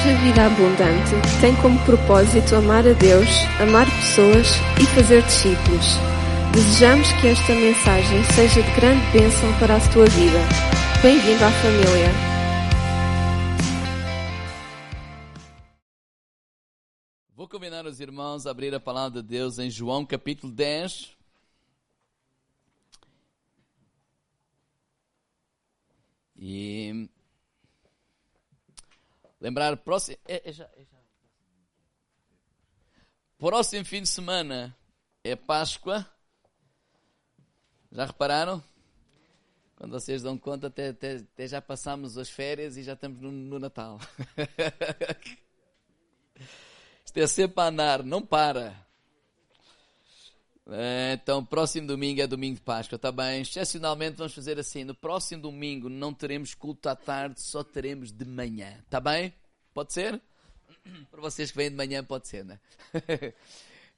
Igreja 0.00 0.18
Vida 0.22 0.46
Abundante 0.46 1.40
tem 1.42 1.54
como 1.56 1.78
propósito 1.84 2.54
amar 2.56 2.86
a 2.86 2.94
Deus, 2.94 3.28
amar 3.60 3.84
pessoas 3.84 4.46
e 4.80 4.86
fazer 4.94 5.22
discípulos. 5.24 5.84
Desejamos 6.54 7.12
que 7.20 7.26
esta 7.26 7.52
mensagem 7.54 8.24
seja 8.34 8.62
de 8.62 8.74
grande 8.76 9.04
bênção 9.12 9.58
para 9.58 9.76
a 9.76 9.92
tua 9.92 10.06
vida. 10.06 10.38
Bem-vindo 11.02 11.44
à 11.44 11.50
família. 11.50 12.08
Vou 17.36 17.46
combinar 17.46 17.84
os 17.84 18.00
irmãos 18.00 18.46
a 18.46 18.52
abrir 18.52 18.74
a 18.74 18.80
palavra 18.80 19.20
de 19.20 19.28
Deus 19.28 19.58
em 19.58 19.68
João 19.68 20.06
capítulo 20.06 20.50
10. 20.50 21.14
E 26.38 27.10
lembrar, 29.40 29.76
próximo, 29.78 30.18
é, 30.26 30.48
é 30.48 30.52
já, 30.52 30.64
é 30.76 30.84
já. 30.84 30.98
próximo 33.38 33.84
fim 33.84 34.02
de 34.02 34.08
semana 34.08 34.76
é 35.24 35.34
Páscoa. 35.34 36.06
Já 37.90 38.04
repararam? 38.04 38.62
Quando 39.76 39.92
vocês 39.92 40.22
dão 40.22 40.36
conta, 40.36 40.66
até, 40.66 40.90
até, 40.90 41.16
até 41.16 41.48
já 41.48 41.62
passamos 41.62 42.18
as 42.18 42.28
férias 42.28 42.76
e 42.76 42.82
já 42.82 42.92
estamos 42.92 43.18
no, 43.20 43.32
no 43.32 43.58
Natal. 43.58 43.98
Isto 47.02 47.16
é 47.16 47.26
sempre 47.26 47.62
a 47.62 47.68
andar, 47.68 48.04
não 48.04 48.20
para. 48.20 48.89
É, 50.72 51.14
então, 51.14 51.44
próximo 51.44 51.88
domingo 51.88 52.20
é 52.20 52.28
domingo 52.28 52.54
de 52.54 52.60
Páscoa, 52.60 52.94
está 52.94 53.10
bem? 53.10 53.40
Excepcionalmente 53.40 54.16
vamos 54.16 54.32
fazer 54.32 54.56
assim: 54.56 54.84
no 54.84 54.94
próximo 54.94 55.42
domingo 55.42 55.88
não 55.88 56.14
teremos 56.14 56.54
culto 56.54 56.88
à 56.88 56.94
tarde, 56.94 57.40
só 57.40 57.64
teremos 57.64 58.12
de 58.12 58.24
manhã, 58.24 58.78
está 58.84 59.00
bem? 59.00 59.34
Pode 59.74 59.92
ser? 59.92 60.20
Para 61.10 61.20
vocês 61.20 61.50
que 61.50 61.56
vêm 61.56 61.70
de 61.70 61.76
manhã, 61.76 62.04
pode 62.04 62.28
ser, 62.28 62.44
né? 62.44 62.60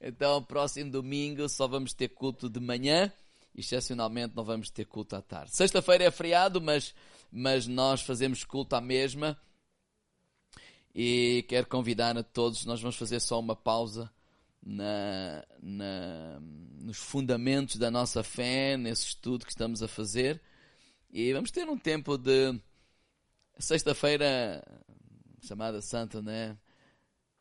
então, 0.01 0.41
próximo 0.41 0.89
domingo 0.89 1.47
só 1.47 1.67
vamos 1.67 1.93
ter 1.93 2.07
culto 2.09 2.49
de 2.49 2.59
manhã, 2.59 3.11
excepcionalmente 3.55 4.35
não 4.35 4.43
vamos 4.43 4.71
ter 4.71 4.85
culto 4.85 5.15
à 5.15 5.21
tarde. 5.21 5.55
Sexta-feira 5.55 6.05
é 6.05 6.11
feriado, 6.11 6.59
mas, 6.59 6.95
mas 7.31 7.67
nós 7.67 8.01
fazemos 8.01 8.43
culto 8.43 8.75
à 8.75 8.81
mesma. 8.81 9.39
E 10.95 11.45
quero 11.47 11.67
convidar 11.67 12.17
a 12.17 12.23
todos, 12.23 12.65
nós 12.65 12.81
vamos 12.81 12.95
fazer 12.95 13.19
só 13.19 13.39
uma 13.39 13.55
pausa 13.55 14.11
na, 14.65 15.45
na, 15.61 16.39
nos 16.81 16.97
fundamentos 16.97 17.75
da 17.75 17.91
nossa 17.91 18.23
fé, 18.23 18.77
nesse 18.77 19.07
estudo 19.07 19.45
que 19.45 19.51
estamos 19.51 19.83
a 19.83 19.87
fazer. 19.87 20.41
E 21.11 21.33
vamos 21.33 21.51
ter 21.51 21.67
um 21.69 21.77
tempo 21.77 22.17
de 22.17 22.59
sexta-feira 23.59 24.63
chamada 25.41 25.81
Santa, 25.81 26.21
né? 26.21 26.57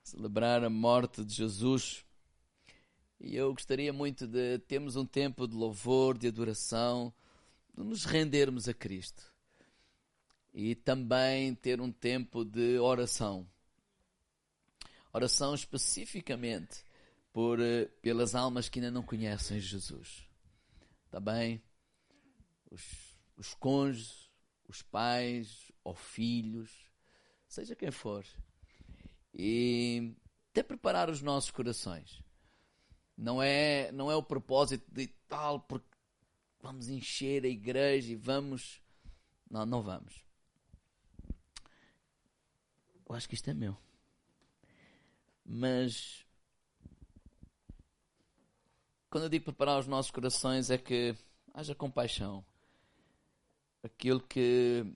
Celebrar 0.02 0.64
a 0.64 0.70
morte 0.70 1.24
de 1.24 1.32
Jesus. 1.32 2.04
E 3.20 3.36
eu 3.36 3.52
gostaria 3.52 3.92
muito 3.92 4.26
de 4.26 4.58
termos 4.58 4.96
um 4.96 5.06
tempo 5.06 5.46
de 5.46 5.54
louvor, 5.54 6.18
de 6.18 6.26
adoração, 6.26 7.14
de 7.72 7.84
nos 7.84 8.04
rendermos 8.04 8.68
a 8.68 8.74
Cristo. 8.74 9.32
E 10.52 10.74
também 10.74 11.54
ter 11.54 11.80
um 11.80 11.90
tempo 11.90 12.44
de 12.44 12.78
oração. 12.78 13.46
Oração 15.12 15.54
especificamente 15.54 16.84
por, 17.32 17.58
pelas 18.00 18.34
almas 18.34 18.68
que 18.68 18.78
ainda 18.78 18.90
não 18.90 19.02
conhecem 19.02 19.58
Jesus. 19.58 20.28
Está 21.06 21.18
bem? 21.18 21.62
Os, 22.70 22.82
os 23.36 23.54
cônjuges, 23.54 24.30
os 24.68 24.82
pais 24.82 25.72
ou 25.82 25.94
filhos, 25.94 26.70
seja 27.48 27.74
quem 27.74 27.90
for. 27.90 28.24
E 29.34 30.14
até 30.50 30.62
preparar 30.62 31.08
os 31.08 31.22
nossos 31.22 31.50
corações. 31.50 32.22
Não 33.16 33.42
é, 33.42 33.90
não 33.92 34.10
é 34.10 34.16
o 34.16 34.22
propósito 34.22 34.84
de 34.92 35.06
tal, 35.28 35.60
porque 35.60 35.86
vamos 36.60 36.88
encher 36.88 37.44
a 37.44 37.48
igreja 37.48 38.12
e 38.12 38.16
vamos. 38.16 38.82
Não, 39.50 39.64
não 39.66 39.82
vamos. 39.82 40.24
Eu 43.08 43.14
acho 43.14 43.28
que 43.28 43.34
isto 43.34 43.50
é 43.50 43.54
meu. 43.54 43.76
Mas 45.44 46.24
quando 49.12 49.24
eu 49.24 49.28
digo 49.28 49.44
preparar 49.44 49.78
os 49.78 49.86
nossos 49.86 50.10
corações 50.10 50.70
é 50.70 50.78
que 50.78 51.14
haja 51.52 51.74
compaixão. 51.74 52.42
Aquilo 53.82 54.18
que, 54.18 54.86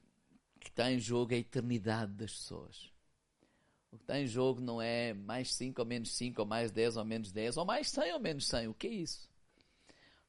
que 0.58 0.70
está 0.70 0.90
em 0.90 0.98
jogo 0.98 1.34
é 1.34 1.36
a 1.36 1.40
eternidade 1.40 2.14
das 2.14 2.32
pessoas. 2.32 2.90
O 3.92 3.98
que 3.98 4.04
está 4.04 4.18
em 4.18 4.26
jogo 4.26 4.58
não 4.58 4.80
é 4.80 5.12
mais 5.12 5.52
5 5.52 5.82
ou 5.82 5.86
menos 5.86 6.16
5, 6.16 6.40
ou 6.40 6.46
mais 6.46 6.70
10 6.70 6.96
ou 6.96 7.04
menos 7.04 7.30
10, 7.30 7.58
ou 7.58 7.66
mais 7.66 7.90
100 7.90 8.14
ou 8.14 8.18
menos 8.18 8.46
100. 8.46 8.68
O 8.68 8.74
que 8.74 8.86
é 8.86 8.90
isso? 8.90 9.28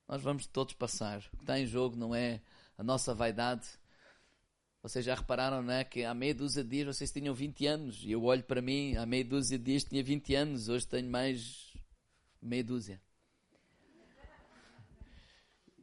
Nós 0.06 0.22
vamos 0.22 0.46
todos 0.46 0.74
passar. 0.74 1.20
O 1.32 1.38
que 1.38 1.44
está 1.44 1.58
em 1.58 1.66
jogo 1.66 1.96
não 1.96 2.14
é 2.14 2.42
a 2.78 2.84
nossa 2.84 3.16
vaidade. 3.16 3.66
Vocês 4.84 5.06
já 5.06 5.16
repararam, 5.16 5.62
não 5.62 5.74
é? 5.74 5.86
Que 5.86 6.04
há 6.04 6.14
meia 6.14 6.36
dúzia 6.36 6.62
de 6.62 6.72
dias 6.72 6.98
vocês 6.98 7.10
tinham 7.10 7.34
20 7.34 7.66
anos. 7.66 8.04
E 8.04 8.12
eu 8.12 8.22
olho 8.26 8.44
para 8.44 8.62
mim, 8.62 8.98
há 8.98 9.06
meia 9.06 9.24
dúzia 9.24 9.58
de 9.58 9.64
dias 9.64 9.86
tinha 9.86 10.04
20 10.04 10.36
anos. 10.36 10.68
Hoje 10.68 10.86
tenho 10.86 11.10
mais 11.10 11.74
meia 12.42 12.66
dúzia. 12.66 13.07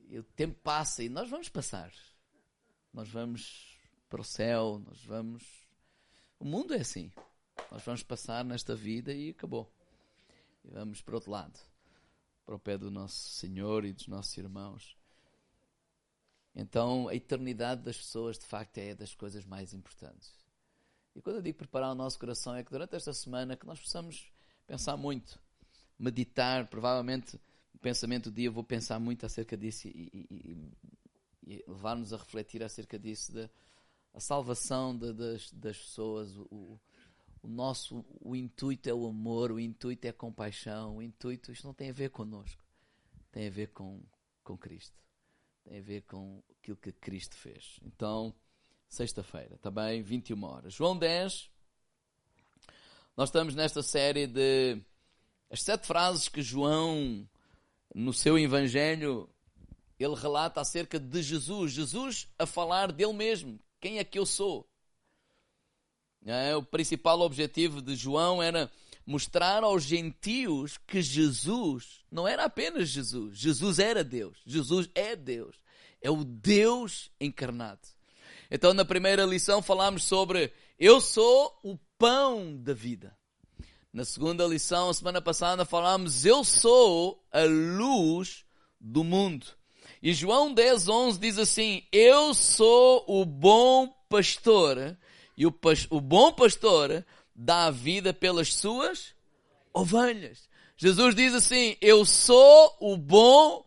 E 0.08 0.18
o 0.18 0.22
tempo 0.22 0.58
passa 0.62 1.02
e 1.02 1.08
nós 1.08 1.28
vamos 1.28 1.48
passar. 1.48 1.92
Nós 2.92 3.08
vamos 3.08 3.78
para 4.08 4.20
o 4.20 4.24
céu, 4.24 4.80
nós 4.86 5.02
vamos. 5.04 5.44
O 6.38 6.44
mundo 6.44 6.74
é 6.74 6.80
assim. 6.80 7.12
Nós 7.70 7.82
vamos 7.82 8.02
passar 8.02 8.44
nesta 8.44 8.74
vida 8.74 9.12
e 9.12 9.30
acabou. 9.30 9.72
E 10.64 10.70
vamos 10.70 11.00
para 11.00 11.14
outro 11.14 11.30
lado 11.30 11.58
para 12.44 12.54
o 12.54 12.58
pé 12.58 12.76
do 12.76 12.90
nosso 12.90 13.30
Senhor 13.30 13.84
e 13.84 13.92
dos 13.92 14.06
nossos 14.06 14.36
irmãos. 14.36 14.96
Então, 16.54 17.08
a 17.08 17.14
eternidade 17.14 17.82
das 17.82 17.96
pessoas, 17.96 18.38
de 18.38 18.44
facto, 18.46 18.78
é 18.78 18.94
das 18.94 19.14
coisas 19.14 19.44
mais 19.44 19.72
importantes. 19.72 20.32
E 21.14 21.20
quando 21.20 21.36
eu 21.36 21.42
digo 21.42 21.58
preparar 21.58 21.90
o 21.90 21.94
nosso 21.94 22.18
coração, 22.18 22.54
é 22.54 22.62
que 22.62 22.70
durante 22.70 22.94
esta 22.94 23.12
semana 23.12 23.56
que 23.56 23.66
nós 23.66 23.80
possamos 23.80 24.30
pensar 24.66 24.96
muito, 24.96 25.38
meditar, 25.98 26.66
provavelmente 26.66 27.40
o 27.74 27.78
pensamento 27.78 28.30
do 28.30 28.34
dia 28.34 28.46
eu 28.46 28.52
vou 28.52 28.64
pensar 28.64 28.98
muito 28.98 29.26
acerca 29.26 29.56
disso 29.56 29.88
e, 29.88 30.10
e, 30.12 30.68
e 31.46 31.64
levar-nos 31.66 32.12
a 32.12 32.16
refletir 32.16 32.62
acerca 32.62 32.98
disso, 32.98 33.32
da 33.32 33.50
a 34.14 34.20
salvação 34.20 34.96
de, 34.96 35.12
das, 35.12 35.50
das 35.50 35.76
pessoas, 35.76 36.36
o, 36.36 36.80
o 37.42 37.48
nosso 37.48 38.04
o 38.20 38.36
intuito 38.36 38.88
é 38.88 38.94
o 38.94 39.06
amor, 39.06 39.50
o 39.50 39.58
intuito 39.58 40.06
é 40.06 40.10
a 40.10 40.14
compaixão, 40.14 40.96
o 40.96 41.02
intuito, 41.02 41.50
isto 41.50 41.66
não 41.66 41.74
tem 41.74 41.90
a 41.90 41.92
ver 41.92 42.10
connosco, 42.10 42.62
tem 43.32 43.48
a 43.48 43.50
ver 43.50 43.72
com, 43.72 44.00
com 44.44 44.56
Cristo, 44.56 44.96
tem 45.64 45.80
a 45.80 45.82
ver 45.82 46.02
com 46.02 46.42
aquilo 46.58 46.76
que 46.76 46.92
Cristo 46.92 47.34
fez. 47.34 47.80
Então, 47.82 48.32
sexta-feira, 48.88 49.58
também, 49.58 50.00
21 50.00 50.42
horas. 50.44 50.72
João 50.72 50.96
10, 50.96 51.50
nós 53.16 53.30
estamos 53.30 53.56
nesta 53.56 53.82
série 53.82 54.28
de 54.28 54.80
as 55.50 55.60
sete 55.60 55.88
frases 55.88 56.28
que 56.28 56.40
João, 56.40 57.28
no 57.94 58.12
seu 58.12 58.38
Evangelho, 58.38 59.28
ele 59.98 60.14
relata 60.14 60.60
acerca 60.60 60.98
de 60.98 61.22
Jesus, 61.22 61.72
Jesus 61.72 62.28
a 62.38 62.46
falar 62.46 62.92
dele 62.92 63.12
mesmo, 63.12 63.58
quem 63.80 63.98
é 63.98 64.04
que 64.04 64.18
eu 64.18 64.26
sou? 64.26 64.68
É, 66.24 66.56
o 66.56 66.62
principal 66.62 67.20
objetivo 67.20 67.82
de 67.82 67.94
João 67.94 68.42
era 68.42 68.70
mostrar 69.06 69.62
aos 69.62 69.82
gentios 69.82 70.78
que 70.78 71.02
Jesus 71.02 72.02
não 72.10 72.26
era 72.26 72.44
apenas 72.44 72.88
Jesus, 72.88 73.36
Jesus 73.36 73.78
era 73.78 74.02
Deus, 74.02 74.38
Jesus 74.46 74.88
é 74.94 75.14
Deus, 75.14 75.56
é 76.00 76.10
o 76.10 76.24
Deus 76.24 77.10
encarnado. 77.20 77.86
Então, 78.50 78.72
na 78.72 78.84
primeira 78.84 79.24
lição, 79.24 79.60
falámos 79.60 80.04
sobre 80.04 80.52
eu 80.78 81.00
sou 81.00 81.58
o 81.62 81.78
pão 81.98 82.56
da 82.56 82.72
vida. 82.72 83.16
Na 83.94 84.04
segunda 84.04 84.44
lição, 84.44 84.92
semana 84.92 85.22
passada, 85.22 85.64
falámos 85.64 86.26
eu 86.26 86.42
sou 86.42 87.24
a 87.30 87.44
luz 87.44 88.44
do 88.80 89.04
mundo. 89.04 89.46
E 90.02 90.12
João 90.12 90.52
10, 90.52 90.88
11 90.88 91.20
diz 91.20 91.38
assim: 91.38 91.80
Eu 91.92 92.34
sou 92.34 93.04
o 93.06 93.24
bom 93.24 93.86
pastor 94.08 94.98
e 95.36 95.46
o, 95.46 95.54
o 95.90 96.00
bom 96.00 96.32
pastor 96.32 97.06
dá 97.32 97.66
a 97.66 97.70
vida 97.70 98.12
pelas 98.12 98.52
suas 98.52 99.14
ovelhas. 99.72 100.48
Jesus 100.76 101.14
diz 101.14 101.32
assim: 101.32 101.76
Eu 101.80 102.04
sou 102.04 102.76
o 102.80 102.96
bom 102.96 103.64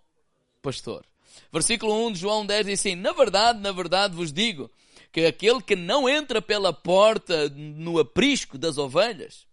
pastor. 0.62 1.06
Versículo 1.54 2.06
1 2.06 2.12
de 2.12 2.20
João 2.20 2.46
10 2.46 2.66
diz 2.66 2.80
assim: 2.82 2.96
Na 2.96 3.14
verdade, 3.14 3.62
na 3.62 3.72
verdade 3.72 4.14
vos 4.14 4.34
digo 4.34 4.70
que 5.10 5.26
aquele 5.26 5.62
que 5.62 5.78
não 5.78 6.10
entra 6.10 6.42
pela 6.42 6.74
porta 6.74 7.48
no 7.48 7.98
aprisco 7.98 8.58
das 8.58 8.78
ovelhas, 8.78 9.47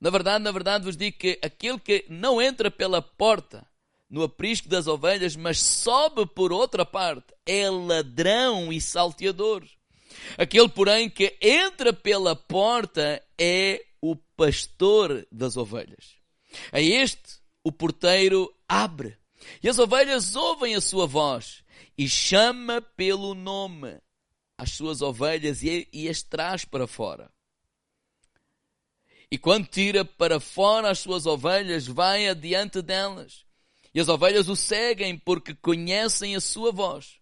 na 0.00 0.10
verdade, 0.10 0.42
na 0.42 0.50
verdade 0.50 0.84
vos 0.84 0.96
digo 0.96 1.18
que 1.18 1.38
aquele 1.42 1.78
que 1.78 2.04
não 2.08 2.40
entra 2.40 2.70
pela 2.70 3.02
porta 3.02 3.66
no 4.08 4.22
aprisco 4.22 4.68
das 4.68 4.86
ovelhas, 4.86 5.36
mas 5.36 5.60
sobe 5.60 6.26
por 6.26 6.52
outra 6.52 6.84
parte, 6.84 7.32
é 7.46 7.70
ladrão 7.70 8.72
e 8.72 8.80
salteador. 8.80 9.64
Aquele, 10.36 10.68
porém, 10.68 11.08
que 11.08 11.36
entra 11.40 11.92
pela 11.92 12.34
porta 12.34 13.22
é 13.38 13.84
o 14.00 14.16
pastor 14.16 15.26
das 15.30 15.56
ovelhas. 15.56 16.16
A 16.72 16.80
este 16.80 17.38
o 17.62 17.70
porteiro 17.70 18.52
abre, 18.68 19.16
e 19.62 19.68
as 19.68 19.78
ovelhas 19.78 20.34
ouvem 20.34 20.74
a 20.74 20.80
sua 20.80 21.06
voz, 21.06 21.62
e 21.96 22.08
chama 22.08 22.80
pelo 22.80 23.34
nome 23.34 24.00
as 24.58 24.72
suas 24.72 25.02
ovelhas 25.02 25.62
e, 25.62 25.88
e 25.92 26.08
as 26.08 26.22
traz 26.22 26.64
para 26.64 26.86
fora. 26.86 27.30
E 29.30 29.38
quando 29.38 29.66
tira 29.66 30.04
para 30.04 30.40
fora 30.40 30.90
as 30.90 30.98
suas 30.98 31.24
ovelhas, 31.24 31.86
vai 31.86 32.28
adiante 32.28 32.82
delas. 32.82 33.44
E 33.94 34.00
as 34.00 34.08
ovelhas 34.08 34.48
o 34.48 34.56
seguem 34.56 35.16
porque 35.16 35.54
conhecem 35.54 36.34
a 36.34 36.40
sua 36.40 36.72
voz. 36.72 37.20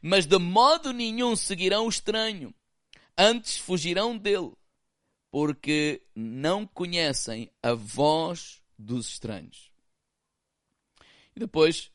Mas 0.00 0.26
de 0.26 0.38
modo 0.38 0.92
nenhum 0.92 1.34
seguirão 1.34 1.86
o 1.86 1.88
estranho. 1.88 2.54
Antes 3.16 3.58
fugirão 3.58 4.16
dele, 4.16 4.52
porque 5.30 6.02
não 6.14 6.64
conhecem 6.64 7.50
a 7.60 7.74
voz 7.74 8.62
dos 8.78 9.08
estranhos. 9.08 9.72
E 11.34 11.40
depois, 11.40 11.90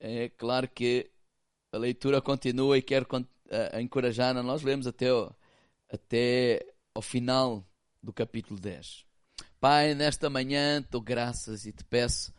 é 0.00 0.30
claro 0.30 0.66
que 0.68 1.10
a 1.72 1.76
leitura 1.76 2.22
continua 2.22 2.78
e 2.78 2.82
quero 2.82 3.06
encorajar, 3.78 4.34
nós 4.42 4.62
lemos 4.62 4.86
até, 4.86 5.06
até 5.90 6.66
ao 6.94 7.02
final 7.02 7.67
do 8.08 8.12
capítulo 8.14 8.58
10. 8.58 9.04
Pai, 9.60 9.94
nesta 9.94 10.30
manhã 10.30 10.82
dou 10.90 10.98
graças 10.98 11.66
e 11.66 11.72
te 11.72 11.84
peço, 11.84 12.32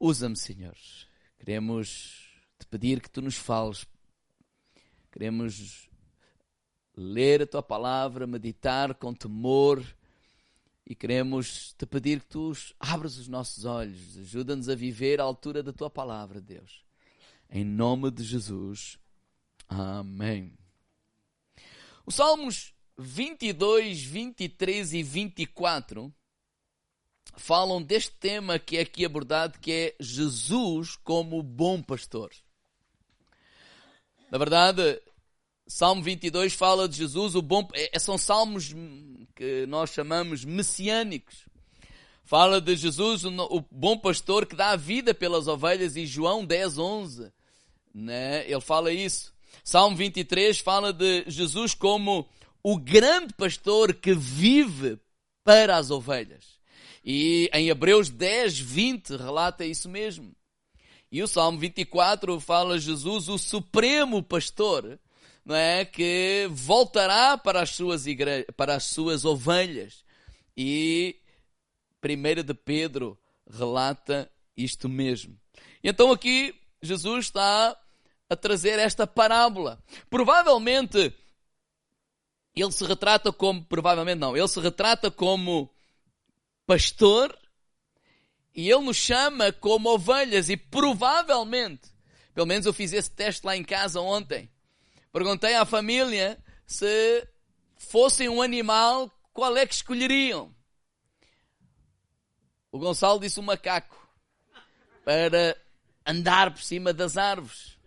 usa-me, 0.00 0.36
Senhor. 0.36 0.76
Queremos 1.38 2.28
te 2.58 2.66
pedir 2.66 3.00
que 3.00 3.08
tu 3.08 3.22
nos 3.22 3.36
fales. 3.36 3.86
Queremos 5.12 5.88
ler 6.96 7.42
a 7.42 7.46
tua 7.46 7.62
palavra, 7.62 8.26
meditar 8.26 8.96
com 8.96 9.14
temor 9.14 9.80
e 10.84 10.92
queremos 10.92 11.72
te 11.74 11.86
pedir 11.86 12.18
que 12.18 12.26
tu 12.26 12.52
abras 12.80 13.16
os 13.16 13.28
nossos 13.28 13.64
olhos, 13.64 14.18
ajuda-nos 14.18 14.68
a 14.68 14.74
viver 14.74 15.20
à 15.20 15.22
altura 15.22 15.62
da 15.62 15.72
tua 15.72 15.88
palavra, 15.88 16.40
Deus. 16.40 16.84
Em 17.48 17.64
nome 17.64 18.10
de 18.10 18.24
Jesus. 18.24 18.98
Amém. 19.68 20.52
Os 22.04 22.16
Salmos 22.16 22.74
22, 22.98 24.02
23 24.02 24.92
e 24.92 25.02
24 25.04 26.12
falam 27.36 27.80
deste 27.80 28.10
tema 28.10 28.58
que 28.58 28.76
é 28.76 28.80
aqui 28.80 29.04
abordado, 29.04 29.58
que 29.60 29.70
é 29.72 29.94
Jesus 30.00 30.96
como 30.96 31.40
bom 31.40 31.80
pastor. 31.80 32.32
Na 34.30 34.36
verdade, 34.36 35.00
Salmo 35.68 36.02
22 36.02 36.54
fala 36.54 36.88
de 36.88 36.96
Jesus, 36.96 37.36
o 37.36 37.42
bom, 37.42 37.68
é, 37.72 37.96
são 38.00 38.18
salmos 38.18 38.74
que 39.36 39.64
nós 39.66 39.90
chamamos 39.90 40.44
messiânicos. 40.44 41.46
Fala 42.24 42.60
de 42.60 42.74
Jesus, 42.74 43.24
o 43.24 43.64
bom 43.70 43.96
pastor 43.96 44.44
que 44.44 44.56
dá 44.56 44.70
a 44.70 44.76
vida 44.76 45.14
pelas 45.14 45.46
ovelhas, 45.46 45.96
e 45.96 46.04
João 46.04 46.44
10, 46.44 46.76
11, 46.76 47.32
né? 47.94 48.44
ele 48.50 48.60
fala 48.60 48.92
isso. 48.92 49.32
Salmo 49.62 49.96
23 49.96 50.58
fala 50.58 50.92
de 50.92 51.24
Jesus 51.28 51.74
como 51.74 52.28
o 52.62 52.78
grande 52.78 53.32
pastor 53.34 53.94
que 53.94 54.14
vive 54.14 54.98
para 55.44 55.76
as 55.76 55.90
ovelhas. 55.90 56.58
E 57.04 57.48
em 57.52 57.68
Hebreus 57.68 58.10
10, 58.10 58.58
20 58.58 59.16
relata 59.16 59.64
isso 59.64 59.88
mesmo. 59.88 60.34
E 61.10 61.22
o 61.22 61.28
Salmo 61.28 61.58
24 61.58 62.38
fala 62.38 62.78
Jesus, 62.78 63.28
o 63.28 63.38
supremo 63.38 64.22
pastor, 64.22 64.98
não 65.44 65.54
é? 65.56 65.84
que 65.84 66.46
voltará 66.50 67.38
para 67.38 67.62
as 67.62 67.70
suas, 67.70 68.06
igre... 68.06 68.44
para 68.56 68.74
as 68.74 68.84
suas 68.84 69.24
ovelhas. 69.24 70.04
E 70.54 71.16
1 72.04 72.42
de 72.42 72.52
Pedro 72.52 73.18
relata 73.50 74.30
isto 74.54 74.88
mesmo. 74.88 75.38
Então 75.82 76.12
aqui 76.12 76.54
Jesus 76.82 77.26
está 77.26 77.74
a 78.28 78.36
trazer 78.36 78.78
esta 78.78 79.06
parábola. 79.06 79.82
Provavelmente 80.10 81.14
ele 82.60 82.72
se 82.72 82.84
retrata 82.84 83.32
como, 83.32 83.64
provavelmente 83.64 84.18
não, 84.18 84.36
ele 84.36 84.48
se 84.48 84.60
retrata 84.60 85.10
como 85.10 85.70
pastor 86.66 87.36
e 88.54 88.70
ele 88.70 88.84
nos 88.84 88.96
chama 88.96 89.52
como 89.52 89.90
ovelhas 89.90 90.48
e 90.48 90.56
provavelmente, 90.56 91.88
pelo 92.34 92.46
menos 92.46 92.66
eu 92.66 92.72
fiz 92.72 92.92
esse 92.92 93.10
teste 93.10 93.46
lá 93.46 93.56
em 93.56 93.64
casa 93.64 94.00
ontem, 94.00 94.50
perguntei 95.12 95.54
à 95.54 95.64
família 95.64 96.42
se 96.66 97.26
fossem 97.76 98.28
um 98.28 98.42
animal, 98.42 99.10
qual 99.32 99.56
é 99.56 99.66
que 99.66 99.74
escolheriam? 99.74 100.54
O 102.70 102.78
Gonçalo 102.78 103.20
disse 103.20 103.40
um 103.40 103.44
macaco 103.44 103.96
para 105.04 105.56
andar 106.04 106.52
por 106.52 106.62
cima 106.62 106.92
das 106.92 107.16
árvores. 107.16 107.77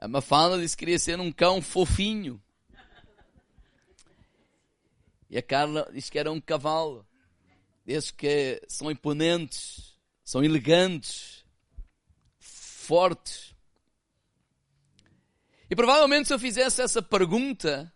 A 0.00 0.08
Mafalda 0.08 0.58
disse 0.58 0.74
que 0.74 0.80
queria 0.80 0.98
ser 0.98 1.20
um 1.20 1.30
cão 1.30 1.60
fofinho. 1.60 2.42
E 5.28 5.36
a 5.36 5.42
Carla 5.42 5.90
disse 5.92 6.10
que 6.10 6.18
era 6.18 6.32
um 6.32 6.40
cavalo. 6.40 7.06
Desses 7.84 8.10
que 8.10 8.62
são 8.66 8.90
imponentes, 8.90 9.98
são 10.24 10.42
elegantes, 10.42 11.44
fortes. 12.38 13.54
E 15.68 15.76
provavelmente 15.76 16.28
se 16.28 16.34
eu 16.34 16.38
fizesse 16.38 16.80
essa 16.80 17.02
pergunta 17.02 17.92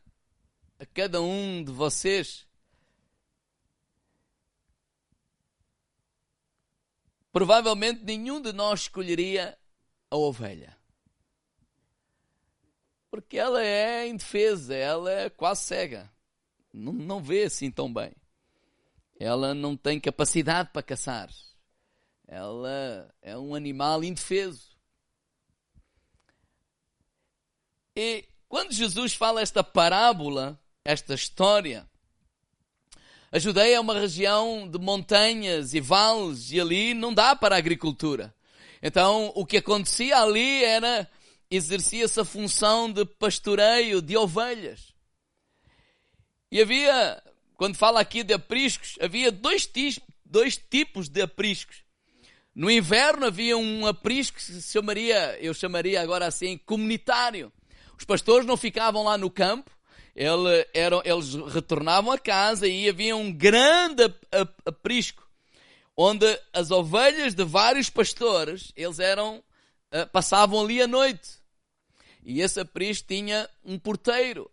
a 0.79 0.85
cada 0.85 1.23
um 1.23 1.65
de 1.65 1.73
vocês, 1.73 2.47
provavelmente 7.33 8.05
nenhum 8.05 8.43
de 8.43 8.53
nós 8.53 8.83
escolheria 8.83 9.59
a 10.11 10.17
ovelha 10.17 10.74
porque 13.14 13.38
ela 13.38 13.64
é 13.64 14.08
indefesa, 14.08 14.75
ela 14.75 15.08
é 15.08 15.31
quase 15.31 15.62
cega. 15.62 16.11
Não, 16.72 16.93
não 16.93 17.22
vê 17.22 17.44
assim 17.44 17.70
tão 17.70 17.93
bem. 17.93 18.11
Ela 19.20 19.55
não 19.55 19.76
tem 19.76 20.00
capacidade 20.00 20.70
para 20.72 20.82
caçar. 20.82 21.31
Ela 22.26 23.08
é 23.22 23.38
um 23.38 23.55
animal 23.55 24.02
indefeso. 24.02 24.76
E 27.94 28.24
quando 28.48 28.72
Jesus 28.72 29.15
fala 29.15 29.41
esta 29.41 29.62
parábola, 29.62 30.60
esta 30.84 31.15
história, 31.15 31.89
a 33.31 33.39
Judeia 33.39 33.77
é 33.77 33.81
uma 33.81 33.96
região 33.96 34.69
de 34.69 34.81
montanhas 34.81 35.72
e 35.72 35.79
vales 35.79 36.50
e 36.50 36.60
ali 36.60 36.94
não 36.94 37.15
dá 37.15 37.36
para 37.36 37.55
a 37.55 37.58
agricultura. 37.58 38.34
Então 38.82 39.31
o 39.36 39.46
que 39.46 39.58
acontecia 39.58 40.19
ali 40.19 40.65
era 40.65 41.08
exercia-se 41.56 42.20
a 42.20 42.25
função 42.25 42.91
de 42.91 43.05
pastoreio 43.05 44.01
de 44.01 44.17
ovelhas. 44.17 44.93
E 46.51 46.61
havia, 46.61 47.23
quando 47.56 47.77
fala 47.77 48.01
aqui 48.01 48.23
de 48.23 48.34
apriscos, 48.34 48.96
havia 49.01 49.32
dois, 49.32 49.69
dois 50.25 50.56
tipos 50.56 51.08
de 51.08 51.23
apriscos. 51.23 51.84
No 52.55 52.70
inverno 52.70 53.27
havia 53.27 53.56
um 53.56 53.87
aprisco 53.87 54.37
que 54.37 54.44
se 54.44 54.73
chamaria, 54.73 55.37
eu 55.41 55.53
chamaria 55.53 56.01
agora 56.01 56.27
assim, 56.27 56.56
comunitário. 56.58 57.53
Os 57.99 58.05
pastores 58.05 58.46
não 58.46 58.56
ficavam 58.56 59.03
lá 59.03 59.19
no 59.19 59.29
campo, 59.29 59.70
ele, 60.15 60.69
eram, 60.73 61.03
eles 61.05 61.34
retornavam 61.53 62.13
a 62.13 62.19
casa 62.19 62.69
e 62.69 62.89
havia 62.89 63.17
um 63.17 63.32
grande 63.32 64.05
aprisco, 64.65 65.29
onde 65.96 66.27
as 66.53 66.70
ovelhas 66.70 67.34
de 67.34 67.44
vários 67.44 67.91
pastores, 67.91 68.73
eles 68.77 69.01
eram, 69.01 69.43
eh, 69.91 70.06
passavam 70.06 70.61
ali 70.61 70.81
a 70.81 70.87
noite. 70.87 71.33
E 72.24 72.40
esse 72.40 72.60
aprisco 72.60 73.08
tinha 73.08 73.48
um 73.64 73.78
porteiro. 73.78 74.50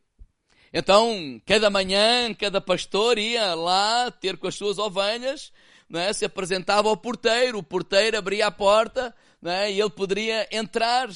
Então, 0.74 1.42
cada 1.46 1.70
manhã, 1.70 2.34
cada 2.34 2.62
pastor 2.62 3.18
ia 3.18 3.54
lá 3.54 4.10
ter 4.10 4.38
com 4.38 4.48
as 4.48 4.56
suas 4.56 4.78
ovelhas, 4.78 5.52
é? 5.94 6.14
se 6.14 6.24
apresentava 6.24 6.88
ao 6.88 6.96
porteiro, 6.96 7.58
o 7.58 7.64
porteiro 7.64 8.18
abria 8.18 8.48
a 8.48 8.52
porta 8.52 9.14
é? 9.44 9.72
e 9.72 9.80
ele 9.80 9.90
poderia 9.90 10.48
entrar. 10.52 11.10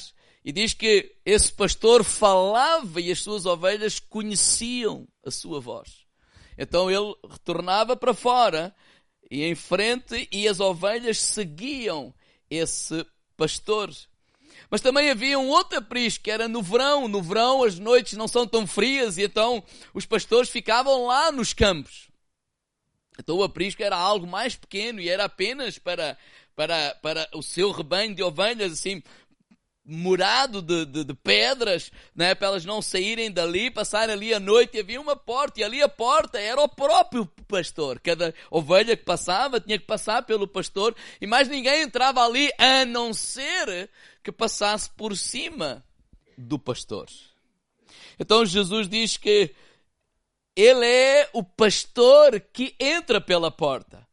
E 0.44 0.52
diz 0.52 0.74
que 0.74 1.16
esse 1.24 1.52
pastor 1.52 2.04
falava 2.04 3.00
e 3.00 3.10
as 3.10 3.20
suas 3.20 3.46
ovelhas 3.46 3.98
conheciam 3.98 5.08
a 5.24 5.30
sua 5.30 5.60
voz. 5.60 6.06
Então 6.56 6.90
ele 6.90 7.14
retornava 7.28 7.96
para 7.96 8.14
fora 8.14 8.74
e 9.30 9.42
em 9.42 9.54
frente 9.54 10.28
e 10.30 10.46
as 10.46 10.60
ovelhas 10.60 11.18
seguiam 11.18 12.14
esse 12.48 13.04
pastor. 13.36 13.90
Mas 14.70 14.80
também 14.80 15.10
havia 15.10 15.38
um 15.38 15.48
outro 15.48 15.78
aprisco, 15.78 16.24
que 16.24 16.30
era 16.30 16.48
no 16.48 16.62
verão. 16.62 17.08
No 17.08 17.22
verão 17.22 17.62
as 17.62 17.78
noites 17.78 18.14
não 18.14 18.26
são 18.26 18.46
tão 18.46 18.66
frias 18.66 19.16
e 19.18 19.24
então 19.24 19.62
os 19.94 20.06
pastores 20.06 20.48
ficavam 20.48 21.06
lá 21.06 21.30
nos 21.30 21.52
campos. 21.52 22.08
Então 23.18 23.36
o 23.36 23.42
aprisco 23.42 23.82
era 23.82 23.96
algo 23.96 24.26
mais 24.26 24.56
pequeno 24.56 25.00
e 25.00 25.08
era 25.08 25.24
apenas 25.24 25.78
para, 25.78 26.16
para, 26.54 26.94
para 27.02 27.28
o 27.34 27.42
seu 27.42 27.70
rebanho 27.70 28.14
de 28.14 28.22
ovelhas, 28.22 28.72
assim, 28.72 29.02
murado 29.86 30.60
de, 30.60 30.84
de, 30.84 31.04
de, 31.04 31.14
pedras, 31.14 31.92
né, 32.14 32.34
para 32.34 32.48
elas 32.48 32.64
não 32.64 32.82
saírem 32.82 33.30
dali, 33.30 33.70
passarem 33.70 34.14
ali 34.14 34.34
a 34.34 34.40
noite, 34.40 34.76
e 34.76 34.80
havia 34.80 35.00
uma 35.00 35.14
porta, 35.14 35.60
e 35.60 35.64
ali 35.64 35.80
a 35.80 35.88
porta 35.88 36.40
era 36.40 36.60
o 36.60 36.68
próprio 36.68 37.24
pastor. 37.46 38.00
Cada 38.00 38.34
ovelha 38.50 38.96
que 38.96 39.04
passava 39.04 39.60
tinha 39.60 39.78
que 39.78 39.86
passar 39.86 40.22
pelo 40.22 40.48
pastor, 40.48 40.94
e 41.20 41.26
mais 41.26 41.48
ninguém 41.48 41.82
entrava 41.82 42.24
ali, 42.24 42.50
a 42.58 42.84
não 42.84 43.14
ser 43.14 43.88
que 44.26 44.32
passasse 44.32 44.90
por 44.90 45.16
cima 45.16 45.84
do 46.36 46.58
pastor. 46.58 47.06
Então 48.18 48.44
Jesus 48.44 48.88
diz 48.88 49.16
que 49.16 49.54
ele 50.56 50.84
é 50.84 51.30
o 51.32 51.44
pastor 51.44 52.40
que 52.52 52.74
entra 52.80 53.20
pela 53.20 53.52
porta. 53.52 54.04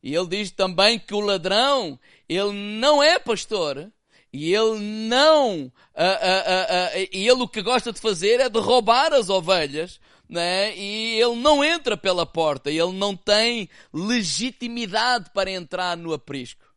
E 0.00 0.14
ele 0.14 0.28
diz 0.28 0.52
também 0.52 0.96
que 0.96 1.12
o 1.12 1.18
ladrão, 1.18 1.98
ele 2.28 2.52
não 2.52 3.02
é 3.02 3.18
pastor, 3.18 3.90
e 4.32 4.54
ele 4.54 4.78
não, 4.78 5.64
uh, 5.64 5.66
uh, 5.66 5.66
uh, 5.66 7.08
e 7.12 7.26
ele 7.26 7.42
o 7.42 7.48
que 7.48 7.60
gosta 7.60 7.92
de 7.92 8.00
fazer 8.00 8.38
é 8.38 8.48
de 8.48 8.60
roubar 8.60 9.12
as 9.12 9.28
ovelhas, 9.28 9.98
né? 10.28 10.72
e 10.76 11.20
ele 11.20 11.34
não 11.34 11.64
entra 11.64 11.96
pela 11.96 12.24
porta, 12.24 12.70
ele 12.70 12.92
não 12.92 13.16
tem 13.16 13.68
legitimidade 13.92 15.30
para 15.34 15.50
entrar 15.50 15.96
no 15.96 16.12
aprisco. 16.12 16.67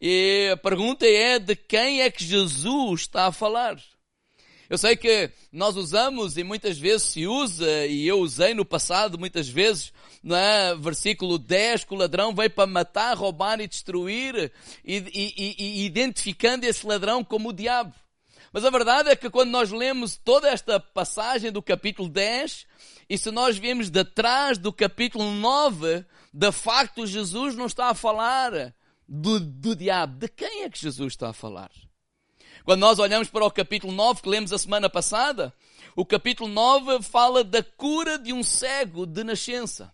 E 0.00 0.50
a 0.52 0.56
pergunta 0.56 1.06
é 1.06 1.38
de 1.38 1.56
quem 1.56 2.02
é 2.02 2.10
que 2.10 2.24
Jesus 2.24 3.00
está 3.02 3.26
a 3.26 3.32
falar? 3.32 3.76
Eu 4.70 4.76
sei 4.76 4.94
que 4.96 5.30
nós 5.50 5.76
usamos 5.76 6.36
e 6.36 6.44
muitas 6.44 6.78
vezes 6.78 7.08
se 7.08 7.26
usa, 7.26 7.86
e 7.86 8.06
eu 8.06 8.20
usei 8.20 8.52
no 8.52 8.66
passado 8.66 9.18
muitas 9.18 9.48
vezes, 9.48 9.92
é? 10.30 10.74
versículo 10.76 11.38
10, 11.38 11.84
que 11.84 11.94
o 11.94 11.96
ladrão 11.96 12.34
veio 12.34 12.50
para 12.50 12.66
matar, 12.66 13.16
roubar 13.16 13.60
e 13.60 13.66
destruir, 13.66 14.52
e, 14.84 14.96
e, 14.96 15.54
e, 15.58 15.86
identificando 15.86 16.66
esse 16.66 16.86
ladrão 16.86 17.24
como 17.24 17.48
o 17.48 17.52
diabo. 17.52 17.94
Mas 18.52 18.64
a 18.64 18.70
verdade 18.70 19.08
é 19.08 19.16
que 19.16 19.30
quando 19.30 19.50
nós 19.50 19.70
lemos 19.70 20.16
toda 20.16 20.48
esta 20.48 20.78
passagem 20.78 21.50
do 21.50 21.62
capítulo 21.62 22.08
10, 22.08 22.66
e 23.08 23.16
se 23.16 23.30
nós 23.30 23.56
vemos 23.56 23.88
de 23.88 24.04
trás 24.04 24.58
do 24.58 24.70
capítulo 24.70 25.32
9, 25.32 26.04
de 26.32 26.52
facto 26.52 27.06
Jesus 27.06 27.54
não 27.54 27.66
está 27.66 27.88
a 27.88 27.94
falar 27.94 28.74
do, 29.08 29.40
do 29.40 29.74
diabo. 29.74 30.18
De 30.18 30.28
quem 30.28 30.64
é 30.64 30.70
que 30.70 30.78
Jesus 30.78 31.14
está 31.14 31.30
a 31.30 31.32
falar? 31.32 31.70
Quando 32.64 32.80
nós 32.80 32.98
olhamos 32.98 33.30
para 33.30 33.46
o 33.46 33.50
capítulo 33.50 33.92
9 33.92 34.22
que 34.22 34.28
lemos 34.28 34.52
a 34.52 34.58
semana 34.58 34.90
passada, 34.90 35.54
o 35.96 36.04
capítulo 36.04 36.48
9 36.48 37.02
fala 37.02 37.42
da 37.42 37.62
cura 37.62 38.18
de 38.18 38.32
um 38.32 38.42
cego 38.42 39.06
de 39.06 39.24
nascença. 39.24 39.92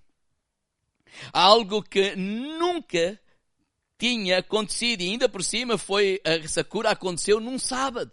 Algo 1.33 1.83
que 1.83 2.16
nunca 2.16 3.21
tinha 3.97 4.38
acontecido 4.38 5.02
e 5.02 5.11
ainda 5.11 5.28
por 5.28 5.44
cima 5.44 5.78
foi 5.78 6.21
essa 6.25 6.64
cura 6.64 6.90
aconteceu 6.90 7.38
num 7.38 7.59
sábado. 7.59 8.11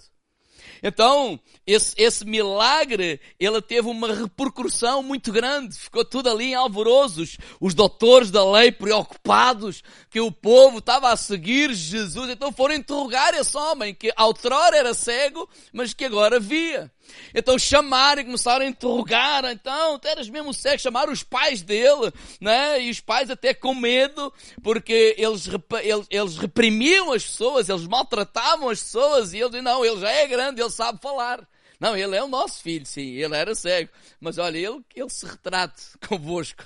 Então, 0.84 1.40
esse, 1.66 1.94
esse 1.96 2.26
milagre, 2.26 3.20
ele 3.40 3.62
teve 3.62 3.88
uma 3.88 4.14
repercussão 4.14 5.04
muito 5.04 5.32
grande. 5.32 5.78
Ficou 5.78 6.04
tudo 6.04 6.30
ali 6.30 6.46
em 6.46 6.56
alvoroços. 6.56 7.38
Os 7.60 7.74
doutores 7.74 8.32
da 8.32 8.44
lei 8.50 8.72
preocupados 8.72 9.84
que 10.10 10.20
o 10.20 10.32
povo 10.32 10.80
estava 10.80 11.12
a 11.12 11.18
seguir 11.18 11.74
Jesus. 11.74 12.30
Então 12.32 12.52
foram 12.52 12.76
interrogar 12.76 13.34
esse 13.36 13.56
homem 13.56 13.94
que 13.94 14.12
outrora 14.18 14.76
era 14.76 14.94
cego, 14.94 15.48
mas 15.72 15.94
que 15.94 16.06
agora 16.06 16.40
via. 16.40 16.92
Então 17.34 17.58
chamaram 17.58 18.22
e 18.22 18.26
começaram 18.26 18.66
a 18.66 18.70
interrogar, 18.70 19.46
então, 19.46 20.00
tu 20.00 20.08
eras 20.08 20.30
mesmo 20.30 20.54
cego, 20.54 20.82
chamaram 20.82 21.12
os 21.12 21.24
pais 21.24 21.62
dele, 21.62 22.12
né? 22.40 22.82
E 22.82 22.90
os 22.90 23.00
pais 23.00 23.30
até 23.30 23.54
com 23.54 23.74
medo, 23.74 24.34
porque 24.62 25.16
eles, 25.18 25.48
eles, 25.82 26.08
eles 26.10 26.38
reprimiam 26.38 27.12
as 27.12 27.24
pessoas, 27.24 27.70
eles 27.70 27.88
maltratavam 27.88 28.70
as 28.70 28.82
pessoas, 28.82 29.34
e 29.34 29.38
ele 29.40 29.50
disse, 29.50 29.62
não, 29.62 29.86
ele 29.86 30.00
já 30.00 30.10
é 30.10 30.28
grande, 30.28 30.62
ele 30.62 30.70
sabe 30.70 31.00
falar. 31.02 31.48
Não, 31.80 31.98
ele 31.98 32.16
é 32.16 32.24
o 32.24 32.28
nosso 32.28 32.62
filho, 32.62 32.86
sim, 32.86 33.16
ele 33.16 33.36
era 33.36 33.56
cego. 33.56 33.90
Mas 34.20 34.38
olha, 34.38 34.56
ele, 34.56 34.86
ele 34.96 35.10
se 35.10 35.26
retrate 35.26 35.82
convosco. 36.08 36.64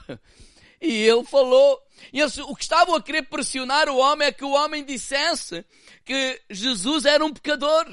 E 0.82 0.92
ele 0.92 1.24
falou. 1.24 1.82
E 2.12 2.20
eles, 2.20 2.38
o 2.38 2.54
que 2.54 2.64
estavam 2.64 2.96
a 2.96 3.02
querer 3.02 3.24
pressionar 3.24 3.88
o 3.88 3.98
homem 3.98 4.28
é 4.28 4.32
que 4.32 4.44
o 4.44 4.52
homem 4.52 4.84
dissesse 4.84 5.64
que 6.04 6.42
Jesus 6.50 7.06
era 7.06 7.24
um 7.24 7.32
pecador. 7.32 7.88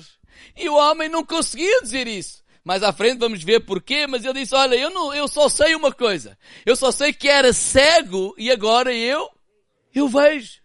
E 0.57 0.69
o 0.69 0.75
homem 0.75 1.09
não 1.09 1.25
conseguia 1.25 1.81
dizer 1.83 2.07
isso. 2.07 2.43
Mais 2.65 2.83
à 2.83 2.93
frente 2.93 3.19
vamos 3.19 3.43
ver 3.43 3.61
porquê, 3.61 4.07
mas 4.07 4.25
ele 4.25 4.41
disse, 4.41 4.55
olha, 4.55 4.77
eu, 4.77 4.91
não, 4.91 5.13
eu 5.13 5.27
só 5.27 5.49
sei 5.49 5.75
uma 5.75 5.93
coisa. 5.93 6.39
Eu 6.65 6.77
só 6.77 6.93
sei 6.93 7.13
que 7.13 7.29
era 7.29 7.53
cego 7.53 8.35
e 8.39 8.51
agora 8.51 8.95
eu, 8.95 9.29
eu 9.93 10.09
vejo. 10.09 10.63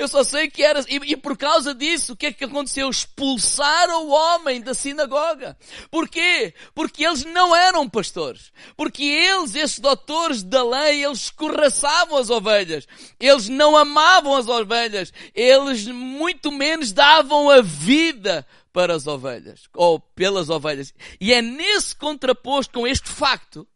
Eu 0.00 0.08
só 0.08 0.24
sei 0.24 0.48
que 0.48 0.62
era, 0.62 0.80
e, 0.88 1.12
e, 1.12 1.14
por 1.14 1.36
causa 1.36 1.74
disso, 1.74 2.14
o 2.14 2.16
que 2.16 2.26
é 2.26 2.32
que 2.32 2.44
aconteceu? 2.44 2.88
Expulsaram 2.88 4.06
o 4.06 4.10
homem 4.10 4.58
da 4.58 4.72
sinagoga. 4.72 5.58
Porquê? 5.90 6.54
Porque 6.74 7.04
eles 7.04 7.22
não 7.26 7.54
eram 7.54 7.86
pastores. 7.86 8.50
Porque 8.78 9.04
eles, 9.04 9.54
esses 9.54 9.78
doutores 9.78 10.42
da 10.42 10.64
lei, 10.64 11.04
eles 11.04 11.24
escorraçavam 11.24 12.16
as 12.16 12.30
ovelhas. 12.30 12.88
Eles 13.20 13.50
não 13.50 13.76
amavam 13.76 14.36
as 14.36 14.48
ovelhas. 14.48 15.12
Eles 15.34 15.86
muito 15.86 16.50
menos 16.50 16.92
davam 16.92 17.50
a 17.50 17.60
vida 17.60 18.46
para 18.72 18.94
as 18.94 19.06
ovelhas, 19.06 19.62
ou 19.74 19.98
pelas 19.98 20.48
ovelhas. 20.48 20.94
E 21.20 21.32
é 21.32 21.42
nesse 21.42 21.94
contraposto 21.94 22.78
com 22.78 22.86
este 22.86 23.08
facto 23.08 23.66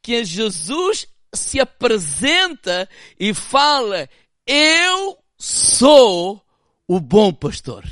que 0.00 0.24
Jesus 0.24 1.06
se 1.34 1.60
apresenta 1.60 2.88
e 3.18 3.32
fala: 3.32 4.08
Eu 4.46 5.18
sou 5.38 6.42
o 6.86 7.00
bom 7.00 7.32
pastor. 7.32 7.84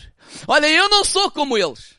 Olha, 0.47 0.69
eu 0.69 0.89
não 0.89 1.05
sou 1.05 1.31
como 1.31 1.57
eles. 1.57 1.95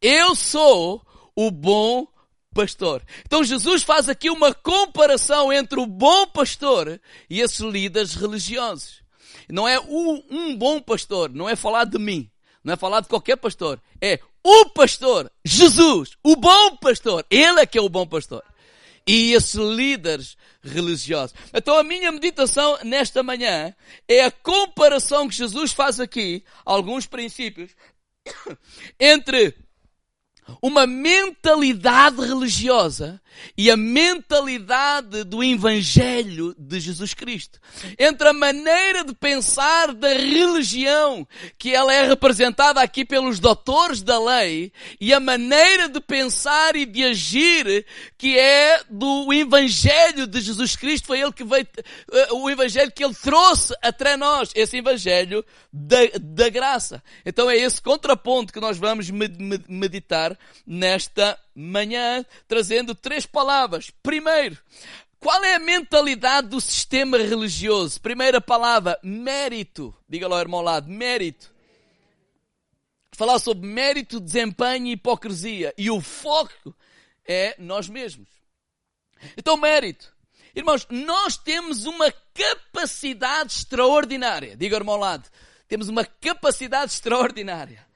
Eu 0.00 0.34
sou 0.34 1.02
o 1.36 1.50
bom 1.50 2.06
pastor. 2.54 3.02
Então 3.24 3.44
Jesus 3.44 3.82
faz 3.82 4.08
aqui 4.08 4.30
uma 4.30 4.54
comparação 4.54 5.52
entre 5.52 5.78
o 5.78 5.86
bom 5.86 6.26
pastor 6.26 7.00
e 7.28 7.40
esses 7.40 7.60
líderes 7.60 8.14
religiosos. 8.14 9.02
Não 9.48 9.66
é 9.66 9.78
um 9.80 10.56
bom 10.56 10.80
pastor, 10.80 11.30
não 11.30 11.48
é 11.48 11.56
falar 11.56 11.84
de 11.84 11.98
mim. 11.98 12.30
Não 12.62 12.74
é 12.74 12.76
falar 12.76 13.00
de 13.00 13.08
qualquer 13.08 13.36
pastor. 13.36 13.80
É 14.00 14.20
o 14.42 14.70
pastor, 14.70 15.30
Jesus, 15.44 16.16
o 16.22 16.36
bom 16.36 16.76
pastor. 16.76 17.24
Ele 17.30 17.60
é 17.60 17.66
que 17.66 17.78
é 17.78 17.82
o 17.82 17.88
bom 17.88 18.06
pastor. 18.06 18.42
E 19.06 19.32
esses 19.32 19.54
líderes 19.54 20.36
religiosos. 20.62 21.34
Então 21.52 21.76
a 21.78 21.82
minha 21.82 22.12
meditação 22.12 22.78
nesta 22.84 23.22
manhã 23.22 23.74
é 24.06 24.24
a 24.24 24.30
comparação 24.30 25.28
que 25.28 25.34
Jesus 25.34 25.72
faz 25.72 25.98
aqui, 25.98 26.44
alguns 26.64 27.06
princípios, 27.06 27.70
entre 28.98 29.54
uma 30.62 30.86
mentalidade 30.86 32.20
religiosa 32.20 33.20
e 33.56 33.70
a 33.70 33.76
mentalidade 33.76 35.24
do 35.24 35.42
Evangelho 35.42 36.54
de 36.58 36.80
Jesus 36.80 37.14
Cristo. 37.14 37.58
Entre 37.98 38.28
a 38.28 38.32
maneira 38.32 39.04
de 39.04 39.14
pensar 39.14 39.92
da 39.94 40.08
religião, 40.08 41.26
que 41.58 41.74
ela 41.74 41.92
é 41.92 42.06
representada 42.06 42.80
aqui 42.80 43.04
pelos 43.04 43.38
doutores 43.38 44.02
da 44.02 44.18
lei, 44.18 44.72
e 45.00 45.12
a 45.12 45.20
maneira 45.20 45.88
de 45.88 46.00
pensar 46.00 46.76
e 46.76 46.84
de 46.84 47.04
agir, 47.04 47.86
que 48.16 48.38
é 48.38 48.82
do 48.90 49.32
Evangelho 49.32 50.26
de 50.26 50.40
Jesus 50.40 50.76
Cristo, 50.76 51.06
foi 51.06 51.20
ele 51.20 51.32
que 51.32 51.44
veio, 51.44 51.66
eh, 52.12 52.28
o 52.32 52.48
Evangelho 52.48 52.92
que 52.92 53.04
ele 53.04 53.14
trouxe 53.14 53.74
até 53.82 54.16
nós, 54.16 54.50
esse 54.54 54.76
Evangelho 54.76 55.44
da, 55.72 55.98
da 56.20 56.48
graça. 56.48 57.02
Então 57.24 57.50
é 57.50 57.56
esse 57.56 57.80
contraponto 57.80 58.52
que 58.52 58.60
nós 58.60 58.78
vamos 58.78 59.10
meditar 59.10 60.38
nesta 60.66 61.38
manhã, 61.58 62.24
trazendo 62.46 62.94
três 62.94 63.26
palavras. 63.26 63.90
Primeiro, 64.02 64.56
qual 65.18 65.42
é 65.44 65.56
a 65.56 65.58
mentalidade 65.58 66.48
do 66.48 66.60
sistema 66.60 67.18
religioso? 67.18 68.00
Primeira 68.00 68.40
palavra, 68.40 68.98
mérito. 69.02 69.94
Diga 70.08 70.28
lá 70.28 70.40
irmão 70.40 70.60
ao 70.60 70.64
lado, 70.64 70.88
mérito. 70.88 71.52
Falar 73.12 73.40
sobre 73.40 73.66
mérito, 73.66 74.20
desempenho 74.20 74.86
e 74.86 74.92
hipocrisia. 74.92 75.74
E 75.76 75.90
o 75.90 76.00
foco 76.00 76.74
é 77.26 77.56
nós 77.58 77.88
mesmos. 77.88 78.28
Então, 79.36 79.56
mérito. 79.56 80.14
Irmãos, 80.54 80.86
nós 80.88 81.36
temos 81.36 81.84
uma 81.84 82.12
capacidade 82.32 83.52
extraordinária. 83.52 84.56
Diga 84.56 84.76
irmão 84.76 84.94
ao 84.94 85.00
lado. 85.00 85.28
Temos 85.66 85.88
uma 85.88 86.04
capacidade 86.04 86.92
extraordinária 86.92 87.87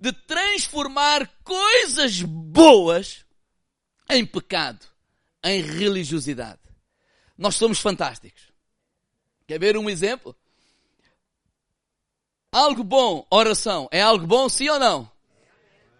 de 0.00 0.12
transformar 0.12 1.28
coisas 1.44 2.22
boas 2.22 3.24
em 4.08 4.24
pecado, 4.24 4.86
em 5.44 5.60
religiosidade. 5.60 6.60
Nós 7.36 7.54
somos 7.56 7.80
fantásticos. 7.80 8.50
Quer 9.46 9.60
ver 9.60 9.76
um 9.76 9.90
exemplo? 9.90 10.34
Algo 12.50 12.82
bom, 12.82 13.26
oração. 13.30 13.88
É 13.92 14.00
algo 14.00 14.26
bom, 14.26 14.48
sim 14.48 14.68
ou 14.68 14.78
não? 14.78 15.10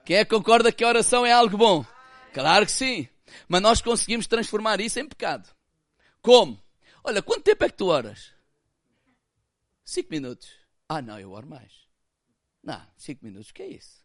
Quem 0.05 0.17
é 0.17 0.25
que 0.25 0.31
concorda 0.31 0.73
que 0.73 0.83
a 0.83 0.89
oração 0.89 1.25
é 1.25 1.33
algo 1.33 1.57
bom? 1.57 1.85
Claro 2.33 2.65
que 2.65 2.73
sim. 2.73 3.09
Mas 3.49 3.63
nós 3.63 3.81
conseguimos 3.81 4.27
transformar 4.27 4.81
isso 4.81 4.99
em 4.99 5.07
pecado. 5.07 5.49
Como? 6.23 6.61
Olha, 7.05 7.23
quanto 7.23 7.45
tempo 7.45 7.65
é 7.65 7.69
que 7.69 7.77
tu 7.77 7.87
oras? 7.87 8.33
Cinco 9.85 10.11
minutos. 10.11 10.49
Ah, 10.89 11.01
não, 11.01 11.19
eu 11.19 11.31
oro 11.31 11.47
mais. 11.47 11.90
Não, 12.63 12.87
cinco 12.97 13.25
minutos, 13.25 13.51
o 13.51 13.55
que 13.55 13.63
é 13.63 13.69
isso? 13.69 14.05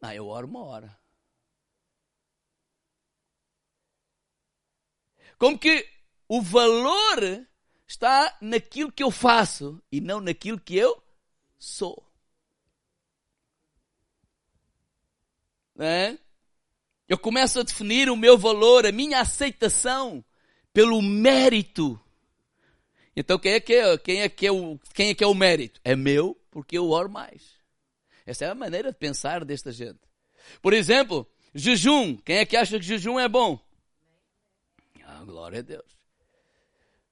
Não, 0.00 0.12
eu 0.12 0.26
oro 0.26 0.46
uma 0.46 0.64
hora. 0.64 0.98
Como 5.38 5.58
que 5.58 5.86
o 6.28 6.40
valor 6.40 7.46
está 7.86 8.36
naquilo 8.40 8.90
que 8.90 9.02
eu 9.02 9.10
faço 9.10 9.80
e 9.90 10.00
não 10.00 10.20
naquilo 10.20 10.60
que 10.60 10.76
eu 10.76 11.02
sou. 11.58 12.02
É? 15.78 16.18
Eu 17.08 17.18
começo 17.18 17.60
a 17.60 17.62
definir 17.62 18.10
o 18.10 18.16
meu 18.16 18.36
valor, 18.36 18.86
a 18.86 18.92
minha 18.92 19.20
aceitação 19.20 20.24
pelo 20.72 21.00
mérito. 21.00 22.00
Então 23.14 23.38
quem 23.38 23.52
é 23.52 23.60
que 23.60 23.74
é, 23.74 23.98
quem 23.98 24.22
é, 24.22 24.28
que 24.28 24.46
é, 24.46 24.52
o, 24.52 24.78
quem 24.92 25.10
é, 25.10 25.14
que 25.14 25.22
é 25.22 25.26
o 25.26 25.34
mérito? 25.34 25.80
É 25.84 25.94
meu, 25.94 26.36
porque 26.50 26.76
eu 26.76 26.90
oro 26.90 27.10
mais. 27.10 27.55
Essa 28.26 28.46
é 28.46 28.50
a 28.50 28.54
maneira 28.54 28.90
de 28.90 28.98
pensar 28.98 29.44
desta 29.44 29.70
gente. 29.70 30.00
Por 30.60 30.72
exemplo, 30.72 31.26
jejum. 31.54 32.16
Quem 32.16 32.38
é 32.38 32.44
que 32.44 32.56
acha 32.56 32.78
que 32.78 32.84
jejum 32.84 33.18
é 33.20 33.28
bom? 33.28 33.58
Ah, 35.04 35.22
glória 35.24 35.60
a 35.60 35.62
Deus. 35.62 35.84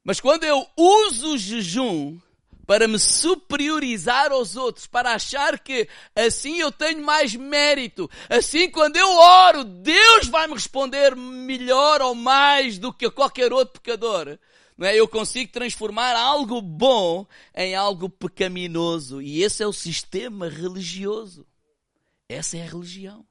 Mas 0.03 0.21
quando 0.21 0.45
eu 0.45 0.67
uso 0.77 1.35
o 1.35 1.39
jejum 1.39 2.19
para 2.67 2.89
me 2.89 2.99
superiorizar 2.99 4.33
aos 4.33 4.57
outros, 4.57 4.87
para 4.87 5.15
achar 5.15 5.59
que 5.59 5.89
assim 6.17 6.61
eu 6.61 6.73
tenho 6.73 7.03
mais 7.03 7.35
mérito, 7.35 8.11
assim 8.29 8.71
quando 8.71 8.97
eu 8.97 9.09
oro, 9.09 9.65
Deus 9.65 10.27
vai 10.29 10.47
me 10.47 10.55
responder 10.55 11.15
melhor 11.15 12.03
ou 12.03 12.15
mais 12.15 12.79
do 12.79 12.93
que 12.93 13.11
qualquer 13.11 13.53
outro 13.53 13.81
pecador. 13.81 14.39
Não 14.77 14.87
é? 14.87 14.99
Eu 14.99 15.07
consigo 15.07 15.53
transformar 15.53 16.17
algo 16.17 16.61
bom 16.61 17.27
em 17.55 17.75
algo 17.75 18.09
pecaminoso. 18.09 19.23
E 19.23 19.43
esse 19.43 19.63
é 19.63 19.67
o 19.67 19.73
sistema 19.73 20.49
religioso. 20.49 21.47
Essa 22.29 22.57
é 22.57 22.63
a 22.63 22.69
religião. 22.69 23.25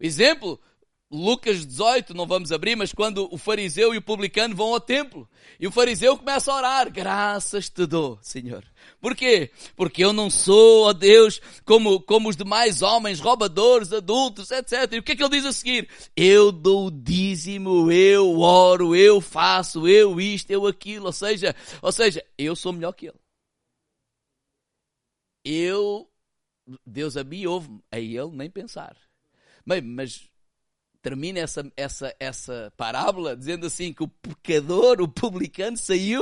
Exemplo, 0.00 0.60
Lucas 1.08 1.64
18, 1.64 2.14
não 2.14 2.26
vamos 2.26 2.50
abrir, 2.50 2.74
mas 2.74 2.92
quando 2.92 3.32
o 3.32 3.38
fariseu 3.38 3.94
e 3.94 3.98
o 3.98 4.02
publicano 4.02 4.56
vão 4.56 4.74
ao 4.74 4.80
templo, 4.80 5.28
e 5.60 5.66
o 5.66 5.70
fariseu 5.70 6.18
começa 6.18 6.50
a 6.50 6.56
orar, 6.56 6.90
graças 6.90 7.70
te 7.70 7.86
dou, 7.86 8.18
Senhor. 8.20 8.64
Por 9.00 9.14
quê? 9.14 9.52
Porque 9.76 10.04
eu 10.04 10.12
não 10.12 10.28
sou, 10.28 10.86
ó 10.86 10.92
Deus, 10.92 11.40
como, 11.64 12.00
como 12.00 12.28
os 12.28 12.36
demais 12.36 12.82
homens, 12.82 13.20
roubadores, 13.20 13.92
adultos, 13.92 14.50
etc. 14.50 14.92
E 14.92 14.98
o 14.98 15.02
que 15.02 15.12
é 15.12 15.16
que 15.16 15.22
ele 15.22 15.36
diz 15.36 15.44
a 15.44 15.52
seguir? 15.52 15.88
Eu 16.16 16.50
dou 16.50 16.88
o 16.88 16.90
dízimo, 16.90 17.90
eu 17.92 18.40
oro, 18.40 18.96
eu 18.96 19.20
faço, 19.20 19.86
eu 19.86 20.20
isto, 20.20 20.50
eu 20.50 20.66
aquilo, 20.66 21.06
ou 21.06 21.12
seja, 21.12 21.54
ou 21.80 21.92
seja, 21.92 22.24
eu 22.36 22.56
sou 22.56 22.72
melhor 22.72 22.92
que 22.92 23.06
ele. 23.06 23.20
Eu, 25.44 26.10
Deus 26.84 27.16
a 27.16 27.22
mim 27.22 27.46
ouve, 27.46 27.80
a 27.92 28.00
ele 28.00 28.30
nem 28.32 28.50
pensar. 28.50 28.96
Bem, 29.64 29.80
mas 29.80 30.28
termina 31.06 31.38
essa, 31.38 31.72
essa, 31.76 32.16
essa 32.18 32.72
parábola 32.76 33.36
dizendo 33.36 33.64
assim 33.64 33.92
que 33.92 34.02
o 34.02 34.08
pecador, 34.08 35.00
o 35.00 35.06
publicano, 35.06 35.76
saiu 35.76 36.20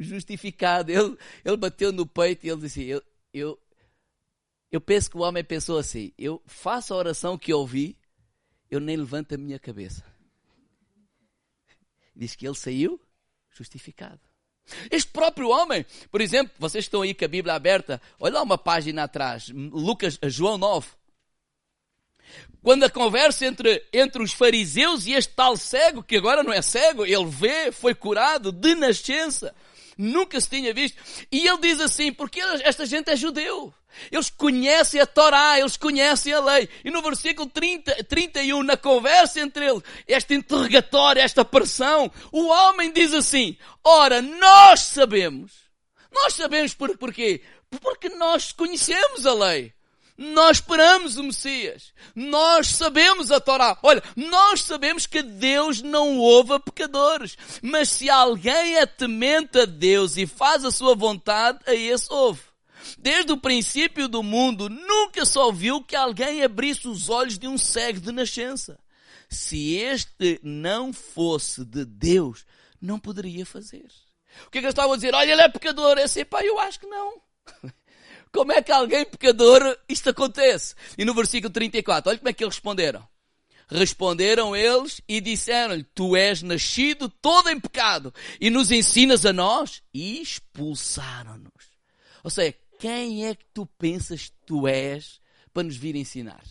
justificado. 0.00 0.90
Ele, 0.90 1.18
ele 1.44 1.56
bateu 1.58 1.92
no 1.92 2.06
peito 2.06 2.46
e 2.46 2.48
ele 2.48 2.62
disse: 2.62 2.82
eu, 2.86 3.02
eu, 3.34 3.60
eu 4.72 4.80
penso 4.80 5.10
que 5.10 5.18
o 5.18 5.20
homem 5.20 5.44
pensou 5.44 5.76
assim: 5.76 6.10
eu 6.16 6.42
faço 6.46 6.94
a 6.94 6.96
oração 6.96 7.36
que 7.36 7.52
ouvi, 7.52 7.98
eu 8.70 8.80
nem 8.80 8.96
levanto 8.96 9.34
a 9.34 9.38
minha 9.38 9.58
cabeça. 9.58 10.02
Diz 12.14 12.34
que 12.34 12.46
ele 12.46 12.56
saiu 12.56 12.98
justificado. 13.50 14.20
Este 14.90 15.10
próprio 15.10 15.50
homem, 15.50 15.84
por 16.10 16.22
exemplo, 16.22 16.54
vocês 16.58 16.86
estão 16.86 17.02
aí 17.02 17.12
com 17.12 17.26
a 17.26 17.28
Bíblia 17.28 17.52
aberta, 17.52 18.00
olha 18.18 18.36
lá 18.36 18.42
uma 18.42 18.56
página 18.56 19.02
atrás, 19.02 19.50
Lucas, 19.50 20.18
João 20.22 20.56
9 20.56 20.88
quando 22.62 22.82
a 22.82 22.90
conversa 22.90 23.46
entre, 23.46 23.80
entre 23.92 24.22
os 24.22 24.32
fariseus 24.32 25.06
e 25.06 25.12
este 25.12 25.32
tal 25.34 25.56
cego, 25.56 26.02
que 26.02 26.16
agora 26.16 26.42
não 26.42 26.52
é 26.52 26.60
cego, 26.60 27.06
ele 27.06 27.26
vê, 27.26 27.70
foi 27.70 27.94
curado 27.94 28.50
de 28.50 28.74
nascença, 28.74 29.54
nunca 29.96 30.40
se 30.40 30.50
tinha 30.50 30.74
visto, 30.74 31.00
e 31.30 31.46
ele 31.46 31.58
diz 31.58 31.80
assim, 31.80 32.12
porque 32.12 32.40
esta 32.40 32.84
gente 32.84 33.08
é 33.08 33.16
judeu. 33.16 33.72
Eles 34.10 34.30
conhecem 34.30 35.00
a 35.00 35.06
Torá, 35.06 35.58
eles 35.58 35.76
conhecem 35.76 36.32
a 36.32 36.40
lei. 36.40 36.68
E 36.84 36.90
no 36.90 37.00
versículo 37.02 37.48
30, 37.48 38.04
31, 38.04 38.62
na 38.62 38.76
conversa 38.76 39.40
entre 39.40 39.64
eles, 39.64 39.82
este 40.06 40.34
interrogatório, 40.34 41.22
esta 41.22 41.44
pressão, 41.44 42.10
o 42.32 42.46
homem 42.46 42.92
diz 42.92 43.14
assim, 43.14 43.56
ora, 43.84 44.20
nós 44.20 44.80
sabemos. 44.80 45.52
Nós 46.12 46.34
sabemos 46.34 46.74
por, 46.74 46.98
porquê? 46.98 47.42
Porque 47.80 48.08
nós 48.08 48.52
conhecemos 48.52 49.24
a 49.24 49.34
lei. 49.34 49.75
Nós 50.16 50.58
esperamos 50.58 51.16
o 51.16 51.22
Messias. 51.22 51.92
Nós 52.14 52.68
sabemos 52.68 53.30
a 53.30 53.38
Torá. 53.38 53.78
Olha, 53.82 54.02
nós 54.14 54.62
sabemos 54.62 55.06
que 55.06 55.22
Deus 55.22 55.82
não 55.82 56.18
ouve 56.18 56.54
a 56.54 56.60
pecadores. 56.60 57.36
Mas 57.60 57.90
se 57.90 58.08
alguém 58.08 58.76
é 58.76 58.86
temente 58.86 59.58
a 59.58 59.64
Deus 59.66 60.16
e 60.16 60.26
faz 60.26 60.64
a 60.64 60.70
sua 60.70 60.94
vontade, 60.94 61.58
a 61.66 61.74
esse 61.74 62.10
ouve. 62.12 62.40
Desde 62.98 63.32
o 63.32 63.36
princípio 63.36 64.08
do 64.08 64.22
mundo, 64.22 64.68
nunca 64.68 65.24
se 65.24 65.38
ouviu 65.38 65.82
que 65.82 65.96
alguém 65.96 66.42
abrisse 66.42 66.88
os 66.88 67.10
olhos 67.10 67.38
de 67.38 67.46
um 67.48 67.58
cego 67.58 68.00
de 68.00 68.12
nascença. 68.12 68.78
Se 69.28 69.74
este 69.74 70.40
não 70.42 70.92
fosse 70.92 71.64
de 71.64 71.84
Deus, 71.84 72.46
não 72.80 72.98
poderia 72.98 73.44
fazer. 73.44 73.86
O 74.46 74.50
que 74.50 74.58
é 74.58 74.60
que 74.60 74.66
eles 74.66 74.72
estavam 74.72 74.92
a 74.92 74.96
dizer? 74.96 75.14
Olha, 75.14 75.32
ele 75.32 75.42
é 75.42 75.48
pecador. 75.48 75.98
Eu 75.98 76.04
assim, 76.04 76.24
pá, 76.24 76.44
eu 76.44 76.58
acho 76.58 76.78
que 76.80 76.86
não. 76.86 77.20
Como 78.36 78.52
é 78.52 78.60
que 78.60 78.70
alguém 78.70 79.02
pecador 79.06 79.78
isto 79.88 80.10
acontece? 80.10 80.74
E 80.98 81.06
no 81.06 81.14
versículo 81.14 81.50
34, 81.50 82.10
olha 82.10 82.18
como 82.18 82.28
é 82.28 82.34
que 82.34 82.44
eles 82.44 82.54
responderam. 82.54 83.08
Responderam 83.66 84.54
eles 84.54 85.00
e 85.08 85.22
disseram-lhe, 85.22 85.82
tu 85.94 86.14
és 86.14 86.42
nascido 86.42 87.08
todo 87.08 87.48
em 87.48 87.58
pecado 87.58 88.12
e 88.38 88.50
nos 88.50 88.70
ensinas 88.70 89.24
a 89.24 89.32
nós? 89.32 89.82
E 89.92 90.20
expulsaram-nos. 90.20 91.50
Ou 92.22 92.28
seja, 92.28 92.54
quem 92.78 93.24
é 93.24 93.34
que 93.34 93.46
tu 93.54 93.64
pensas 93.64 94.26
que 94.26 94.36
tu 94.44 94.68
és 94.68 95.18
para 95.54 95.62
nos 95.62 95.76
vir 95.78 95.96
ensinar? 95.96 96.44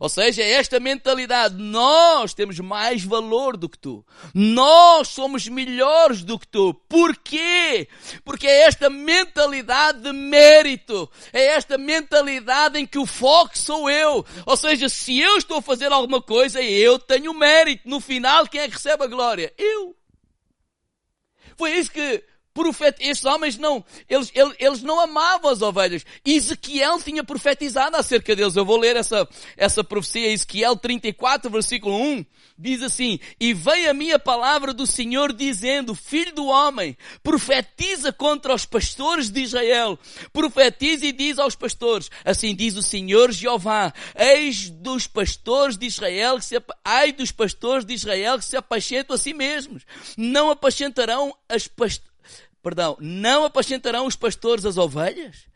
Ou 0.00 0.08
seja, 0.08 0.42
é 0.42 0.52
esta 0.52 0.80
mentalidade, 0.80 1.56
nós 1.62 2.32
temos 2.32 2.58
mais 2.58 3.04
valor 3.04 3.54
do 3.54 3.68
que 3.68 3.78
tu. 3.78 4.02
Nós 4.32 5.08
somos 5.08 5.46
melhores 5.46 6.22
do 6.22 6.38
que 6.38 6.48
tu. 6.48 6.72
Porquê? 6.88 7.86
Porque 8.24 8.46
é 8.46 8.62
esta 8.62 8.88
mentalidade 8.88 10.00
de 10.00 10.10
mérito. 10.10 11.06
É 11.34 11.48
esta 11.48 11.76
mentalidade 11.76 12.78
em 12.78 12.86
que 12.86 12.98
o 12.98 13.04
foco 13.04 13.58
sou 13.58 13.90
eu. 13.90 14.24
Ou 14.46 14.56
seja, 14.56 14.88
se 14.88 15.20
eu 15.20 15.36
estou 15.36 15.58
a 15.58 15.62
fazer 15.62 15.92
alguma 15.92 16.22
coisa, 16.22 16.62
eu 16.62 16.98
tenho 16.98 17.34
mérito. 17.34 17.86
No 17.86 18.00
final, 18.00 18.48
quem 18.48 18.62
é 18.62 18.68
que 18.68 18.74
recebe 18.74 19.04
a 19.04 19.06
glória? 19.06 19.52
Eu. 19.58 19.94
Foi 21.58 21.72
isso 21.72 21.90
que 21.90 22.24
profeta, 22.52 23.02
estes 23.02 23.24
homens 23.24 23.56
não, 23.56 23.84
eles, 24.08 24.30
eles, 24.34 24.54
eles, 24.58 24.82
não 24.82 25.00
amavam 25.00 25.50
as 25.50 25.62
ovelhas. 25.62 26.04
Ezequiel 26.24 27.00
tinha 27.00 27.22
profetizado 27.22 27.96
acerca 27.96 28.34
deles. 28.34 28.56
Eu 28.56 28.64
vou 28.64 28.76
ler 28.76 28.96
essa, 28.96 29.28
essa 29.56 29.84
profecia, 29.84 30.30
Ezequiel 30.30 30.76
34, 30.76 31.50
versículo 31.50 31.96
1, 31.96 32.24
diz 32.58 32.82
assim, 32.82 33.18
e 33.40 33.54
veio 33.54 33.90
a 33.90 33.94
minha 33.94 34.18
palavra 34.18 34.74
do 34.74 34.86
Senhor 34.86 35.32
dizendo, 35.32 35.94
filho 35.94 36.34
do 36.34 36.46
homem, 36.46 36.96
profetiza 37.22 38.12
contra 38.12 38.54
os 38.54 38.66
pastores 38.66 39.30
de 39.30 39.40
Israel, 39.40 39.98
profetiza 40.32 41.06
e 41.06 41.12
diz 41.12 41.38
aos 41.38 41.54
pastores, 41.54 42.10
assim 42.24 42.54
diz 42.54 42.76
o 42.76 42.82
Senhor 42.82 43.32
Jeová, 43.32 43.92
eis 44.14 44.68
dos 44.68 45.06
pastores 45.06 45.76
de 45.76 45.86
Israel 45.86 46.36
que 46.36 46.44
se, 46.44 46.62
ai 46.84 47.12
dos 47.12 47.32
pastores 47.32 47.84
de 47.84 47.94
Israel 47.94 48.38
que 48.38 48.44
se 48.44 48.56
apacentam 48.56 49.14
a 49.14 49.18
si 49.18 49.32
mesmos, 49.32 49.84
não 50.16 50.50
apacentarão 50.50 51.34
as 51.48 51.66
pastores 51.66 52.09
perdão, 52.62 52.96
não 53.00 53.44
apacentarão 53.44 54.06
os 54.06 54.16
pastores 54.16 54.64
as 54.64 54.76
ovelhas? 54.76 55.48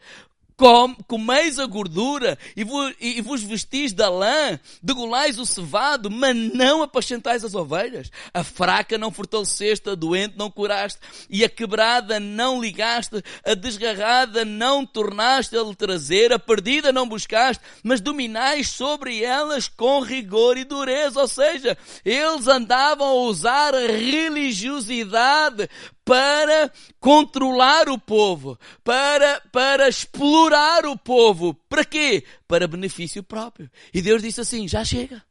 Com, 0.57 0.95
comeis 1.09 1.59
a 1.59 1.67
gordura 1.67 2.39
e 2.57 2.63
vos, 2.63 2.95
e 3.01 3.21
vos 3.21 3.43
vestis 3.43 3.93
da 3.93 4.09
lã, 4.09 4.61
degolais 4.81 5.37
o 5.37 5.45
cevado, 5.45 6.09
mas 6.09 6.37
não 6.55 6.81
apacentais 6.81 7.45
as 7.45 7.57
ovelhas. 7.57 8.09
A 8.33 8.45
fraca 8.45 8.97
não 8.97 9.11
fortaleceste, 9.11 9.91
a 9.91 9.97
doente 9.97 10.39
não 10.39 10.49
curaste, 10.49 11.01
e 11.29 11.43
a 11.43 11.49
quebrada 11.49 12.21
não 12.21 12.61
ligaste, 12.61 13.21
a 13.45 13.55
desgarrada 13.55 14.45
não 14.45 14.87
tornaste 14.87 15.57
a 15.57 15.63
lhe 15.65 15.75
trazer, 15.75 16.33
a 16.33 16.39
perdida 16.39 16.93
não 16.93 17.09
buscaste, 17.09 17.61
mas 17.83 18.01
dominais 18.01 18.69
sobre 18.69 19.25
elas 19.25 19.67
com 19.67 19.99
rigor 19.99 20.57
e 20.57 20.63
dureza. 20.63 21.21
Ou 21.21 21.27
seja, 21.27 21.77
eles 22.05 22.47
andavam 22.47 23.09
a 23.09 23.15
usar 23.15 23.75
religiosidade 23.75 25.69
para 26.05 26.71
controlar 27.01 27.89
o 27.89 27.99
povo, 27.99 28.59
para, 28.83 29.41
para 29.53 29.89
explorar 29.89 30.87
o 30.87 30.97
povo. 30.99 31.55
Para 31.69 31.85
quê? 31.85 32.25
Para 32.47 32.69
benefício 32.69 33.23
próprio. 33.23 33.71
E 33.93 34.03
Deus 34.03 34.23
disse 34.23 34.41
assim: 34.41 34.69
já 34.69 34.85
chega. 34.85 35.23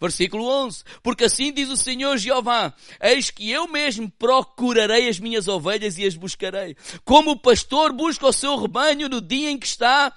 Versículo 0.00 0.44
11. 0.44 0.84
Porque 1.02 1.24
assim 1.24 1.52
diz 1.52 1.68
o 1.68 1.76
Senhor 1.76 2.16
Jeová: 2.16 2.72
Eis 3.00 3.30
que 3.30 3.50
eu 3.50 3.66
mesmo 3.66 4.10
procurarei 4.10 5.08
as 5.08 5.18
minhas 5.18 5.48
ovelhas 5.48 5.98
e 5.98 6.06
as 6.06 6.14
buscarei. 6.14 6.76
Como 7.04 7.32
o 7.32 7.38
pastor 7.38 7.92
busca 7.92 8.26
o 8.26 8.32
seu 8.32 8.56
rebanho 8.56 9.08
no 9.08 9.20
dia 9.20 9.50
em 9.50 9.58
que 9.58 9.66
está 9.66 10.12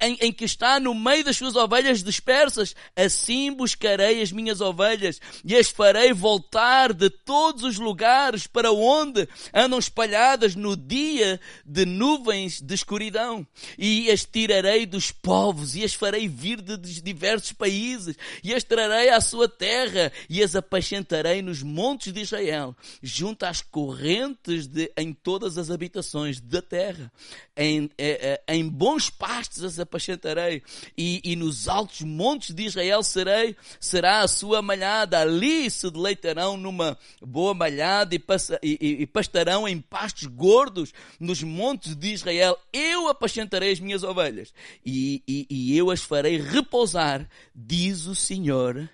em, 0.00 0.18
em, 0.20 0.32
que 0.32 0.44
está 0.44 0.78
no 0.78 0.94
meio 0.94 1.24
das 1.24 1.36
suas 1.36 1.56
ovelhas 1.56 2.02
dispersas, 2.02 2.74
assim 2.96 3.52
buscarei 3.52 4.22
as 4.22 4.32
minhas 4.32 4.60
ovelhas 4.60 5.20
e 5.44 5.56
as 5.56 5.68
farei 5.68 6.12
voltar 6.12 6.92
de 6.92 7.10
todos 7.10 7.62
os 7.62 7.78
lugares 7.78 8.46
para 8.46 8.72
onde 8.72 9.28
andam 9.52 9.78
espalhadas 9.78 10.54
no 10.54 10.76
dia 10.76 11.40
de 11.64 11.84
nuvens 11.84 12.60
de 12.60 12.74
escuridão. 12.74 13.46
E 13.76 14.10
as 14.10 14.24
tirarei 14.24 14.86
dos 14.86 15.10
povos 15.10 15.74
e 15.74 15.84
as 15.84 15.94
farei 15.94 16.28
vir 16.28 16.60
de 16.60 16.76
diversos 17.02 17.52
países 17.52 18.16
e 18.42 18.54
as 18.54 18.64
trarei 18.64 19.10
à 19.10 19.20
sua 19.20 19.48
terra 19.48 20.12
e 20.28 20.42
as 20.42 20.54
apacentarei 20.54 21.42
nos 21.42 21.62
montes 21.62 22.12
de 22.12 22.20
Israel, 22.20 22.76
junto 23.02 23.44
às 23.44 23.60
correntes 23.60 24.66
de, 24.66 24.90
em 24.96 25.12
todas 25.12 25.58
as 25.58 25.70
habitações 25.70 26.40
da 26.40 26.62
terra. 26.62 27.12
Em, 27.56 27.78
em, 27.78 27.90
eh, 27.98 28.42
eh, 28.46 28.54
em 28.54 28.68
bons 28.68 29.10
pastos 29.10 29.57
as 29.62 29.78
apacentarei, 29.78 30.62
e, 30.96 31.20
e 31.24 31.36
nos 31.36 31.68
altos 31.68 32.02
montes 32.02 32.54
de 32.54 32.64
Israel 32.64 33.02
serei, 33.02 33.56
será 33.80 34.20
a 34.20 34.28
sua 34.28 34.60
malhada, 34.62 35.20
ali 35.20 35.70
se 35.70 35.90
deleitarão 35.90 36.56
numa 36.56 36.98
boa 37.20 37.54
malhada 37.54 38.14
e, 38.14 38.18
passa, 38.18 38.58
e, 38.62 39.02
e, 39.02 39.06
pastarão 39.06 39.68
em 39.68 39.80
pastos 39.80 40.26
gordos 40.26 40.92
nos 41.18 41.42
montes 41.42 41.94
de 41.94 42.12
Israel. 42.12 42.58
Eu 42.72 43.08
apacentarei 43.08 43.72
as 43.72 43.80
minhas 43.80 44.02
ovelhas, 44.02 44.52
e, 44.84 45.22
e, 45.26 45.46
e 45.50 45.76
eu 45.76 45.90
as 45.90 46.02
farei 46.02 46.38
repousar, 46.40 47.28
diz 47.54 48.06
o 48.06 48.14
Senhor 48.14 48.88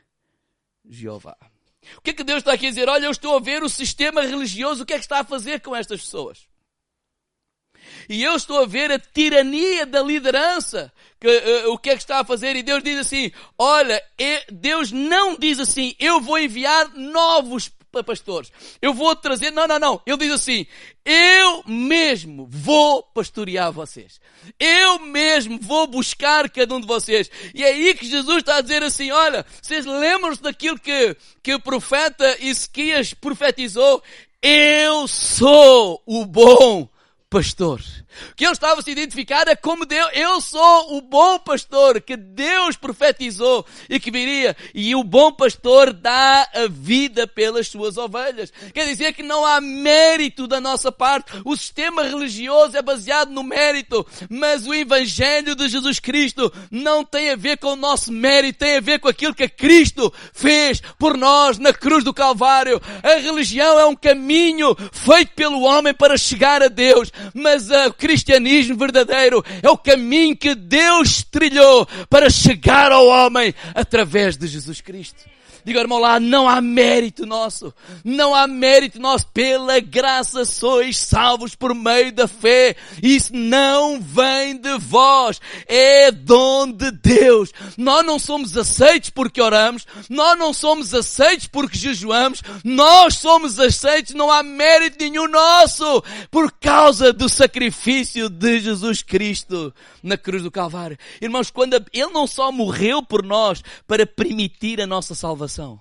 Jeová. 0.88 1.36
O 1.98 2.00
que 2.00 2.10
é 2.10 2.14
que 2.14 2.24
Deus 2.24 2.38
está 2.38 2.52
aqui 2.52 2.66
a 2.66 2.70
dizer? 2.70 2.88
Olha, 2.88 3.06
eu 3.06 3.10
estou 3.10 3.36
a 3.36 3.40
ver 3.40 3.62
o 3.62 3.68
sistema 3.68 4.22
religioso, 4.22 4.82
o 4.82 4.86
que 4.86 4.94
é 4.94 4.98
que 4.98 5.04
está 5.04 5.20
a 5.20 5.24
fazer 5.24 5.60
com 5.60 5.76
estas 5.76 6.00
pessoas? 6.00 6.53
E 8.08 8.22
eu 8.22 8.36
estou 8.36 8.62
a 8.62 8.66
ver 8.66 8.90
a 8.90 8.98
tirania 8.98 9.86
da 9.86 10.02
liderança. 10.02 10.92
Que, 11.20 11.28
uh, 11.28 11.72
o 11.72 11.78
que 11.78 11.90
é 11.90 11.94
que 11.94 12.02
está 12.02 12.20
a 12.20 12.24
fazer? 12.24 12.56
E 12.56 12.62
Deus 12.62 12.82
diz 12.82 12.98
assim: 12.98 13.30
Olha, 13.58 14.02
Deus 14.50 14.92
não 14.92 15.36
diz 15.36 15.58
assim, 15.58 15.94
eu 15.98 16.20
vou 16.20 16.38
enviar 16.38 16.94
novos 16.94 17.70
pastores. 18.02 18.50
Eu 18.80 18.92
vou 18.92 19.14
trazer. 19.14 19.50
Não, 19.50 19.66
não, 19.66 19.78
não. 19.78 20.02
Ele 20.06 20.16
diz 20.16 20.32
assim: 20.32 20.66
Eu 21.04 21.62
mesmo 21.66 22.46
vou 22.50 23.02
pastorear 23.02 23.70
vocês. 23.70 24.20
Eu 24.58 24.98
mesmo 25.00 25.58
vou 25.60 25.86
buscar 25.86 26.50
cada 26.50 26.74
um 26.74 26.80
de 26.80 26.86
vocês. 26.86 27.30
E 27.54 27.62
é 27.62 27.68
aí 27.68 27.94
que 27.94 28.06
Jesus 28.06 28.38
está 28.38 28.56
a 28.56 28.60
dizer 28.60 28.82
assim: 28.82 29.10
Olha, 29.10 29.44
vocês 29.60 29.84
lembram-se 29.84 30.42
daquilo 30.42 30.78
que, 30.78 31.16
que 31.42 31.54
o 31.54 31.60
profeta 31.60 32.36
Ezequias 32.40 33.14
profetizou? 33.14 34.02
Eu 34.42 35.06
sou 35.06 36.02
o 36.04 36.26
bom 36.26 36.88
pastor. 37.34 38.03
Que 38.36 38.44
ele 38.44 38.52
estava 38.52 38.80
a 38.80 38.82
se 38.82 38.90
identificar 38.90 39.46
é 39.48 39.56
como 39.56 39.86
Deus, 39.86 40.10
eu 40.14 40.40
sou 40.40 40.96
o 40.96 41.00
bom 41.00 41.38
pastor 41.38 42.00
que 42.00 42.16
Deus 42.16 42.76
profetizou 42.76 43.64
e 43.88 43.98
que 43.98 44.10
viria. 44.10 44.56
E 44.74 44.94
o 44.94 45.04
bom 45.04 45.32
pastor 45.32 45.92
dá 45.92 46.48
a 46.54 46.66
vida 46.68 47.26
pelas 47.26 47.68
suas 47.68 47.96
ovelhas. 47.96 48.52
Quer 48.72 48.86
dizer 48.86 49.12
que 49.12 49.22
não 49.22 49.44
há 49.44 49.60
mérito 49.60 50.46
da 50.46 50.60
nossa 50.60 50.90
parte. 50.90 51.32
O 51.44 51.56
sistema 51.56 52.02
religioso 52.02 52.76
é 52.76 52.82
baseado 52.82 53.30
no 53.30 53.42
mérito, 53.42 54.06
mas 54.28 54.66
o 54.66 54.74
evangelho 54.74 55.54
de 55.54 55.68
Jesus 55.68 56.00
Cristo 56.00 56.52
não 56.70 57.04
tem 57.04 57.30
a 57.30 57.36
ver 57.36 57.58
com 57.58 57.68
o 57.68 57.76
nosso 57.76 58.12
mérito, 58.12 58.60
tem 58.60 58.76
a 58.76 58.80
ver 58.80 58.98
com 58.98 59.08
aquilo 59.08 59.34
que 59.34 59.48
Cristo 59.48 60.12
fez 60.32 60.80
por 60.98 61.16
nós 61.16 61.58
na 61.58 61.72
cruz 61.72 62.04
do 62.04 62.14
Calvário. 62.14 62.80
A 63.02 63.14
religião 63.20 63.78
é 63.78 63.86
um 63.86 63.96
caminho 63.96 64.76
feito 64.92 65.32
pelo 65.34 65.62
homem 65.62 65.94
para 65.94 66.16
chegar 66.16 66.62
a 66.62 66.68
Deus, 66.68 67.12
mas 67.32 67.70
o 67.70 67.92
cristianismo 68.04 68.76
verdadeiro 68.76 69.42
é 69.62 69.70
o 69.70 69.78
caminho 69.78 70.36
que 70.36 70.54
Deus 70.54 71.22
trilhou 71.22 71.86
para 72.10 72.28
chegar 72.28 72.92
ao 72.92 73.06
homem 73.06 73.54
através 73.74 74.36
de 74.36 74.46
Jesus 74.46 74.82
Cristo. 74.82 75.24
Diga, 75.64 75.80
irmão 75.80 75.98
lá, 75.98 76.20
não 76.20 76.48
há 76.48 76.60
mérito 76.60 77.24
nosso. 77.24 77.72
Não 78.04 78.34
há 78.34 78.46
mérito 78.46 79.00
nosso. 79.00 79.26
Pela 79.28 79.80
graça 79.80 80.44
sois 80.44 80.98
salvos 80.98 81.54
por 81.54 81.74
meio 81.74 82.12
da 82.12 82.28
fé. 82.28 82.76
Isso 83.02 83.34
não 83.34 84.00
vem 84.00 84.56
de 84.56 84.76
vós. 84.78 85.40
É 85.66 86.10
dom 86.10 86.70
de 86.70 86.90
Deus. 86.90 87.50
Nós 87.78 88.04
não 88.04 88.18
somos 88.18 88.56
aceitos 88.56 89.10
porque 89.10 89.40
oramos. 89.40 89.86
Nós 90.10 90.38
não 90.38 90.52
somos 90.52 90.92
aceitos 90.92 91.46
porque 91.46 91.78
jejuamos. 91.78 92.42
Nós 92.62 93.16
somos 93.16 93.58
aceitos. 93.58 94.14
Não 94.14 94.30
há 94.30 94.42
mérito 94.42 94.98
nenhum 95.00 95.28
nosso. 95.28 96.02
Por 96.30 96.52
causa 96.52 97.12
do 97.12 97.28
sacrifício 97.28 98.28
de 98.28 98.60
Jesus 98.60 99.02
Cristo 99.02 99.72
na 100.04 100.18
cruz 100.18 100.42
do 100.42 100.50
Calvário. 100.50 100.98
Irmãos, 101.20 101.50
quando 101.50 101.74
Ele 101.92 102.12
não 102.12 102.26
só 102.26 102.52
morreu 102.52 103.02
por 103.02 103.24
nós 103.24 103.62
para 103.86 104.06
permitir 104.06 104.80
a 104.80 104.86
nossa 104.86 105.14
salvação, 105.14 105.80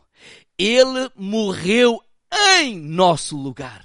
Ele 0.57 1.11
morreu 1.15 2.01
em 2.57 2.79
nosso 2.79 3.37
lugar. 3.37 3.83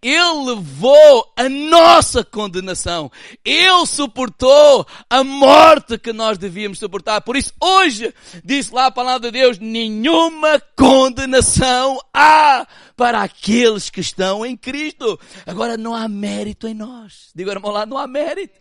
Ele 0.00 0.54
levou 0.54 1.32
a 1.36 1.48
nossa 1.48 2.22
condenação. 2.22 3.10
Ele 3.44 3.86
suportou 3.86 4.86
a 5.10 5.24
morte 5.24 5.98
que 5.98 6.12
nós 6.12 6.38
devíamos 6.38 6.78
suportar. 6.78 7.20
Por 7.22 7.36
isso, 7.36 7.52
hoje, 7.60 8.14
diz 8.44 8.70
lá 8.70 8.86
a 8.86 8.90
palavra 8.90 9.30
de 9.30 9.38
Deus, 9.38 9.58
nenhuma 9.58 10.62
condenação 10.76 11.98
há 12.14 12.66
para 12.96 13.22
aqueles 13.22 13.90
que 13.90 14.00
estão 14.00 14.46
em 14.46 14.56
Cristo. 14.56 15.18
Agora, 15.44 15.76
não 15.76 15.94
há 15.94 16.06
mérito 16.08 16.68
em 16.68 16.74
nós. 16.74 17.30
Digo, 17.34 17.50
irmão 17.50 17.72
lá, 17.72 17.84
não 17.84 17.98
há 17.98 18.06
mérito 18.06 18.54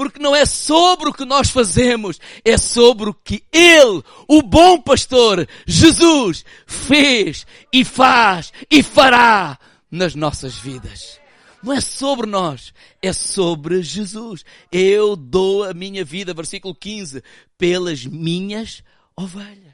porque 0.00 0.18
não 0.18 0.34
é 0.34 0.46
sobre 0.46 1.10
o 1.10 1.12
que 1.12 1.26
nós 1.26 1.50
fazemos, 1.50 2.18
é 2.42 2.56
sobre 2.56 3.10
o 3.10 3.12
que 3.12 3.44
Ele, 3.52 4.02
o 4.26 4.40
bom 4.40 4.80
pastor, 4.80 5.46
Jesus, 5.66 6.42
fez 6.66 7.46
e 7.70 7.84
faz 7.84 8.50
e 8.70 8.82
fará 8.82 9.58
nas 9.90 10.14
nossas 10.14 10.56
vidas. 10.56 11.20
Não 11.62 11.74
é 11.74 11.82
sobre 11.82 12.26
nós, 12.26 12.72
é 13.02 13.12
sobre 13.12 13.82
Jesus. 13.82 14.42
Eu 14.72 15.16
dou 15.16 15.64
a 15.64 15.74
minha 15.74 16.02
vida, 16.02 16.32
versículo 16.32 16.74
15, 16.74 17.22
pelas 17.58 18.06
minhas 18.06 18.82
ovelhas. 19.14 19.69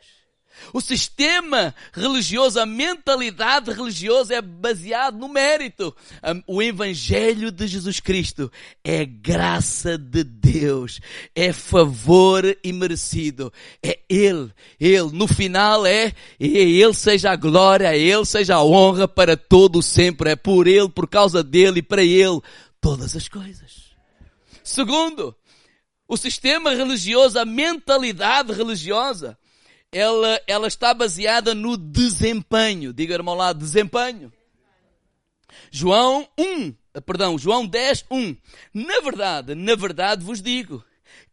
O 0.73 0.81
sistema 0.81 1.75
religioso, 1.93 2.61
a 2.61 2.67
mentalidade 2.67 3.71
religiosa 3.71 4.35
é 4.35 4.43
baseado 4.43 5.19
no 5.19 5.29
mérito. 5.29 5.95
O 6.47 6.63
Evangelho 6.63 7.51
de 7.51 7.67
Jesus 7.67 8.01
Cristo 8.01 8.51
é 8.85 9.05
graça 9.05 9.97
de 9.97 10.25
Deus, 10.25 11.01
é 11.35 11.53
favor 11.53 12.45
imerecido. 12.63 13.53
É 13.83 13.99
Ele, 14.09 14.51
Ele. 14.79 15.11
No 15.13 15.29
final 15.29 15.87
é, 15.87 16.13
Ele 16.39 16.95
seja 16.95 17.31
a 17.31 17.37
glória, 17.37 17.95
é 17.95 17.99
Ele 17.99 18.25
seja 18.25 18.57
a 18.57 18.65
honra 18.65 19.07
para 19.07 19.37
todo 19.37 19.83
sempre. 19.83 20.31
É 20.31 20.37
por 20.37 20.67
Ele, 20.67 20.89
por 20.89 21.09
causa 21.09 21.43
dele 21.43 21.79
e 21.81 21.83
para 21.83 22.03
Ele 22.03 22.41
todas 22.81 23.17
as 23.17 23.29
coisas. 23.29 23.87
Segundo, 24.63 25.35
o 26.09 26.17
sistema 26.17 26.75
religioso, 26.75 27.39
a 27.39 27.45
mentalidade 27.45 28.53
religiosa 28.53 29.39
ela, 29.97 30.41
ela 30.47 30.69
está 30.69 30.93
baseada 30.93 31.55
no 31.55 31.77
desempenho. 31.77 32.93
Diga, 32.93 33.15
irmão 33.15 33.35
lá, 33.35 33.53
desempenho. 33.53 34.31
João 35.71 36.29
1, 36.39 36.75
perdão, 37.07 37.39
João 37.39 37.67
10, 37.67 38.05
1. 38.11 38.37
Na 38.75 39.01
verdade, 39.01 39.55
na 39.55 39.75
verdade 39.75 40.23
vos 40.23 40.43
digo 40.43 40.85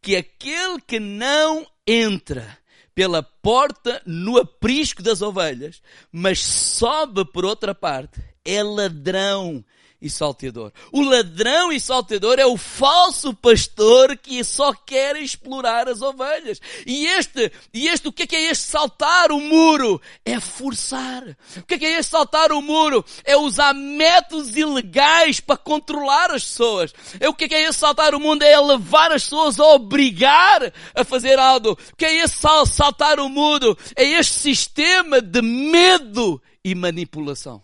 que 0.01 0.15
aquele 0.15 0.79
que 0.79 0.99
não 0.99 1.67
entra 1.85 2.57
pela 2.95 3.21
porta 3.21 4.01
no 4.05 4.37
aprisco 4.37 5.01
das 5.01 5.21
ovelhas, 5.21 5.81
mas 6.11 6.39
sobe 6.39 7.25
por 7.25 7.43
outra 7.43 7.75
parte, 7.75 8.21
é 8.45 8.63
ladrão 8.63 9.63
e 10.03 10.09
salteador. 10.09 10.73
O 10.91 11.01
ladrão 11.01 11.71
e 11.71 11.79
salteador 11.79 12.37
é 12.37 12.45
o 12.45 12.57
falso 12.57 13.33
pastor 13.33 14.17
que 14.17 14.43
só 14.43 14.73
quer 14.73 15.15
explorar 15.15 15.87
as 15.87 16.01
ovelhas. 16.01 16.59
E 16.85 17.07
este, 17.07 17.49
e 17.73 17.87
este, 17.87 18.09
o 18.09 18.11
que 18.11 18.23
é, 18.23 18.27
que 18.27 18.35
é 18.35 18.51
este 18.51 18.65
saltar 18.65 19.31
o 19.31 19.39
muro? 19.39 20.01
É 20.25 20.41
forçar. 20.41 21.23
O 21.55 21.63
que 21.63 21.75
é, 21.75 21.77
que 21.79 21.85
é 21.85 21.99
este 21.99 22.11
saltar 22.11 22.51
o 22.51 22.61
muro? 22.61 23.03
É 23.23 23.37
usar 23.37 23.73
métodos 23.73 24.57
ilegais 24.57 25.39
para 25.39 25.55
controlar 25.55 26.31
as 26.31 26.43
pessoas. 26.43 26.93
É 27.17 27.29
o 27.29 27.33
que 27.33 27.45
é, 27.45 27.47
que 27.47 27.55
é 27.55 27.69
este 27.69 27.79
saltar 27.79 28.13
o 28.13 28.19
mundo? 28.19 28.43
É 28.43 28.59
levar 28.59 29.13
as 29.13 29.23
pessoas 29.23 29.57
a 29.57 29.63
obrigar 29.67 30.73
a 30.93 31.05
fazer 31.05 31.39
algo. 31.39 31.71
O 31.71 31.95
que 31.95 32.05
é 32.05 32.15
este 32.15 32.39
saltar 32.67 33.21
o 33.21 33.29
muro? 33.29 33.77
É 33.95 34.03
este 34.03 34.33
sistema 34.33 35.21
de 35.21 35.41
medo 35.41 36.41
e 36.61 36.75
manipulação. 36.75 37.63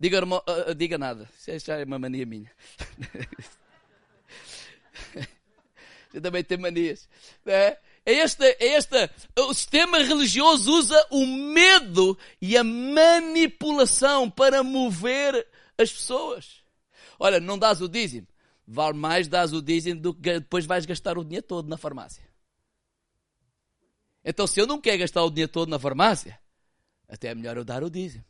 Diga, 0.00 0.24
uh, 0.24 0.74
diga 0.74 0.96
nada. 0.96 1.28
Isso 1.46 1.66
já 1.66 1.78
é 1.78 1.84
uma 1.84 1.98
mania 1.98 2.24
minha. 2.24 2.50
Eu 6.12 6.22
também 6.22 6.42
tenho 6.42 6.60
manias. 6.60 7.08
É, 7.44 7.78
é 8.06 8.12
este, 8.12 8.44
é 8.44 8.76
este, 8.76 9.10
o 9.38 9.52
sistema 9.52 9.98
religioso 9.98 10.72
usa 10.72 11.06
o 11.10 11.26
medo 11.26 12.18
e 12.40 12.56
a 12.56 12.64
manipulação 12.64 14.30
para 14.30 14.62
mover 14.62 15.46
as 15.76 15.92
pessoas. 15.92 16.62
Olha, 17.18 17.38
não 17.38 17.58
dás 17.58 17.82
o 17.82 17.88
dízimo, 17.88 18.26
vale 18.66 18.96
mais 18.96 19.28
dás 19.28 19.52
o 19.52 19.60
dízimo 19.60 20.00
do 20.00 20.14
que 20.14 20.40
depois 20.40 20.64
vais 20.64 20.86
gastar 20.86 21.18
o 21.18 21.24
dinheiro 21.24 21.46
todo 21.46 21.68
na 21.68 21.76
farmácia. 21.76 22.26
Então, 24.24 24.46
se 24.46 24.60
eu 24.60 24.66
não 24.66 24.80
quero 24.80 24.98
gastar 24.98 25.22
o 25.24 25.30
dinheiro 25.30 25.52
todo 25.52 25.68
na 25.68 25.78
farmácia, 25.78 26.38
até 27.08 27.28
é 27.28 27.34
melhor 27.34 27.56
eu 27.56 27.64
dar 27.64 27.82
o 27.82 27.90
dízimo. 27.90 28.24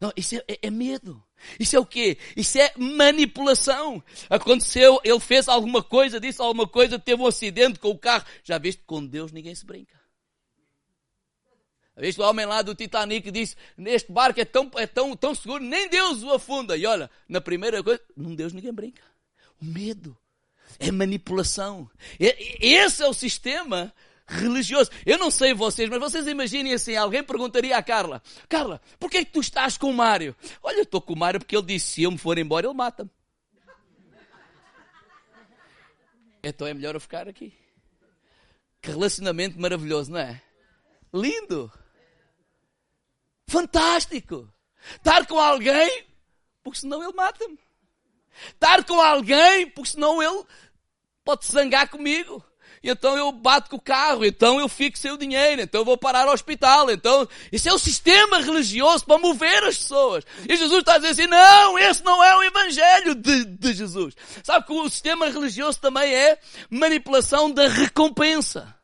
Não, 0.00 0.10
isso 0.16 0.34
é, 0.34 0.44
é, 0.48 0.58
é, 0.62 0.70
medo. 0.70 1.22
Isso 1.58 1.76
é 1.76 1.78
o 1.78 1.84
quê? 1.84 2.16
Isso 2.34 2.58
é 2.58 2.72
manipulação. 2.76 4.02
Aconteceu, 4.30 4.98
ele 5.04 5.20
fez 5.20 5.46
alguma 5.46 5.82
coisa, 5.82 6.18
disse 6.18 6.40
alguma 6.40 6.66
coisa, 6.66 6.98
teve 6.98 7.20
um 7.20 7.26
acidente 7.26 7.78
com 7.78 7.90
o 7.90 7.98
carro. 7.98 8.24
Já 8.42 8.56
viste, 8.56 8.82
com 8.86 9.04
Deus 9.04 9.30
ninguém 9.30 9.54
se 9.54 9.66
brinca. 9.66 10.00
Já 11.94 12.00
viste 12.00 12.18
o 12.18 12.24
homem 12.24 12.46
lá 12.46 12.62
do 12.62 12.74
Titanic 12.74 13.30
disse, 13.30 13.56
neste 13.76 14.10
barco 14.10 14.40
é 14.40 14.44
tão, 14.46 14.70
é 14.76 14.86
tão, 14.86 15.14
tão 15.14 15.34
seguro, 15.34 15.62
nem 15.62 15.86
Deus 15.90 16.22
o 16.22 16.32
afunda. 16.32 16.78
E 16.78 16.86
olha, 16.86 17.10
na 17.28 17.40
primeira 17.42 17.82
coisa, 17.82 18.00
não 18.16 18.34
Deus 18.34 18.54
ninguém 18.54 18.72
brinca. 18.72 19.02
O 19.60 19.64
medo. 19.66 20.16
É 20.78 20.90
manipulação. 20.90 21.90
Esse 22.18 23.02
é 23.02 23.06
o 23.06 23.12
sistema 23.12 23.92
religioso. 24.30 24.90
Eu 25.04 25.18
não 25.18 25.30
sei 25.30 25.52
vocês, 25.52 25.88
mas 25.90 25.98
vocês 25.98 26.26
imaginem 26.26 26.72
assim, 26.72 26.96
alguém 26.96 27.22
perguntaria 27.22 27.76
à 27.76 27.82
Carla, 27.82 28.22
Carla, 28.48 28.80
porquê 28.98 29.18
é 29.18 29.24
que 29.24 29.32
tu 29.32 29.40
estás 29.40 29.76
com 29.76 29.90
o 29.90 29.94
Mário? 29.94 30.34
Olha, 30.62 30.78
eu 30.78 30.82
estou 30.84 31.00
com 31.00 31.12
o 31.12 31.18
Mário 31.18 31.40
porque 31.40 31.56
ele 31.56 31.66
disse, 31.66 31.94
se 31.94 32.02
eu 32.04 32.10
me 32.10 32.18
for 32.18 32.38
embora, 32.38 32.66
ele 32.66 32.74
mata-me. 32.74 33.10
Então 36.42 36.66
é 36.66 36.72
melhor 36.72 36.94
eu 36.94 37.00
ficar 37.00 37.28
aqui. 37.28 37.52
Que 38.80 38.90
relacionamento 38.90 39.60
maravilhoso, 39.60 40.12
não 40.12 40.20
é? 40.20 40.40
Lindo. 41.12 41.70
Fantástico. 43.46 44.50
Estar 44.96 45.26
com 45.26 45.38
alguém, 45.38 46.06
porque 46.62 46.78
senão 46.78 47.02
ele 47.02 47.12
mata-me. 47.12 47.58
Estar 48.54 48.84
com 48.84 48.98
alguém, 48.98 49.68
porque 49.70 49.90
senão 49.90 50.22
ele 50.22 50.46
pode 51.22 51.44
zangar 51.44 51.90
comigo 51.90 52.42
então 52.88 53.16
eu 53.16 53.30
bato 53.30 53.68
com 53.68 53.76
o 53.76 53.80
carro, 53.80 54.24
então 54.24 54.58
eu 54.58 54.68
fico 54.68 54.96
sem 54.96 55.12
o 55.12 55.18
dinheiro, 55.18 55.60
então 55.60 55.82
eu 55.82 55.84
vou 55.84 55.98
parar 55.98 56.26
ao 56.26 56.32
hospital, 56.32 56.90
então 56.90 57.28
isso 57.52 57.68
é 57.68 57.72
o 57.72 57.78
sistema 57.78 58.40
religioso 58.40 59.04
para 59.04 59.18
mover 59.18 59.64
as 59.64 59.76
pessoas. 59.76 60.24
E 60.48 60.56
Jesus 60.56 60.80
está 60.80 60.94
a 60.94 60.98
dizer 60.98 61.10
assim, 61.10 61.26
não, 61.26 61.78
esse 61.78 62.02
não 62.02 62.24
é 62.24 62.36
o 62.36 62.42
evangelho 62.42 63.14
de, 63.14 63.44
de 63.44 63.72
Jesus. 63.74 64.14
Sabe 64.42 64.66
que 64.66 64.72
o 64.72 64.88
sistema 64.88 65.28
religioso 65.28 65.78
também 65.78 66.14
é 66.14 66.38
manipulação 66.70 67.50
da 67.50 67.68
recompensa. 67.68 68.74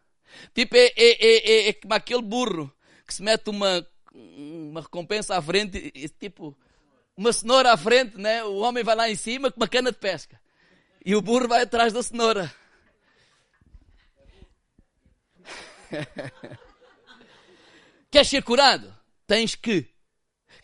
Tipo, 0.55 0.77
é, 0.77 0.93
é, 0.97 1.27
é, 1.27 1.51
é, 1.51 1.69
é 1.69 1.73
como 1.73 1.95
aquele 1.95 2.23
burro 2.23 2.73
que 3.07 3.15
se 3.15 3.23
mete 3.23 3.49
uma, 3.49 3.87
uma 4.13 4.81
recompensa 4.81 5.37
à 5.37 5.43
frente, 5.43 5.93
tipo, 6.21 6.57
uma 7.17 7.33
cenoura 7.33 7.73
à 7.73 7.77
frente, 7.77 8.19
né? 8.19 8.45
O 8.45 8.57
homem 8.57 8.85
vai 8.85 8.95
lá 8.95 9.09
em 9.09 9.15
cima 9.15 9.51
com 9.51 9.61
uma 9.61 9.69
cana 9.69 9.91
de 9.91 9.99
pesca. 9.99 10.39
E 11.05 11.15
o 11.15 11.23
burro 11.23 11.49
vai 11.49 11.63
atrás 11.63 11.93
da 11.93 12.03
cenoura. 12.03 12.53
Queres 18.11 18.29
ser 18.29 18.43
curado? 18.43 18.95
Tens 19.27 19.55
que. 19.55 19.87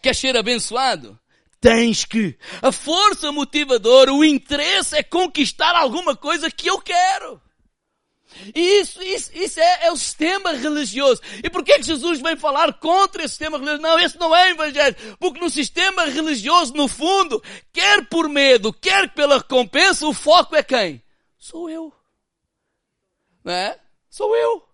Queres 0.00 0.18
ser 0.18 0.36
abençoado? 0.36 1.18
Tens 1.60 2.04
que. 2.04 2.36
A 2.60 2.72
força 2.72 3.30
motivadora, 3.30 4.12
o 4.12 4.24
interesse 4.24 4.96
é 4.96 5.02
conquistar 5.02 5.76
alguma 5.76 6.16
coisa 6.16 6.50
que 6.50 6.68
eu 6.68 6.80
quero. 6.80 7.40
E 8.54 8.80
isso, 8.80 9.02
isso, 9.02 9.30
isso 9.34 9.60
é, 9.60 9.86
é, 9.86 9.92
o 9.92 9.96
sistema 9.96 10.52
religioso. 10.52 11.20
E 11.42 11.50
por 11.50 11.62
que 11.62 11.82
Jesus 11.82 12.20
vem 12.20 12.36
falar 12.36 12.72
contra 12.74 13.22
esse 13.22 13.34
sistema 13.34 13.58
religioso? 13.58 13.82
Não, 13.82 13.98
esse 13.98 14.18
não 14.18 14.34
é 14.34 14.50
evangelho. 14.50 14.96
Porque 15.18 15.38
no 15.38 15.50
sistema 15.50 16.06
religioso, 16.06 16.72
no 16.74 16.88
fundo, 16.88 17.42
quer 17.72 18.06
por 18.06 18.28
medo, 18.28 18.72
quer 18.72 19.12
pela 19.12 19.38
recompensa, 19.38 20.06
o 20.06 20.14
foco 20.14 20.56
é 20.56 20.62
quem? 20.62 21.02
Sou 21.38 21.68
eu. 21.68 21.92
Não 23.44 23.52
é? 23.52 23.78
Sou 24.08 24.34
eu. 24.34 24.71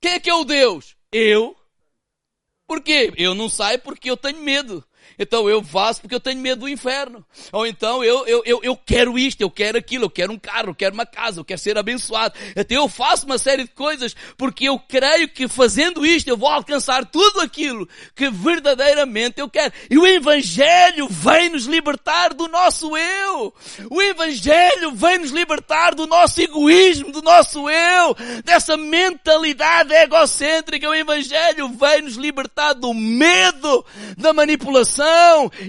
Quem 0.00 0.12
é 0.12 0.20
que 0.20 0.30
é 0.30 0.34
o 0.34 0.44
Deus? 0.44 0.96
Eu. 1.10 1.56
Por 2.66 2.82
quê? 2.82 3.12
Eu 3.16 3.34
não 3.34 3.48
saio 3.48 3.78
porque 3.80 4.10
eu 4.10 4.16
tenho 4.16 4.40
medo. 4.40 4.84
Então 5.18 5.50
eu 5.50 5.62
faço 5.64 6.00
porque 6.00 6.14
eu 6.14 6.20
tenho 6.20 6.40
medo 6.40 6.60
do 6.60 6.68
inferno. 6.68 7.24
Ou 7.52 7.66
então 7.66 8.04
eu, 8.04 8.26
eu, 8.26 8.42
eu, 8.46 8.60
eu 8.62 8.76
quero 8.76 9.18
isto, 9.18 9.40
eu 9.40 9.50
quero 9.50 9.76
aquilo, 9.76 10.04
eu 10.04 10.10
quero 10.10 10.32
um 10.32 10.38
carro, 10.38 10.70
eu 10.70 10.74
quero 10.74 10.94
uma 10.94 11.04
casa, 11.04 11.40
eu 11.40 11.44
quero 11.44 11.60
ser 11.60 11.76
abençoado. 11.76 12.34
Então 12.54 12.76
eu 12.76 12.88
faço 12.88 13.26
uma 13.26 13.38
série 13.38 13.64
de 13.64 13.70
coisas 13.70 14.14
porque 14.36 14.68
eu 14.68 14.78
creio 14.78 15.28
que 15.28 15.48
fazendo 15.48 16.06
isto 16.06 16.28
eu 16.28 16.36
vou 16.36 16.48
alcançar 16.48 17.04
tudo 17.06 17.40
aquilo 17.40 17.88
que 18.14 18.30
verdadeiramente 18.30 19.40
eu 19.40 19.48
quero. 19.48 19.72
E 19.90 19.98
o 19.98 20.06
Evangelho 20.06 21.08
vem 21.08 21.50
nos 21.50 21.66
libertar 21.66 22.32
do 22.32 22.46
nosso 22.46 22.96
eu. 22.96 23.52
O 23.90 24.00
Evangelho 24.00 24.92
vem 24.92 25.18
nos 25.18 25.30
libertar 25.30 25.94
do 25.94 26.06
nosso 26.06 26.40
egoísmo, 26.40 27.10
do 27.10 27.22
nosso 27.22 27.68
eu, 27.68 28.14
dessa 28.44 28.76
mentalidade 28.76 29.92
egocêntrica. 29.92 30.88
O 30.88 30.94
Evangelho 30.94 31.68
vem 31.70 32.02
nos 32.02 32.14
libertar 32.14 32.74
do 32.74 32.94
medo, 32.94 33.84
da 34.16 34.32
manipulação 34.32 35.07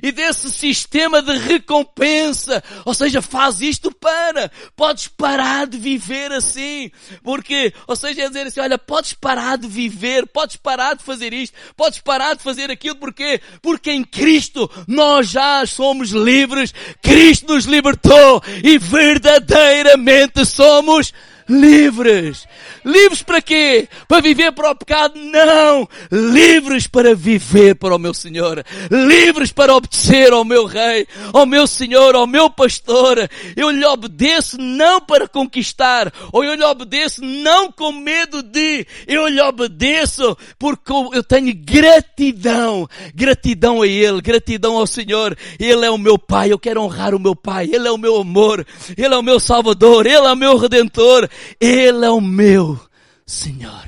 e 0.02 0.12
desse 0.12 0.52
sistema 0.52 1.22
de 1.22 1.38
recompensa. 1.38 2.64
Ou 2.86 2.94
seja, 2.94 3.22
faz 3.22 3.62
isto 3.62 3.92
para. 3.92 4.52
Podes 4.76 5.08
parar 5.08 5.68
de 5.68 5.78
viver 5.78 6.32
assim. 6.32 6.92
Porque, 7.24 7.74
ou 7.88 7.96
seja, 7.96 8.24
é 8.24 8.28
dizer 8.28 8.48
assim, 8.48 8.60
olha, 8.60 8.78
podes 8.78 9.14
parar 9.14 9.58
de 9.58 9.68
viver, 9.68 10.28
podes 10.28 10.56
parar 10.56 10.96
de 10.96 11.04
fazer 11.04 11.34
isto, 11.34 11.58
podes 11.76 12.00
parar 12.00 12.36
de 12.36 12.44
fazer 12.44 12.72
aquilo. 12.72 12.96
Porquê? 12.96 13.42
Porque 13.62 13.92
em 13.92 14.04
Cristo 14.04 14.70
nós 14.88 15.30
já 15.30 15.66
somos 15.66 16.10
livres. 16.12 16.74
Cristo 17.02 17.54
nos 17.54 17.66
libertou 17.66 18.42
e 18.64 18.78
verdadeiramente 18.78 20.46
somos 20.46 21.14
livres. 21.50 22.48
Livres 22.86 23.24
para 23.24 23.42
quê? 23.42 23.90
Para 24.08 24.22
viver 24.22 24.52
para 24.52 24.72
o 24.72 24.76
pecado? 24.76 25.20
Não! 25.20 25.90
Livres 26.12 26.88
para 26.88 27.16
viver 27.16 27.76
para 27.76 27.96
o 27.96 28.00
meu 28.00 28.14
Senhor. 28.14 28.64
Livres 28.92 29.52
para 29.52 29.76
obedecer 29.76 30.32
ao 30.32 30.46
meu 30.46 30.66
Rei, 30.66 31.08
ao 31.34 31.46
meu 31.46 31.66
Senhor, 31.66 32.16
ao 32.16 32.28
meu 32.28 32.50
pastor. 32.50 33.30
Eu 33.56 33.72
lhe 33.72 33.86
obedeço 33.86 34.58
não 34.60 35.02
para 35.02 35.28
conquistar, 35.28 36.14
ou 36.32 36.44
eu 36.44 36.54
lhe 36.54 36.64
obedeço 36.64 37.22
não 37.24 37.72
com 37.72 37.92
medo 37.92 38.44
de, 38.44 38.86
eu 39.08 39.28
lhe 39.28 39.42
obedeço 39.42 40.38
porque 40.58 40.92
eu 40.92 41.24
tenho 41.24 41.54
gratidão. 41.56 42.88
Gratidão 43.16 43.82
a 43.82 43.88
Ele, 43.88 44.22
gratidão 44.22 44.78
ao 44.78 44.88
Senhor. 44.88 45.38
Ele 45.60 45.86
é 45.86 45.90
o 45.90 45.98
meu 45.98 46.18
Pai, 46.18 46.52
eu 46.52 46.60
quero 46.60 46.82
honrar 46.82 47.16
o 47.16 47.20
meu 47.20 47.36
Pai. 47.36 47.70
Ele 47.72 47.88
é 47.88 47.92
o 47.92 47.98
meu 47.98 48.18
amor, 48.18 48.66
Ele 48.98 49.14
é 49.14 49.18
o 49.18 49.24
meu 49.24 49.40
Salvador, 49.40 50.06
Ele 50.06 50.16
é 50.16 50.32
o 50.32 50.36
meu 50.36 50.58
Redentor. 50.58 51.30
Ele 51.60 52.06
é 52.06 52.10
o 52.10 52.22
meu 52.22 52.80
Senhor. 53.26 53.88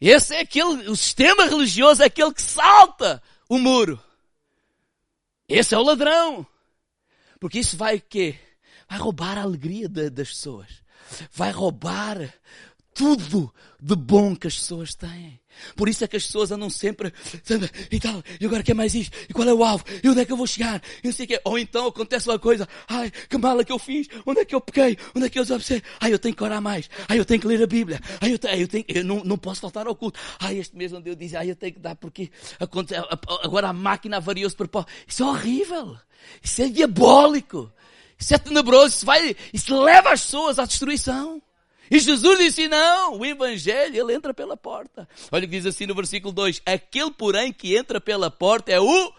Esse 0.00 0.34
é 0.34 0.40
aquele, 0.40 0.88
o 0.88 0.96
sistema 0.96 1.44
religioso 1.46 2.02
é 2.02 2.06
aquele 2.06 2.32
que 2.34 2.42
salta 2.42 3.22
o 3.48 3.58
muro. 3.58 4.02
Esse 5.48 5.74
é 5.74 5.78
o 5.78 5.82
ladrão. 5.82 6.46
Porque 7.38 7.58
isso 7.58 7.76
vai 7.76 7.96
o 7.96 8.02
quê? 8.02 8.38
Vai 8.88 8.98
roubar 8.98 9.38
a 9.38 9.42
alegria 9.42 9.88
de, 9.88 10.10
das 10.10 10.28
pessoas. 10.28 10.82
Vai 11.32 11.50
roubar 11.50 12.32
tudo 12.94 13.52
de 13.80 13.94
bom 13.94 14.34
que 14.34 14.46
as 14.46 14.56
pessoas 14.56 14.94
têm. 14.94 15.41
Por 15.76 15.88
isso 15.88 16.04
é 16.04 16.08
que 16.08 16.16
as 16.16 16.24
pessoas 16.24 16.50
andam 16.50 16.70
sempre, 16.70 17.12
e 17.90 18.00
tal, 18.00 18.22
e 18.40 18.46
agora 18.46 18.62
quer 18.62 18.74
mais 18.74 18.94
isto, 18.94 19.16
e 19.28 19.32
qual 19.32 19.48
é 19.48 19.54
o 19.54 19.64
alvo, 19.64 19.84
e 20.02 20.08
onde 20.08 20.20
é 20.20 20.24
que 20.24 20.32
eu 20.32 20.36
vou 20.36 20.46
chegar, 20.46 20.82
e 21.02 21.06
não 21.06 21.12
sei 21.12 21.24
o 21.24 21.28
quê. 21.28 21.40
Ou 21.44 21.58
então 21.58 21.86
acontece 21.86 22.28
uma 22.28 22.38
coisa, 22.38 22.68
ai, 22.88 23.10
que 23.10 23.38
mala 23.38 23.64
que 23.64 23.72
eu 23.72 23.78
fiz, 23.78 24.08
onde 24.26 24.40
é 24.40 24.44
que 24.44 24.54
eu 24.54 24.60
pequei, 24.60 24.96
onde 25.14 25.26
é 25.26 25.28
que 25.30 25.38
eu 25.38 25.42
desobedeci, 25.42 25.82
ai, 26.00 26.12
eu 26.12 26.18
tenho 26.18 26.34
que 26.34 26.42
orar 26.42 26.60
mais, 26.60 26.88
ai, 27.08 27.18
eu 27.18 27.24
tenho 27.24 27.40
que 27.40 27.46
ler 27.46 27.62
a 27.62 27.66
Bíblia, 27.66 28.00
ai, 28.20 28.32
eu, 28.32 28.38
tenho, 28.38 28.60
eu, 28.60 28.68
tenho, 28.68 28.84
eu 28.88 29.04
não, 29.04 29.24
não 29.24 29.38
posso 29.38 29.60
faltar 29.60 29.86
ao 29.86 29.94
culto, 29.94 30.18
ai, 30.38 30.58
este 30.58 30.76
mês 30.76 30.92
onde 30.92 31.10
eu 31.10 31.14
disse, 31.14 31.36
ai, 31.36 31.50
eu 31.50 31.56
tenho 31.56 31.74
que 31.74 31.80
dar 31.80 31.94
porque 31.96 32.30
agora 33.42 33.68
a 33.68 33.72
máquina 33.72 34.16
avariou-se 34.16 34.56
para 34.56 34.68
pó. 34.68 34.86
Isso 35.06 35.22
é 35.22 35.26
horrível, 35.26 35.96
isso 36.42 36.62
é 36.62 36.68
diabólico, 36.68 37.72
isso 38.18 38.34
é 38.34 38.38
tenebroso, 38.38 38.96
isso 38.96 39.06
vai, 39.06 39.36
isso 39.52 39.82
leva 39.82 40.12
as 40.12 40.22
pessoas 40.22 40.58
à 40.58 40.64
destruição. 40.64 41.42
E 41.92 42.00
Jesus 42.00 42.38
disse: 42.38 42.68
não, 42.68 43.18
o 43.18 43.26
Evangelho, 43.26 43.94
ele 43.94 44.14
entra 44.14 44.32
pela 44.32 44.56
porta. 44.56 45.06
Olha 45.30 45.44
o 45.44 45.48
que 45.48 45.58
diz 45.58 45.66
assim 45.66 45.84
no 45.84 45.94
versículo 45.94 46.32
2: 46.32 46.62
Aquele, 46.64 47.10
porém, 47.10 47.52
que 47.52 47.76
entra 47.76 48.00
pela 48.00 48.30
porta 48.30 48.72
é 48.72 48.80
o 48.80 49.12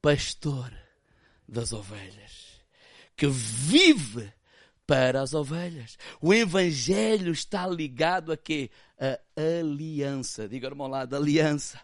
pastor 0.00 0.72
das 1.46 1.70
ovelhas, 1.74 2.62
que 3.14 3.26
vive 3.26 4.32
para 4.86 5.20
as 5.20 5.34
ovelhas. 5.34 5.98
O 6.18 6.32
Evangelho 6.32 7.30
está 7.30 7.66
ligado 7.66 8.32
a 8.32 8.38
quê? 8.38 8.70
A 8.98 9.18
aliança. 9.60 10.48
Diga, 10.48 10.68
irmão 10.68 10.86
lá, 10.86 11.04
da 11.04 11.18
aliança. 11.18 11.78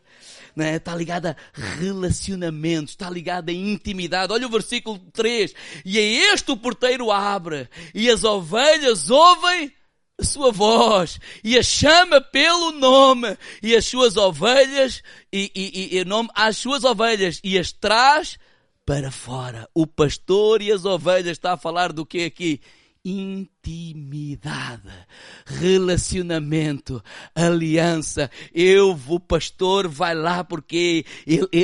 Né? 0.56 0.76
Está 0.76 0.96
ligado 0.96 1.26
a 1.26 1.36
relacionamentos, 1.52 2.94
está 2.94 3.10
ligado 3.10 3.50
a 3.50 3.52
intimidade. 3.52 4.32
Olha 4.32 4.46
o 4.46 4.50
versículo 4.50 4.98
3. 5.12 5.54
E 5.84 5.98
é 5.98 6.32
este 6.32 6.50
o 6.50 6.56
porteiro 6.56 7.12
abre, 7.12 7.68
e 7.94 8.08
as 8.08 8.24
ovelhas 8.24 9.10
ouvem 9.10 9.70
a 10.18 10.24
sua 10.24 10.52
voz 10.52 11.18
e 11.42 11.58
a 11.58 11.62
chama 11.62 12.20
pelo 12.20 12.72
nome 12.72 13.36
e 13.62 13.74
as 13.74 13.84
suas 13.84 14.16
ovelhas 14.16 15.02
e, 15.32 15.50
e, 15.54 15.96
e, 15.96 15.98
e 15.98 16.04
nome 16.04 16.28
às 16.34 16.56
suas 16.56 16.84
ovelhas 16.84 17.40
e 17.42 17.58
as 17.58 17.72
traz 17.72 18.38
para 18.86 19.10
fora. 19.10 19.68
O 19.74 19.86
pastor 19.86 20.62
e 20.62 20.70
as 20.70 20.84
ovelhas 20.84 21.32
está 21.32 21.54
a 21.54 21.58
falar 21.58 21.92
do 21.92 22.06
que 22.06 22.24
aqui? 22.24 22.60
intimidade, 23.04 24.88
relacionamento, 25.44 27.04
aliança. 27.34 28.30
Eu, 28.52 28.98
o 29.08 29.20
pastor, 29.20 29.86
vai 29.86 30.14
lá 30.14 30.42
porque 30.42 31.04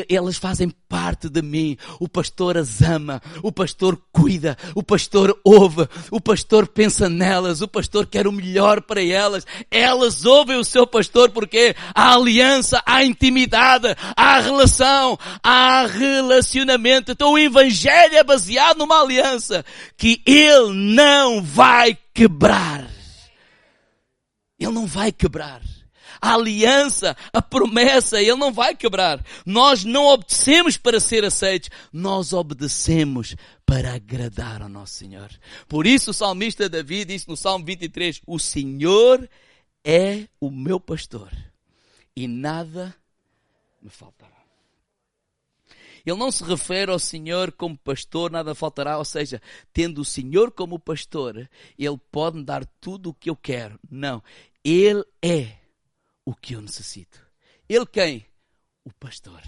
elas 0.08 0.36
fazem 0.36 0.70
parte 0.90 1.28
de 1.28 1.40
mim. 1.40 1.78
O 2.00 2.08
pastor 2.08 2.58
as 2.58 2.82
ama, 2.82 3.22
o 3.44 3.52
pastor 3.52 3.96
cuida, 4.10 4.58
o 4.74 4.82
pastor 4.82 5.38
ouve, 5.44 5.88
o 6.10 6.20
pastor 6.20 6.66
pensa 6.66 7.08
nelas, 7.08 7.62
o 7.62 7.68
pastor 7.68 8.08
quer 8.08 8.26
o 8.26 8.32
melhor 8.32 8.82
para 8.82 9.00
elas. 9.00 9.46
Elas 9.70 10.24
ouvem 10.24 10.56
o 10.56 10.64
seu 10.64 10.84
pastor 10.84 11.30
porque 11.30 11.76
há 11.94 12.14
aliança, 12.14 12.82
há 12.84 13.04
intimidade, 13.04 13.86
há 14.16 14.40
relação, 14.40 15.16
há 15.40 15.86
relacionamento. 15.86 17.12
Então 17.12 17.34
o 17.34 17.38
evangelho 17.38 18.16
é 18.16 18.24
baseado 18.24 18.78
numa 18.78 19.00
aliança 19.00 19.64
que 19.96 20.20
ele 20.26 20.72
não 20.72 21.40
vai 21.40 21.96
quebrar. 22.12 22.90
Ele 24.58 24.72
não 24.72 24.86
vai 24.86 25.12
quebrar 25.12 25.69
a 26.20 26.34
aliança, 26.34 27.16
a 27.32 27.40
promessa, 27.40 28.20
Ele 28.20 28.36
não 28.36 28.52
vai 28.52 28.74
quebrar. 28.74 29.24
Nós 29.44 29.84
não 29.84 30.06
obedecemos 30.06 30.76
para 30.76 31.00
ser 31.00 31.24
aceitos, 31.24 31.70
nós 31.92 32.32
obedecemos 32.32 33.36
para 33.64 33.94
agradar 33.94 34.62
ao 34.62 34.68
nosso 34.68 34.94
Senhor. 34.94 35.30
Por 35.68 35.86
isso 35.86 36.10
o 36.10 36.14
salmista 36.14 36.68
Davi 36.68 37.04
disse 37.04 37.28
no 37.28 37.36
Salmo 37.36 37.64
23, 37.64 38.20
o 38.26 38.38
Senhor 38.38 39.28
é 39.84 40.26
o 40.40 40.50
meu 40.50 40.78
pastor 40.78 41.30
e 42.14 42.26
nada 42.26 42.94
me 43.80 43.88
faltará. 43.88 44.40
Ele 46.04 46.16
não 46.16 46.30
se 46.30 46.42
refere 46.44 46.90
ao 46.90 46.98
Senhor 46.98 47.52
como 47.52 47.76
pastor, 47.76 48.30
nada 48.30 48.54
faltará, 48.54 48.98
ou 48.98 49.04
seja, 49.04 49.40
tendo 49.72 50.00
o 50.00 50.04
Senhor 50.04 50.50
como 50.50 50.78
pastor, 50.78 51.48
Ele 51.78 52.00
pode 52.10 52.38
me 52.38 52.44
dar 52.44 52.64
tudo 52.80 53.10
o 53.10 53.14
que 53.14 53.28
eu 53.30 53.36
quero. 53.36 53.78
Não. 53.90 54.22
Ele 54.64 55.04
é 55.22 55.59
o 56.30 56.34
que 56.34 56.54
eu 56.54 56.60
necessito. 56.60 57.20
Ele 57.68 57.84
quem? 57.84 58.24
O 58.84 58.92
pastor. 58.92 59.42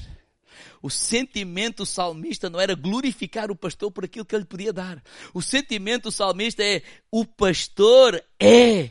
O 0.83 0.91
sentimento 0.91 1.87
salmista 1.87 2.51
não 2.51 2.61
era 2.61 2.75
glorificar 2.75 3.53
o 3.53 3.57
pastor 3.57 3.93
por 3.93 4.05
aquilo 4.05 4.25
que 4.25 4.35
ele 4.35 4.45
podia 4.45 4.73
dar. 4.73 5.01
O 5.33 5.41
sentimento 5.41 6.11
salmista 6.11 6.63
é: 6.65 6.83
o 7.09 7.25
pastor 7.25 8.21
é 8.41 8.91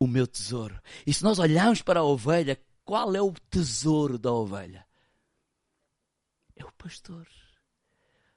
o 0.00 0.06
meu 0.08 0.26
tesouro. 0.26 0.80
E 1.06 1.14
se 1.14 1.22
nós 1.22 1.38
olharmos 1.38 1.80
para 1.80 2.00
a 2.00 2.04
ovelha, 2.04 2.60
qual 2.84 3.14
é 3.14 3.22
o 3.22 3.32
tesouro 3.48 4.18
da 4.18 4.32
ovelha? 4.32 4.84
É 6.56 6.64
o 6.64 6.72
pastor. 6.72 7.26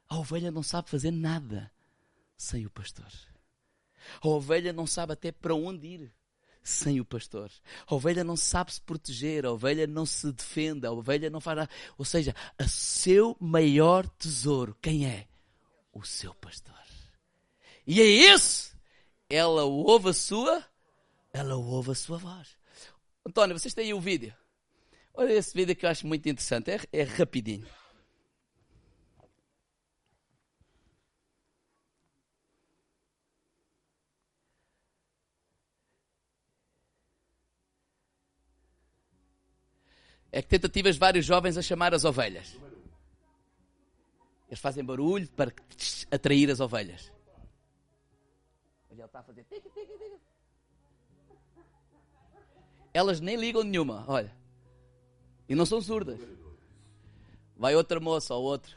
A 0.08 0.18
ovelha 0.18 0.52
não 0.52 0.62
sabe 0.62 0.92
fazer 0.92 1.12
nada 1.12 1.72
sem 2.38 2.68
o 2.68 2.70
pastor. 2.70 3.12
A 4.22 4.28
ovelha 4.28 4.72
não 4.72 4.86
sabe 4.86 5.14
até 5.14 5.32
para 5.32 5.56
onde 5.56 5.88
ir 5.88 6.14
sem 6.63 7.00
o 7.00 7.06
pastor. 7.06 7.52
A 7.88 7.95
ovelha 7.95 8.24
não 8.24 8.36
sabe 8.36 8.74
se 8.74 8.82
proteger, 8.82 9.45
a 9.45 9.52
ovelha 9.52 9.88
não 9.88 10.06
se 10.06 10.32
defende, 10.32 10.86
a 10.86 10.91
ovelha 10.91 11.30
não 11.30 11.41
nada. 11.45 11.69
Ou 11.97 12.06
seja, 12.06 12.36
o 12.60 12.67
seu 12.67 13.36
maior 13.39 14.08
tesouro, 14.08 14.78
quem 14.82 15.06
é? 15.06 15.28
O 15.91 16.04
seu 16.04 16.34
pastor. 16.36 16.76
E 17.86 18.00
é 18.02 18.06
esse. 18.06 18.71
Ela 19.30 19.63
ouve 19.63 20.10
a 20.10 20.13
sua, 20.13 20.63
ela 21.34 21.56
ouve 21.56 21.91
a 21.91 21.95
sua 21.95 22.17
voz. 22.17 22.58
António, 23.26 23.58
vocês 23.58 23.74
têm 23.74 23.86
aí 23.86 23.93
o 23.93 24.00
vídeo. 24.00 24.34
Olha 25.13 25.34
esse 25.34 25.54
vídeo 25.54 25.76
que 25.76 25.86
eu 25.86 25.89
acho 25.89 26.08
muito 26.08 26.28
interessante. 26.28 26.71
É, 26.71 26.80
é 26.91 27.04
rapidinho. 27.04 27.67
É 40.32 40.41
que 40.41 40.48
tentativas 40.48 40.96
de 40.96 41.00
vários 41.00 41.26
jovens 41.26 41.58
a 41.58 41.62
chamar 41.62 41.94
as 41.94 42.06
ovelhas. 42.06 42.58
Eles 44.48 44.60
fazem 44.60 44.84
barulho 44.84 45.28
para 45.30 45.52
atrair 46.10 46.50
as 46.50 46.60
ovelhas. 46.60 47.12
Ele 48.89 49.02
está 49.02 49.20
a 49.20 49.24
fazer. 49.24 49.46
Elas 52.94 53.20
nem 53.20 53.36
ligam 53.38 53.63
nenhuma, 53.63 54.04
olha. 54.08 54.34
E 55.48 55.56
não 55.56 55.65
são 55.65 55.82
surdas. 55.82 56.20
Vai 57.56 57.76
outra 57.76 58.00
moça 58.00 58.34
ou 58.34 58.44
outro. 58.44 58.76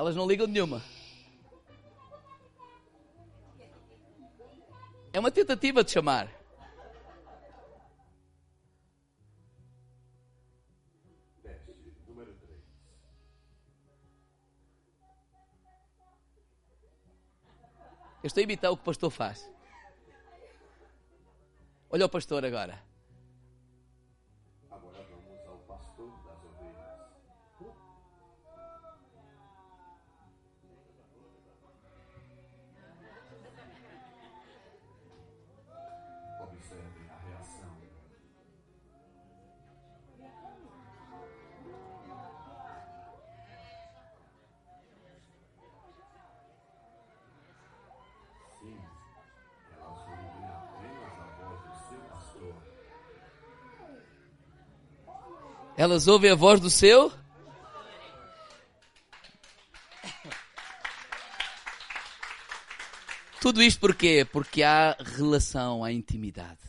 Elas 0.00 0.16
não 0.16 0.26
ligam 0.26 0.46
nenhuma. 0.46 0.82
É 5.12 5.20
uma 5.20 5.30
tentativa 5.30 5.84
de 5.84 5.90
chamar. 5.90 6.26
Eu 18.22 18.26
estou 18.26 18.40
a 18.40 18.44
imitar 18.44 18.72
o 18.72 18.76
que 18.78 18.82
o 18.82 18.86
pastor 18.86 19.10
faz. 19.10 19.46
Olha 21.90 22.06
o 22.06 22.08
pastor 22.08 22.42
agora. 22.42 22.89
Elas 55.80 56.06
ouvem 56.06 56.30
a 56.30 56.34
voz 56.34 56.60
do 56.60 56.68
seu. 56.68 57.10
Tudo 63.40 63.62
isto 63.62 63.80
porquê? 63.80 64.26
Porque 64.30 64.62
há 64.62 64.94
relação, 65.00 65.82
há 65.82 65.90
intimidade. 65.90 66.60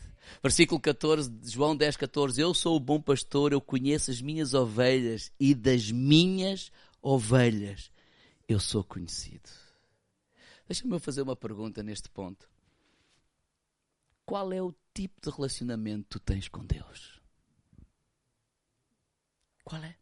Versículo 0.42 0.80
14, 0.80 1.30
João 1.42 1.76
10, 1.76 1.98
14. 1.98 2.40
Eu 2.40 2.54
sou 2.54 2.74
o 2.74 2.80
bom 2.80 3.02
pastor, 3.02 3.52
eu 3.52 3.60
conheço 3.60 4.10
as 4.10 4.22
minhas 4.22 4.54
ovelhas 4.54 5.30
e 5.38 5.54
das 5.54 5.90
minhas 5.90 6.72
ovelhas 7.02 7.92
eu 8.48 8.58
sou 8.58 8.82
conhecido. 8.82 9.50
Deixa-me 10.66 10.98
fazer 10.98 11.20
uma 11.20 11.36
pergunta 11.36 11.82
neste 11.82 12.08
ponto. 12.08 12.48
Qual 14.24 14.50
é 14.54 14.62
o 14.62 14.74
tipo 14.94 15.20
de 15.20 15.28
relacionamento 15.28 16.04
que 16.04 16.08
tu 16.12 16.18
tens 16.18 16.48
com 16.48 16.64
Deus? 16.64 17.21
Qual 19.72 19.82
é? 19.82 19.96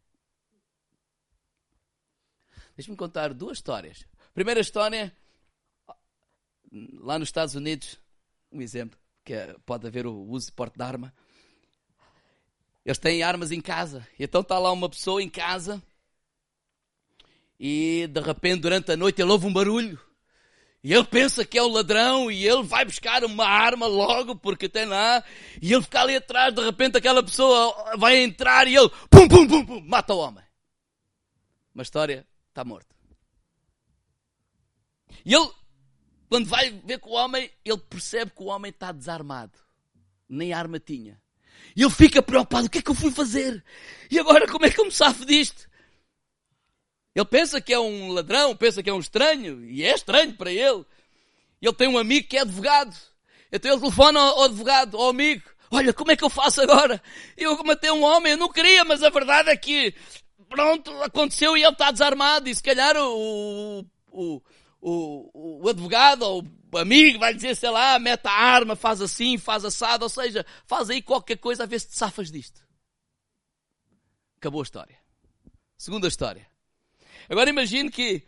Deixa-me 2.75 2.97
contar 2.97 3.33
duas 3.33 3.59
histórias. 3.59 4.05
Primeira 4.33 4.59
história, 4.59 5.15
lá 6.95 7.17
nos 7.17 7.29
Estados 7.29 7.55
Unidos, 7.55 7.97
um 8.51 8.61
exemplo, 8.61 8.99
que 9.23 9.31
é, 9.33 9.55
pode 9.65 9.87
haver 9.87 10.05
o 10.05 10.13
uso 10.27 10.47
de 10.47 10.51
porte 10.51 10.75
de 10.75 10.83
arma. 10.83 11.13
Eles 12.83 12.97
têm 12.97 13.23
armas 13.23 13.49
em 13.49 13.61
casa. 13.61 14.05
Então 14.19 14.41
está 14.41 14.59
lá 14.59 14.73
uma 14.73 14.89
pessoa 14.89 15.23
em 15.23 15.29
casa 15.29 15.81
e 17.57 18.09
de 18.11 18.19
repente 18.19 18.63
durante 18.63 18.91
a 18.91 18.97
noite 18.97 19.21
ele 19.21 19.31
ouve 19.31 19.47
um 19.47 19.53
barulho. 19.53 19.97
E 20.83 20.93
ele 20.93 21.03
pensa 21.03 21.45
que 21.45 21.59
é 21.59 21.61
o 21.61 21.67
ladrão 21.67 22.31
e 22.31 22.47
ele 22.47 22.63
vai 22.63 22.83
buscar 22.83 23.23
uma 23.23 23.45
arma 23.45 23.85
logo 23.85 24.35
porque 24.35 24.67
tem 24.67 24.85
lá. 24.85 25.23
E 25.61 25.71
ele 25.71 25.83
fica 25.83 26.01
ali 26.01 26.15
atrás, 26.15 26.53
de 26.53 26.61
repente 26.61 26.97
aquela 26.97 27.21
pessoa 27.21 27.95
vai 27.97 28.17
entrar 28.17 28.67
e 28.67 28.75
ele 28.75 28.89
pum, 29.09 29.27
pum, 29.27 29.47
pum, 29.47 29.65
pum, 29.65 29.81
mata 29.81 30.13
o 30.13 30.17
homem. 30.17 30.43
Uma 31.73 31.83
história, 31.83 32.25
está 32.49 32.63
morto. 32.65 32.95
E 35.23 35.35
ele, 35.35 35.49
quando 36.27 36.47
vai 36.47 36.71
ver 36.71 36.99
com 36.99 37.11
o 37.11 37.13
homem, 37.13 37.49
ele 37.63 37.77
percebe 37.77 38.31
que 38.31 38.41
o 38.41 38.47
homem 38.47 38.71
está 38.71 38.91
desarmado. 38.91 39.59
Nem 40.27 40.51
arma 40.51 40.79
tinha. 40.79 41.21
E 41.75 41.83
ele 41.83 41.91
fica 41.91 42.23
preocupado, 42.23 42.65
o 42.65 42.69
que 42.69 42.79
é 42.79 42.81
que 42.81 42.89
eu 42.89 42.95
fui 42.95 43.11
fazer? 43.11 43.63
E 44.09 44.19
agora 44.19 44.47
como 44.47 44.65
é 44.65 44.71
que 44.71 44.81
eu 44.81 44.85
me 44.85 44.91
safo 44.91 45.25
disto? 45.25 45.69
Ele 47.13 47.25
pensa 47.25 47.59
que 47.59 47.73
é 47.73 47.79
um 47.79 48.11
ladrão, 48.11 48.55
pensa 48.55 48.81
que 48.81 48.89
é 48.89 48.93
um 48.93 48.99
estranho, 48.99 49.65
e 49.65 49.83
é 49.83 49.93
estranho 49.93 50.33
para 50.33 50.51
ele. 50.51 50.85
Ele 51.61 51.73
tem 51.73 51.87
um 51.87 51.97
amigo 51.97 52.27
que 52.27 52.37
é 52.37 52.41
advogado. 52.41 52.95
Então 53.51 53.71
ele 53.71 53.81
telefona 53.81 54.19
ao 54.19 54.43
advogado, 54.43 54.97
ao 54.97 55.09
amigo. 55.09 55.43
Olha, 55.69 55.93
como 55.93 56.11
é 56.11 56.15
que 56.15 56.23
eu 56.23 56.29
faço 56.29 56.61
agora? 56.61 57.01
Eu 57.37 57.61
matei 57.63 57.91
um 57.91 58.03
homem, 58.03 58.33
eu 58.33 58.37
não 58.37 58.49
queria, 58.49 58.83
mas 58.83 59.03
a 59.03 59.09
verdade 59.09 59.49
é 59.49 59.57
que, 59.57 59.93
pronto, 60.49 60.91
aconteceu 61.03 61.55
e 61.55 61.63
ele 61.63 61.71
está 61.71 61.91
desarmado. 61.91 62.49
E 62.49 62.55
se 62.55 62.63
calhar 62.63 62.95
o, 62.97 63.85
o, 64.11 64.41
o, 64.81 65.61
o 65.63 65.69
advogado 65.69 66.23
ou 66.23 66.45
o 66.73 66.77
amigo 66.77 67.19
vai 67.19 67.33
dizer, 67.33 67.55
sei 67.55 67.69
lá, 67.69 67.99
mete 67.99 68.25
a 68.25 68.31
arma, 68.31 68.75
faz 68.75 69.01
assim, 69.01 69.37
faz 69.37 69.63
assado, 69.63 70.03
ou 70.03 70.09
seja, 70.09 70.45
faz 70.65 70.89
aí 70.89 71.01
qualquer 71.01 71.37
coisa 71.37 71.63
a 71.63 71.65
ver 71.65 71.79
se 71.79 71.89
te 71.89 71.97
safas 71.97 72.31
disto. 72.31 72.61
Acabou 74.37 74.61
a 74.61 74.63
história. 74.63 74.97
Segunda 75.77 76.07
história. 76.07 76.50
Agora 77.31 77.49
imagine 77.49 77.89
que 77.89 78.21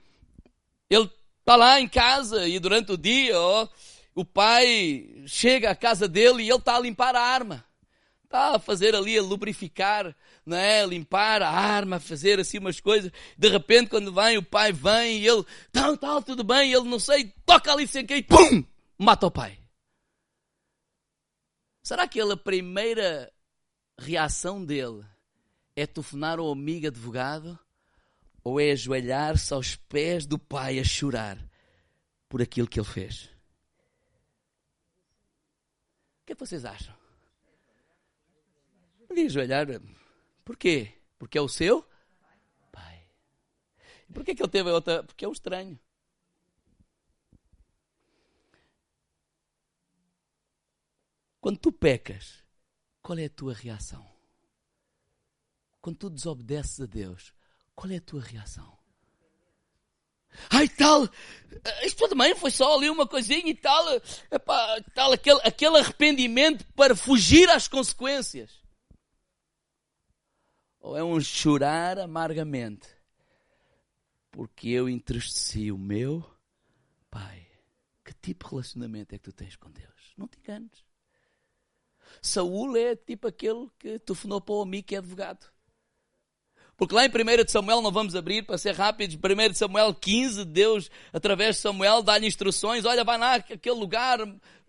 ele 0.90 1.12
está 1.42 1.58
lá 1.58 1.78
em 1.78 1.90
casa 1.90 2.48
e 2.48 2.58
durante 2.58 2.94
o 2.94 2.98
dia, 2.98 3.36
o 4.16 4.24
pai 4.24 5.26
chega 5.28 5.70
à 5.70 5.76
casa 5.76 6.08
dele 6.08 6.42
e 6.42 6.50
ele 6.50 6.58
está 6.58 6.78
a 6.78 6.80
limpar 6.80 7.14
a 7.14 7.22
arma. 7.22 7.66
Está 8.24 8.56
a 8.56 8.60
fazer 8.60 8.96
ali, 8.96 9.18
a 9.18 9.22
lubrificar, 9.22 10.16
não 10.46 10.56
é? 10.56 10.86
limpar 10.86 11.42
a 11.42 11.50
arma, 11.50 12.00
fazer 12.00 12.40
assim 12.40 12.60
umas 12.60 12.80
coisas. 12.80 13.12
De 13.38 13.50
repente, 13.50 13.90
quando 13.90 14.14
vem, 14.14 14.38
o 14.38 14.44
pai 14.44 14.72
vem 14.72 15.20
e 15.20 15.28
ele, 15.28 15.46
tal, 15.70 15.98
tal, 15.98 16.24
tudo 16.24 16.42
bem, 16.42 16.72
e 16.72 16.74
ele 16.74 16.88
não 16.88 16.98
sei, 16.98 17.26
toca 17.46 17.74
ali 17.74 17.86
sem 17.86 18.06
quem, 18.06 18.24
pum, 18.24 18.64
mata 18.98 19.28
o 19.28 19.32
pai. 19.32 19.60
Será 21.84 22.08
que 22.08 22.22
ele, 22.22 22.32
a 22.32 22.38
primeira 22.38 23.30
reação 24.00 24.64
dele 24.64 25.04
é 25.76 25.86
telefonar 25.86 26.40
ao 26.40 26.50
amigo 26.50 26.88
advogado 26.88 27.60
ou 28.44 28.60
é 28.60 28.72
ajoelhar-se 28.72 29.54
aos 29.54 29.76
pés 29.76 30.26
do 30.26 30.38
pai 30.38 30.80
a 30.80 30.84
chorar 30.84 31.38
por 32.28 32.42
aquilo 32.42 32.68
que 32.68 32.80
ele 32.80 32.88
fez? 32.88 33.26
O 36.22 36.26
que 36.26 36.34
é 36.34 36.36
que 36.36 36.40
vocês 36.40 36.66
acham? 36.66 36.96
Podia 39.08 39.26
ajoelhar. 39.26 39.68
Por 40.44 40.58
quê? 40.58 40.94
Porque 41.20 41.38
é 41.38 41.42
o 41.42 41.48
seu 41.48 41.88
pai. 42.72 43.08
E 44.10 44.14
por 44.14 44.24
que, 44.24 44.34
que 44.34 44.42
ele 44.42 44.52
teve 44.52 44.70
outra? 44.72 45.04
Porque 45.04 45.24
é 45.24 45.28
um 45.28 45.32
estranho. 45.34 45.80
Quando 51.40 51.60
tu 51.60 51.72
pecas, 51.72 52.44
qual 53.02 53.20
é 53.20 53.26
a 53.26 53.30
tua 53.30 53.54
reação? 53.54 54.10
Quando 55.82 55.98
tu 55.98 56.10
desobedeces 56.10 56.80
a 56.80 56.86
Deus, 56.86 57.34
qual 57.76 57.92
é 57.92 57.98
a 57.98 58.02
tua 58.02 58.22
reação? 58.22 58.74
Ai, 60.50 60.68
tal, 60.68 61.08
isto 61.84 62.08
também 62.08 62.36
foi 62.36 62.52
só 62.52 62.76
ali 62.76 62.90
uma 62.90 63.08
coisinha 63.08 63.50
e 63.50 63.56
tal, 63.56 63.86
epá, 64.32 64.82
tal 64.94 65.12
aquele, 65.12 65.40
aquele 65.44 65.78
arrependimento 65.78 66.66
para 66.74 66.96
fugir 66.96 67.50
às 67.50 67.68
consequências. 67.68 68.62
Ou 70.80 70.98
é 70.98 71.04
um 71.04 71.20
chorar 71.22 72.00
amargamente, 72.00 72.88
porque 74.32 74.70
eu 74.70 74.90
entristeci 74.90 75.72
o 75.72 75.78
meu 75.78 76.26
pai. 77.10 77.48
Que 78.04 78.14
tipo 78.14 78.46
de 78.46 78.52
relacionamento 78.52 79.16
é 79.16 79.18
que 79.18 79.24
tu 79.24 79.32
tens 79.32 79.56
com 79.56 79.72
Deus? 79.72 80.14
Não 80.18 80.28
te 80.28 80.38
enganes. 80.40 80.84
Saúl 82.22 82.76
é 82.76 82.96
tipo 82.96 83.28
aquele 83.28 83.70
que 83.80 83.98
telefonou 84.00 84.42
para 84.42 84.56
o 84.56 84.62
amigo 84.62 84.88
que 84.88 84.96
é 84.96 84.98
advogado. 84.98 85.53
Porque 86.78 86.96
lá 86.96 87.06
em 87.06 87.10
1 87.10 87.44
de 87.44 87.52
Samuel, 87.52 87.82
não 87.82 87.92
vamos 87.92 88.16
abrir 88.16 88.44
para 88.44 88.58
ser 88.58 88.74
rápidos, 88.76 89.16
1 89.16 89.52
de 89.52 89.58
Samuel 89.58 89.94
15, 89.94 90.44
Deus, 90.46 90.90
através 91.12 91.56
de 91.56 91.62
Samuel, 91.62 92.02
dá-lhe 92.02 92.26
instruções, 92.26 92.84
olha, 92.84 93.04
vai 93.04 93.18
lá, 93.18 93.36
aquele 93.36 93.76
lugar, 93.76 94.20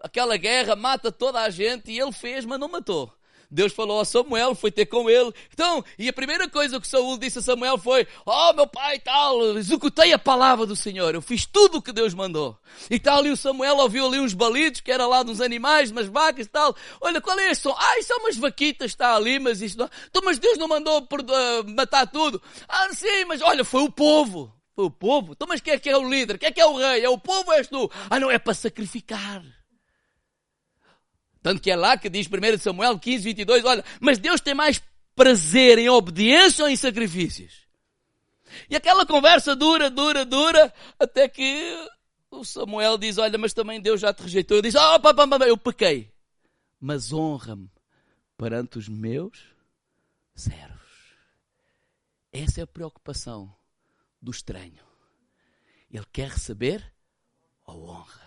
aquela 0.03 0.37
guerra, 0.37 0.77
mata 0.77 1.11
toda 1.11 1.41
a 1.41 1.51
gente, 1.51 1.91
e 1.91 1.99
ele 1.99 2.13
fez, 2.13 2.45
mas 2.45 2.61
não 2.61 2.69
matou. 2.69 3.13
Deus 3.55 3.73
falou 3.73 4.01
a 4.01 4.05
Samuel, 4.05 4.57
foi 4.57 4.73
ter 4.73 4.87
com 4.87 5.09
ele. 5.09 5.33
Então, 5.53 5.85
e 5.97 6.09
a 6.09 6.13
primeira 6.13 6.49
coisa 6.49 6.81
que 6.81 6.89
Saul 6.89 7.17
disse 7.17 7.39
a 7.39 7.43
Samuel 7.43 7.79
foi: 7.79 8.05
Oh, 8.27 8.53
meu 8.53 8.67
pai, 8.67 8.99
tal, 8.99 9.57
executei 9.57 10.13
a 10.13 10.19
palavra 10.19 10.67
do 10.67 10.75
Senhor, 10.75 11.15
eu 11.15 11.23
fiz 11.23 11.47
tudo 11.47 11.79
o 11.79 11.83
que 11.83 11.93
Deus 11.93 12.13
mandou. 12.15 12.59
E 12.91 12.99
tal, 12.99 13.25
e 13.25 13.31
o 13.31 13.37
Samuel 13.37 13.77
ouviu 13.77 14.07
ali 14.07 14.19
uns 14.19 14.35
balidos, 14.35 14.81
que 14.81 14.91
era 14.91 15.07
lá 15.07 15.23
dos 15.23 15.41
animais, 15.41 15.93
umas 15.93 16.09
vacas 16.09 16.47
e 16.47 16.49
tal. 16.49 16.75
Olha, 17.01 17.21
qual 17.21 17.39
é 17.39 17.53
esse 17.53 17.61
som? 17.63 17.77
Ah, 17.79 17.97
isso 18.01 18.13
é 18.13 18.17
umas 18.17 18.37
vaquitas, 18.37 18.91
está 18.91 19.15
ali, 19.15 19.39
mas 19.39 19.63
isto 19.63 19.79
não. 19.79 19.89
Então, 20.11 20.23
mas 20.25 20.41
Deus 20.41 20.59
não 20.59 20.67
mandou 20.67 21.03
por, 21.03 21.21
uh, 21.21 21.25
matar 21.77 22.09
tudo. 22.09 22.43
Ah, 22.69 22.89
sim, 22.93 23.25
mas 23.27 23.41
olha, 23.41 23.65
foi 23.65 23.83
o 23.83 23.93
povo. 23.93 24.53
Foi 24.75 24.87
o 24.87 24.91
povo. 24.91 25.33
Então, 25.33 25.47
mas 25.47 25.61
quem 25.61 25.75
é 25.75 25.79
que 25.79 25.89
é 25.89 25.97
o 25.97 26.09
líder? 26.09 26.39
Quem 26.39 26.49
é 26.49 26.53
que 26.53 26.61
é 26.61 26.67
o 26.67 26.77
rei? 26.77 27.05
É 27.05 27.09
o 27.09 27.19
povo 27.19 27.53
ou 27.53 27.55
és 27.55 27.69
tu? 27.69 27.89
Ah, 28.11 28.19
não, 28.19 28.33
é 28.33 28.39
para 28.41 28.53
sacrificar. 28.53 29.45
Tanto 31.45 31.61
que 31.61 31.71
é 31.71 31.77
lá 31.77 31.99
que 31.99 32.09
diz 32.09 32.27
1 32.27 32.59
Samuel 32.59 32.99
15, 32.99 33.23
22, 33.23 33.67
olha, 33.67 33.85
mas 34.01 34.17
Deus 34.17 34.41
tem 34.41 34.55
mais 34.55 34.83
prazer 35.15 35.79
em 35.79 35.91
obediência 35.91 36.65
ou 36.65 36.71
em 36.71 36.75
sacrifícios? 36.75 37.69
E 38.71 38.75
aquela 38.75 39.05
conversa 39.05 39.55
dura, 39.55 39.91
dura, 39.91 40.25
dura, 40.25 40.73
até 40.99 41.29
que 41.29 41.87
o 42.31 42.43
Samuel 42.47 42.97
diz, 42.97 43.19
olha, 43.19 43.37
mas 43.37 43.53
também 43.53 43.79
Deus 43.79 44.01
já 44.01 44.11
te 44.15 44.23
rejeitou. 44.23 44.57
Eu 44.57 44.63
disse, 44.63 44.79
oh, 44.79 44.99
pá, 44.99 45.13
pá, 45.13 45.29
pá, 45.29 45.45
eu 45.47 45.59
pequei. 45.59 46.11
Mas 46.81 47.13
honra-me 47.13 47.71
perante 48.39 48.79
os 48.79 48.89
meus 48.89 49.45
servos. 50.35 50.81
Essa 52.33 52.63
é 52.63 52.65
a 52.65 52.67
preocupação 52.67 53.55
do 54.19 54.31
estranho. 54.31 54.83
Ele 55.91 56.07
quer 56.11 56.31
receber 56.31 56.91
a 57.67 57.75
honra. 57.75 58.24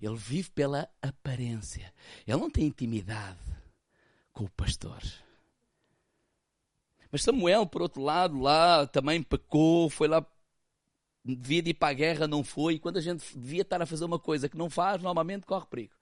Ele 0.00 0.16
vive 0.16 0.50
pela 0.50 0.88
aparência. 1.02 1.92
Ele 2.26 2.36
não 2.36 2.50
tem 2.50 2.66
intimidade 2.66 3.38
com 4.32 4.44
o 4.44 4.50
pastor. 4.50 5.02
Mas 7.10 7.22
Samuel, 7.22 7.66
por 7.66 7.82
outro 7.82 8.02
lado, 8.02 8.38
lá 8.38 8.86
também 8.86 9.22
pecou, 9.22 9.88
foi 9.88 10.08
lá, 10.08 10.24
devia 11.24 11.62
de 11.62 11.70
ir 11.70 11.74
para 11.74 11.88
a 11.88 11.94
guerra, 11.94 12.28
não 12.28 12.44
foi. 12.44 12.74
E 12.74 12.78
quando 12.78 12.98
a 12.98 13.00
gente 13.00 13.24
devia 13.36 13.62
estar 13.62 13.80
a 13.80 13.86
fazer 13.86 14.04
uma 14.04 14.18
coisa 14.18 14.48
que 14.48 14.56
não 14.56 14.70
faz, 14.70 15.02
normalmente 15.02 15.46
corre 15.46 15.66
perigo. 15.66 15.94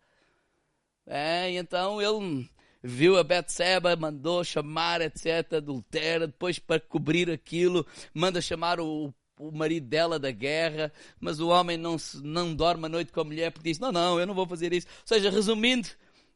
É, 1.07 1.53
então 1.53 2.03
ele 2.03 2.51
viu 2.83 3.17
a 3.17 3.25
Betseba, 3.25 3.95
mandou 3.97 4.43
chamar, 4.45 5.01
etc., 5.01 5.55
adultera, 5.55 6.27
depois 6.27 6.59
para 6.59 6.81
cobrir 6.81 7.31
aquilo, 7.31 7.87
manda 8.13 8.41
chamar 8.41 8.81
o 8.81 9.15
o 9.39 9.51
marido 9.51 9.87
dela 9.87 10.19
da 10.19 10.31
guerra, 10.31 10.93
mas 11.21 11.41
o 11.41 11.49
homem 11.49 11.77
não, 11.77 11.99
se, 11.99 12.23
não 12.23 12.55
dorme 12.55 12.87
a 12.87 12.89
noite 12.89 13.13
com 13.13 13.21
a 13.21 13.25
mulher 13.25 13.53
porque 13.53 13.69
diz: 13.71 13.79
Não, 13.79 13.93
não, 13.93 14.19
eu 14.19 14.27
não 14.27 14.35
vou 14.35 14.47
fazer 14.47 14.73
isso. 14.73 14.87
Ou 15.03 15.07
seja, 15.07 15.31
resumindo, 15.31 15.89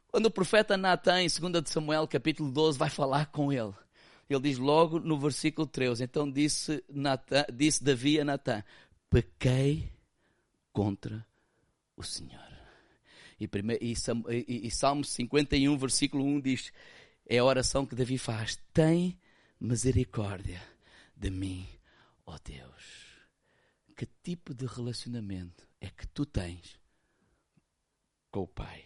quando 0.08 0.26
o 0.26 0.30
profeta 0.30 0.76
Natan, 0.76 1.22
em 1.22 1.28
2 1.28 1.62
de 1.62 1.70
Samuel, 1.70 2.06
capítulo 2.06 2.50
12, 2.50 2.78
vai 2.78 2.90
falar 2.90 3.26
com 3.26 3.52
ele, 3.52 3.72
ele 4.28 4.40
diz 4.40 4.58
logo 4.58 4.98
no 4.98 5.18
versículo 5.18 5.66
13: 5.66 6.04
Então 6.04 6.30
disse, 6.30 6.84
Natan, 6.88 7.46
disse 7.52 7.82
Davi 7.82 8.20
a 8.20 8.24
Natan: 8.24 8.62
Pequei 9.08 9.90
contra 10.72 11.26
o 11.96 12.02
Senhor. 12.02 12.50
E, 13.38 13.48
primeiro, 13.48 13.82
e, 13.82 13.94
e, 14.30 14.66
e 14.66 14.70
Salmo 14.70 15.02
51, 15.02 15.76
versículo 15.78 16.24
1 16.24 16.40
diz: 16.40 16.72
É 17.26 17.38
a 17.38 17.44
oração 17.44 17.86
que 17.86 17.94
Davi 17.94 18.18
faz: 18.18 18.60
Tem 18.74 19.18
misericórdia 19.58 20.62
de 21.16 21.30
mim 21.30 21.66
oh 22.30 22.38
Deus, 22.44 23.10
que 23.96 24.06
tipo 24.22 24.54
de 24.54 24.64
relacionamento 24.66 25.66
é 25.80 25.88
que 25.90 26.06
tu 26.06 26.24
tens 26.24 26.78
com 28.30 28.40
o 28.40 28.46
Pai? 28.46 28.84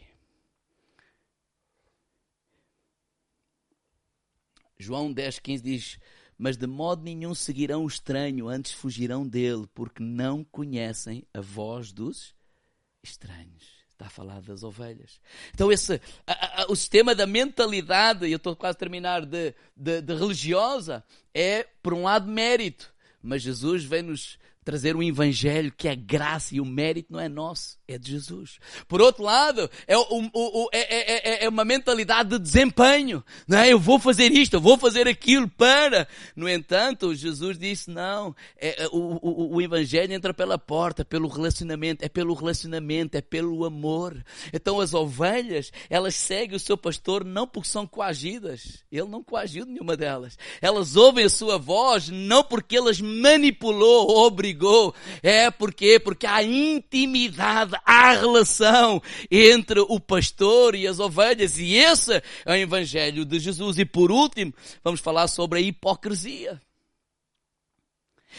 João 4.79 5.13
10, 5.13 5.39
15 5.39 5.63
diz: 5.63 5.99
Mas 6.37 6.57
de 6.57 6.67
modo 6.67 7.03
nenhum 7.03 7.35
seguirão 7.35 7.85
o 7.85 7.89
estranho, 7.89 8.49
antes 8.49 8.73
fugirão 8.73 9.27
dele, 9.27 9.69
porque 9.75 10.03
não 10.03 10.43
conhecem 10.43 11.25
a 11.33 11.41
voz 11.41 11.93
dos 11.93 12.35
estranhos. 13.03 13.85
Está 13.91 14.07
a 14.07 14.11
falar 14.11 14.41
das 14.43 14.65
ovelhas. 14.65 15.21
Então, 15.53 15.71
esse, 15.71 16.01
a, 16.27 16.63
a, 16.63 16.67
o 16.69 16.75
sistema 16.75 17.15
da 17.15 17.29
mentalidade, 17.29 18.27
e 18.27 18.33
eu 18.33 18.39
estou 18.39 18.57
quase 18.57 18.75
a 18.75 18.79
terminar, 18.79 19.25
de, 19.25 19.55
de, 19.77 20.03
de 20.03 20.15
religiosa, 20.15 21.05
é, 21.33 21.63
por 21.81 21.95
um 21.95 22.03
lado, 22.03 22.27
mérito 22.27 22.94
mas 23.25 23.43
Jesus 23.43 23.85
vem 23.85 24.03
nos 24.03 24.39
trazer 24.65 24.97
um 24.97 25.03
evangelho 25.03 25.73
que 25.77 25.87
é 25.87 25.95
graça 25.95 26.55
e 26.55 26.61
o 26.61 26.65
mérito 26.65 27.13
não 27.13 27.21
é 27.21 27.29
nosso, 27.29 27.79
é 27.87 27.99
de 27.99 28.11
Jesus. 28.11 28.59
Por 28.89 29.03
outro 29.03 29.23
lado, 29.23 29.71
é, 29.87 29.97
o, 29.97 30.69
é, 30.73 30.79
é, 30.79 31.43
é, 31.43 31.45
é, 31.45 31.49
uma 31.49 31.65
mentalidade 31.65 32.31
de 32.31 32.39
desempenho. 32.39 33.23
Não 33.47 33.59
é? 33.59 33.73
Eu 33.73 33.79
vou 33.79 33.99
fazer 33.99 34.33
isto, 34.33 34.55
eu 34.55 34.61
vou 34.61 34.79
fazer 34.79 35.07
aquilo 35.07 35.49
para. 35.49 36.09
No 36.35 36.49
entanto, 36.49 37.15
Jesus 37.15 37.59
disse 37.59 37.91
não. 37.91 38.35
É, 38.57 38.85
é 38.85 38.89
o, 38.89 39.19
o, 39.21 39.57
o 39.57 39.63
evangelho 39.63 40.15
entra 40.15 40.33
pela 40.33 40.59
porta, 40.59 41.05
pelo 41.05 41.29
relacionamento. 41.29 42.05
É 42.05 42.09
pelo 42.09 42.33
relacionamento, 42.33 43.17
é 43.17 43.21
pelo 43.21 43.65
amor. 43.65 44.25
Então 44.53 44.81
as 44.81 44.95
ovelhas, 44.95 45.71
elas 45.91 46.15
seguem 46.15 46.57
o 46.57 46.61
seu 46.61 46.77
pastor 46.77 47.25
não 47.25 47.47
porque 47.47 47.69
são 47.69 47.87
coagidas. 47.87 48.83
Ele 48.91 49.09
não 49.09 49.23
coagiu 49.23 49.67
nenhuma 49.67 49.97
delas. 49.97 50.39
Elas 50.63 50.97
ouvem 50.97 51.27
a 51.27 51.31
sua 51.31 51.59
voz 51.59 52.09
não 52.09 52.43
porque 52.43 52.77
elas 52.77 53.01
manipulou 53.01 54.09
ou 54.09 54.27
obrigou 54.27 54.54
ligou. 54.55 54.95
É 55.23 55.51
porque 55.51 55.99
porque 56.01 56.27
há 56.27 56.43
intimidade, 56.43 57.73
há 57.85 58.13
relação 58.13 59.03
entre 59.31 59.81
o 59.81 60.01
pastor 60.01 60.75
e 60.75 60.87
as 60.87 60.99
ovelhas 60.99 61.59
e 61.59 61.75
esse 61.75 62.23
é 62.47 62.53
o 62.53 62.55
evangelho 62.55 63.25
de 63.25 63.39
Jesus. 63.39 63.79
E 63.79 63.85
por 63.85 64.11
último, 64.11 64.55
vamos 64.83 65.01
falar 65.01 65.29
sobre 65.29 65.59
a 65.59 65.63
hipocrisia. 65.63 66.61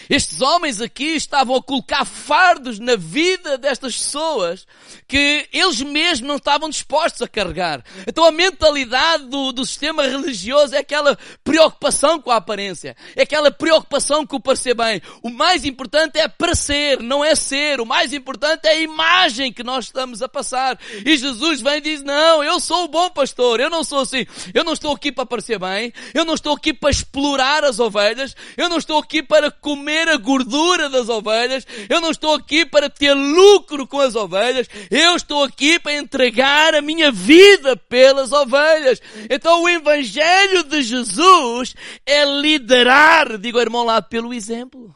Estes 0.10 0.42
homens 0.42 0.82
aqui 0.82 1.16
estavam 1.16 1.56
a 1.56 1.64
colocar 1.64 2.06
fardos 2.06 2.80
na 2.80 2.96
vida 2.96 3.58
destas 3.58 3.96
pessoas 3.98 4.68
que 5.08 5.48
eles 5.52 5.82
mesmos 5.82 6.28
não 6.28 6.36
estavam 6.38 6.70
dispostos 6.70 7.22
a 7.22 7.28
carregar. 7.28 7.84
Então 8.08 8.26
a 8.26 8.32
mentalidade 8.32 9.26
do, 9.26 9.52
do 9.52 9.66
sistema 9.66 10.04
religioso 10.04 10.76
é 10.76 10.80
aquela 10.80 11.18
preocupação 11.44 12.22
com 12.22 12.32
a 12.32 12.38
aparência, 12.38 12.96
é 13.16 13.24
aquela 13.24 13.52
preocupação 13.52 14.26
com 14.26 14.38
o 14.38 14.42
parecer 14.42 14.76
bem. 14.76 15.02
O 15.22 15.30
mais 15.30 15.66
importante 15.66 16.20
é 16.20 16.28
parecer, 16.28 17.02
não 17.02 17.24
é 17.24 17.36
ser. 17.36 17.82
O 17.82 17.86
mais 17.86 18.14
importante 18.14 18.68
é 18.68 18.72
a 18.72 18.80
imagem 18.80 19.52
que 19.52 19.64
nós 19.64 19.86
estamos 19.86 20.22
a 20.22 20.30
passar. 20.30 20.80
E 21.06 21.18
Jesus 21.18 21.62
vem 21.62 21.78
e 21.78 21.82
diz, 21.82 22.04
não, 22.04 22.44
eu 22.44 22.60
sou 22.60 22.86
o 22.86 22.88
bom 22.88 23.10
pastor, 23.10 23.60
eu 23.60 23.70
não 23.70 23.84
sou 23.84 24.00
assim. 24.00 24.26
Eu 24.54 24.64
não 24.64 24.74
estou 24.74 24.94
aqui 24.94 25.12
para 25.12 25.26
parecer 25.26 25.60
bem, 25.60 25.94
eu 26.14 26.26
não 26.26 26.36
estou 26.36 26.54
aqui 26.54 26.74
para 26.74 26.90
explorar 26.90 27.64
as 27.64 27.80
ovelhas, 27.80 28.36
eu 28.56 28.70
não 28.70 28.78
estou 28.78 28.98
aqui 29.00 29.24
para 29.24 29.50
comer 29.50 29.85
comer 29.86 30.10
a 30.10 30.18
gordura 30.18 30.90
das 30.90 31.08
ovelhas. 31.10 31.66
Eu 31.88 32.02
não 32.02 32.10
estou 32.10 32.34
aqui 32.34 32.66
para 32.66 32.90
ter 32.90 33.14
lucro 33.14 33.86
com 33.86 34.00
as 34.00 34.16
ovelhas. 34.16 34.68
Eu 34.90 35.16
estou 35.16 35.44
aqui 35.44 35.78
para 35.80 35.94
entregar 35.94 36.74
a 36.74 36.82
minha 36.82 37.12
vida 37.12 37.78
pelas 37.78 38.32
ovelhas. 38.32 39.00
Então 39.30 39.62
o 39.62 39.70
Evangelho 39.70 40.64
de 40.64 40.82
Jesus 40.82 41.76
é 42.04 42.26
liderar, 42.26 43.38
digo 43.38 43.60
irmão 43.60 43.84
lá, 43.84 44.02
pelo 44.02 44.34
exemplo. 44.34 44.96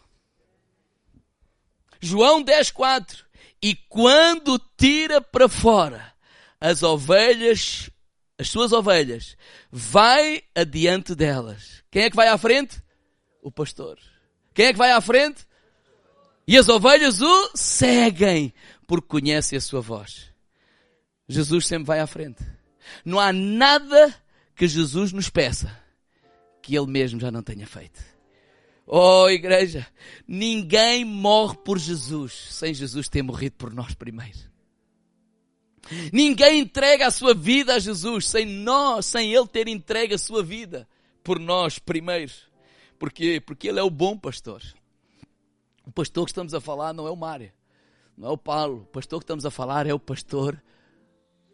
João 2.02 2.42
10, 2.42 2.72
4. 2.72 3.26
E 3.62 3.76
quando 3.76 4.60
tira 4.76 5.22
para 5.22 5.48
fora 5.48 6.14
as 6.60 6.82
ovelhas, 6.82 7.92
as 8.40 8.50
suas 8.50 8.72
ovelhas, 8.72 9.38
vai 9.72 10.42
adiante 10.56 11.14
delas. 11.14 11.84
Quem 11.92 12.04
é 12.04 12.10
que 12.10 12.16
vai 12.16 12.28
à 12.28 12.38
frente? 12.40 12.82
O 13.44 13.52
pastor. 13.52 14.00
Quem 14.60 14.66
é 14.66 14.74
que 14.74 14.78
vai 14.78 14.92
à 14.92 15.00
frente? 15.00 15.48
E 16.46 16.58
as 16.58 16.68
ovelhas 16.68 17.22
o 17.22 17.52
seguem, 17.56 18.54
porque 18.86 19.08
conhecem 19.08 19.56
a 19.56 19.62
sua 19.62 19.80
voz. 19.80 20.34
Jesus 21.30 21.66
sempre 21.66 21.86
vai 21.86 22.02
à 22.02 22.06
frente. 22.06 22.44
Não 23.06 23.22
há 23.22 23.32
nada 23.32 24.14
que 24.58 24.68
Jesus 24.68 25.14
nos 25.14 25.30
peça 25.30 25.74
que 26.62 26.76
Ele 26.76 26.88
mesmo 26.88 27.22
já 27.22 27.32
não 27.32 27.42
tenha 27.42 27.66
feito. 27.66 28.04
Oh, 28.86 29.30
igreja, 29.30 29.88
ninguém 30.28 31.06
morre 31.06 31.56
por 31.64 31.80
Jesus 31.80 32.34
sem 32.52 32.74
Jesus 32.74 33.08
ter 33.08 33.22
morrido 33.22 33.56
por 33.56 33.74
nós 33.74 33.94
primeiro. 33.94 34.40
Ninguém 36.12 36.60
entrega 36.60 37.08
a 37.08 37.12
sua 37.12 37.34
vida 37.34 37.76
a 37.76 37.80
Jesus 37.80 38.28
sem 38.28 38.46
nós, 38.46 39.06
sem 39.06 39.34
Ele 39.34 39.48
ter 39.48 39.70
entregue 39.70 40.16
a 40.16 40.20
sua 40.20 40.44
vida 40.44 40.86
por 41.24 41.40
nós 41.40 41.80
primeiro. 41.80 42.49
Porquê? 43.00 43.40
Porque 43.40 43.70
ele 43.70 43.80
é 43.80 43.84
o 43.84 43.90
bom 43.90 44.18
pastor. 44.18 44.62
O 45.86 45.92
pastor 45.92 46.26
que 46.26 46.32
estamos 46.32 46.54
a 46.54 46.62
falar 46.62 46.94
não 46.94 47.08
é 47.08 47.10
o 47.10 47.16
Mário, 47.16 47.52
não 48.16 48.28
é 48.28 48.32
o 48.32 48.38
Paulo. 48.38 48.82
O 48.82 48.86
pastor 48.86 49.20
que 49.20 49.24
estamos 49.24 49.46
a 49.46 49.50
falar 49.50 49.88
é 49.88 49.94
o 49.94 50.00
pastor 50.00 50.62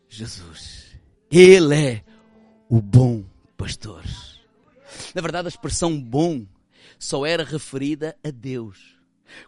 Jesus. 0.10 0.98
Ele 1.32 1.76
é 1.76 2.04
o 2.68 2.82
bom 2.82 3.24
pastor. 3.56 4.04
Na 5.14 5.22
verdade, 5.22 5.48
a 5.48 5.50
expressão 5.50 6.00
bom 6.00 6.46
só 6.98 7.26
era 7.26 7.44
referida 7.44 8.18
a 8.24 8.32
Deus. 8.32 8.96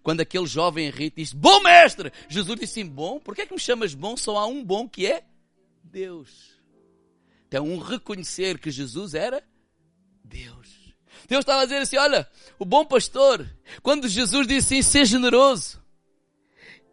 Quando 0.03 0.21
aquele 0.21 0.45
jovem 0.45 0.87
Henrique 0.87 1.21
disse, 1.21 1.35
bom 1.35 1.61
mestre, 1.61 2.11
Jesus 2.27 2.59
disse, 2.59 2.73
sim, 2.73 2.85
bom, 2.85 3.19
por 3.19 3.35
que 3.35 3.41
é 3.41 3.45
que 3.45 3.53
me 3.53 3.59
chamas 3.59 3.93
bom? 3.93 4.15
Só 4.17 4.37
há 4.37 4.45
um 4.45 4.63
bom 4.63 4.87
que 4.87 5.05
é 5.05 5.23
Deus. 5.83 6.57
Então, 7.47 7.65
um 7.65 7.79
reconhecer 7.79 8.59
que 8.59 8.69
Jesus 8.69 9.13
era 9.13 9.43
Deus. 10.23 10.56
Deus 11.27 11.41
estava 11.41 11.61
a 11.61 11.65
dizer 11.65 11.77
assim: 11.77 11.97
olha, 11.97 12.27
o 12.57 12.65
bom 12.65 12.85
pastor, 12.85 13.47
quando 13.81 14.07
Jesus 14.07 14.47
disse 14.47 14.79
assim, 14.79 14.81
ser 14.81 15.05
generoso, 15.05 15.81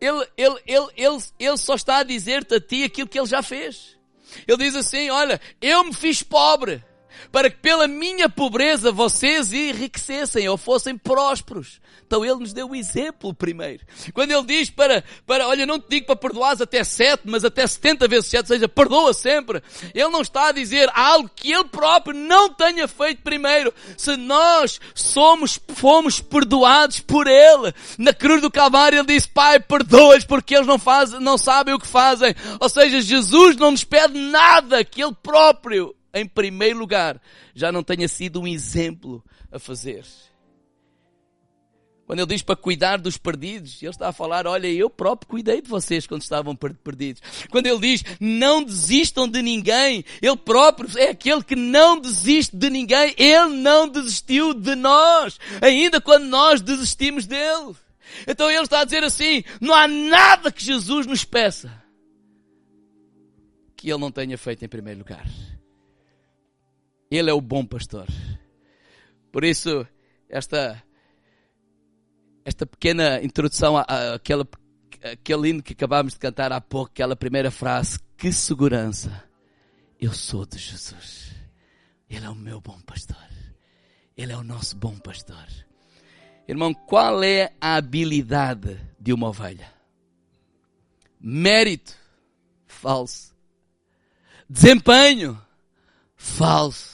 ele, 0.00 0.26
ele, 0.36 0.60
ele, 0.66 0.88
ele, 0.96 1.18
ele 1.38 1.56
só 1.56 1.74
está 1.74 1.98
a 1.98 2.02
dizer-te 2.02 2.54
a 2.54 2.60
ti 2.60 2.84
aquilo 2.84 3.08
que 3.08 3.18
ele 3.18 3.26
já 3.26 3.42
fez. 3.42 3.96
Ele 4.46 4.58
diz 4.58 4.74
assim: 4.74 5.10
olha, 5.10 5.40
eu 5.60 5.84
me 5.84 5.94
fiz 5.94 6.22
pobre 6.22 6.84
para 7.30 7.50
que 7.50 7.56
pela 7.56 7.86
minha 7.86 8.28
pobreza 8.28 8.92
vocês 8.92 9.52
enriquecessem 9.52 10.48
ou 10.48 10.56
fossem 10.56 10.96
prósperos. 10.96 11.80
Então 12.06 12.24
ele 12.24 12.36
nos 12.36 12.52
deu 12.52 12.70
o 12.70 12.76
exemplo 12.76 13.34
primeiro. 13.34 13.84
Quando 14.12 14.30
ele 14.30 14.44
diz 14.44 14.70
para, 14.70 15.02
para, 15.26 15.48
olha, 15.48 15.66
não 15.66 15.80
te 15.80 15.86
digo 15.88 16.06
para 16.06 16.16
perdoares 16.16 16.60
até 16.60 16.84
sete, 16.84 17.22
mas 17.24 17.44
até 17.44 17.66
setenta 17.66 18.06
vezes 18.06 18.26
sete, 18.26 18.42
ou 18.42 18.46
seja, 18.46 18.68
perdoa 18.68 19.12
sempre. 19.12 19.62
Ele 19.94 20.08
não 20.08 20.20
está 20.20 20.48
a 20.48 20.52
dizer 20.52 20.90
algo 20.94 21.30
que 21.34 21.52
ele 21.52 21.64
próprio 21.64 22.14
não 22.14 22.50
tenha 22.50 22.86
feito 22.86 23.22
primeiro. 23.22 23.72
Se 23.96 24.16
nós 24.16 24.80
somos, 24.94 25.58
fomos 25.74 26.20
perdoados 26.20 27.00
por 27.00 27.26
ele, 27.26 27.72
na 27.98 28.12
cruz 28.12 28.40
do 28.40 28.50
Calvário 28.50 28.98
ele 28.98 29.06
disse, 29.06 29.28
Pai, 29.28 29.58
perdoa-os 29.58 30.24
porque 30.24 30.54
eles 30.54 30.66
não 30.66 30.78
fazem, 30.78 31.20
não 31.20 31.38
sabem 31.38 31.74
o 31.74 31.78
que 31.78 31.86
fazem. 31.86 32.34
Ou 32.60 32.68
seja, 32.68 33.00
Jesus 33.00 33.56
não 33.56 33.70
nos 33.70 33.84
pede 33.84 34.18
nada 34.18 34.84
que 34.84 35.02
ele 35.02 35.16
próprio 35.22 35.94
em 36.14 36.26
primeiro 36.26 36.78
lugar, 36.78 37.20
já 37.54 37.72
não 37.72 37.82
tenha 37.82 38.08
sido 38.08 38.40
um 38.40 38.46
exemplo 38.46 39.24
a 39.50 39.58
fazer. 39.58 40.04
Quando 42.06 42.18
ele 42.18 42.28
diz 42.28 42.42
para 42.42 42.54
cuidar 42.54 42.98
dos 42.98 43.16
perdidos, 43.16 43.82
ele 43.82 43.90
está 43.90 44.08
a 44.08 44.12
falar, 44.12 44.46
olha, 44.46 44.66
eu 44.68 44.90
próprio 44.90 45.28
cuidei 45.28 45.62
de 45.62 45.68
vocês 45.68 46.06
quando 46.06 46.20
estavam 46.20 46.54
perdidos. 46.54 47.22
Quando 47.50 47.66
ele 47.66 47.78
diz, 47.78 48.04
não 48.20 48.62
desistam 48.62 49.26
de 49.26 49.40
ninguém, 49.40 50.04
ele 50.20 50.36
próprio 50.36 50.98
é 50.98 51.10
aquele 51.10 51.42
que 51.42 51.56
não 51.56 51.98
desiste 51.98 52.54
de 52.54 52.68
ninguém, 52.68 53.14
ele 53.16 53.56
não 53.56 53.88
desistiu 53.88 54.52
de 54.52 54.74
nós, 54.74 55.38
ainda 55.62 56.00
quando 56.00 56.24
nós 56.24 56.60
desistimos 56.60 57.26
dele. 57.26 57.74
Então 58.28 58.50
ele 58.50 58.62
está 58.62 58.80
a 58.80 58.84
dizer 58.84 59.02
assim, 59.02 59.42
não 59.60 59.74
há 59.74 59.88
nada 59.88 60.52
que 60.52 60.62
Jesus 60.62 61.06
nos 61.06 61.24
peça 61.24 61.84
que 63.84 63.90
ele 63.90 64.00
não 64.00 64.10
tenha 64.10 64.38
feito 64.38 64.64
em 64.64 64.68
primeiro 64.68 65.00
lugar. 65.00 65.26
Ele 67.16 67.30
é 67.30 67.32
o 67.32 67.40
bom 67.40 67.64
pastor. 67.64 68.06
Por 69.30 69.44
isso, 69.44 69.86
esta, 70.28 70.82
esta 72.44 72.66
pequena 72.66 73.22
introdução 73.22 73.76
àquela, 73.76 74.46
àquele 75.02 75.48
hino 75.48 75.62
que 75.62 75.72
acabámos 75.72 76.14
de 76.14 76.18
cantar 76.18 76.52
há 76.52 76.60
pouco, 76.60 76.90
aquela 76.90 77.16
primeira 77.16 77.50
frase, 77.50 77.98
que 78.16 78.32
segurança. 78.32 79.24
Eu 80.00 80.12
sou 80.12 80.44
de 80.44 80.58
Jesus. 80.58 81.34
Ele 82.08 82.26
é 82.26 82.30
o 82.30 82.34
meu 82.34 82.60
bom 82.60 82.80
pastor. 82.82 83.16
Ele 84.16 84.32
é 84.32 84.36
o 84.36 84.44
nosso 84.44 84.76
bom 84.76 84.96
pastor. 84.98 85.46
Irmão, 86.46 86.74
qual 86.74 87.22
é 87.22 87.52
a 87.60 87.76
habilidade 87.76 88.78
de 89.00 89.12
uma 89.12 89.28
ovelha? 89.28 89.72
Mérito, 91.18 91.94
falso. 92.66 93.34
Desempenho, 94.48 95.40
falso. 96.16 96.93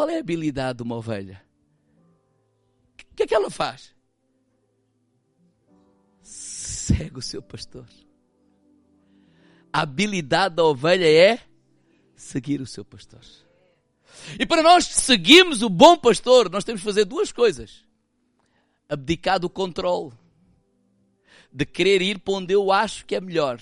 Qual 0.00 0.08
é 0.08 0.16
a 0.16 0.20
habilidade 0.20 0.78
de 0.78 0.82
uma 0.82 0.96
ovelha? 0.96 1.44
O 3.12 3.14
que 3.14 3.24
é 3.24 3.26
que 3.26 3.34
ela 3.34 3.50
faz? 3.50 3.94
Segue 6.22 7.18
o 7.18 7.20
seu 7.20 7.42
pastor. 7.42 7.84
A 9.70 9.82
habilidade 9.82 10.54
da 10.54 10.64
ovelha 10.64 11.04
é 11.04 11.38
seguir 12.16 12.62
o 12.62 12.66
seu 12.66 12.82
pastor. 12.82 13.20
E 14.38 14.46
para 14.46 14.62
nós 14.62 14.86
seguirmos 14.86 15.60
o 15.60 15.68
bom 15.68 15.98
pastor, 15.98 16.48
nós 16.48 16.64
temos 16.64 16.80
que 16.80 16.86
fazer 16.86 17.04
duas 17.04 17.30
coisas: 17.30 17.84
abdicar 18.88 19.38
do 19.38 19.50
controle, 19.50 20.14
de 21.52 21.66
querer 21.66 22.00
ir 22.00 22.20
para 22.20 22.32
onde 22.32 22.54
eu 22.54 22.72
acho 22.72 23.04
que 23.04 23.14
é 23.14 23.20
melhor, 23.20 23.60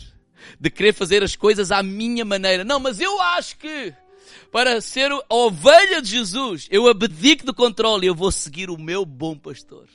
de 0.60 0.70
querer 0.70 0.92
fazer 0.92 1.20
as 1.24 1.34
coisas 1.34 1.72
à 1.72 1.82
minha 1.82 2.24
maneira. 2.24 2.64
Não, 2.64 2.78
mas 2.78 3.00
eu 3.00 3.20
acho 3.20 3.58
que 3.58 3.92
para 4.50 4.80
ser 4.80 5.10
a 5.12 5.22
ovelha 5.28 6.00
de 6.00 6.10
Jesus, 6.10 6.68
eu 6.70 6.88
abdico 6.88 7.44
do 7.44 7.54
controle 7.54 8.06
eu 8.06 8.14
vou 8.14 8.32
seguir 8.32 8.70
o 8.70 8.78
meu 8.78 9.04
bom 9.04 9.36
pastor. 9.36 9.88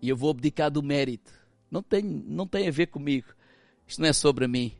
e 0.00 0.08
eu 0.08 0.16
vou 0.16 0.30
abdicar 0.30 0.70
do 0.70 0.82
mérito. 0.82 1.32
Não 1.70 1.82
tem, 1.82 2.02
não 2.02 2.46
tem 2.46 2.68
a 2.68 2.70
ver 2.70 2.86
comigo. 2.86 3.28
Isto 3.86 4.00
não 4.00 4.08
é 4.08 4.12
sobre 4.12 4.46
mim. 4.46 4.72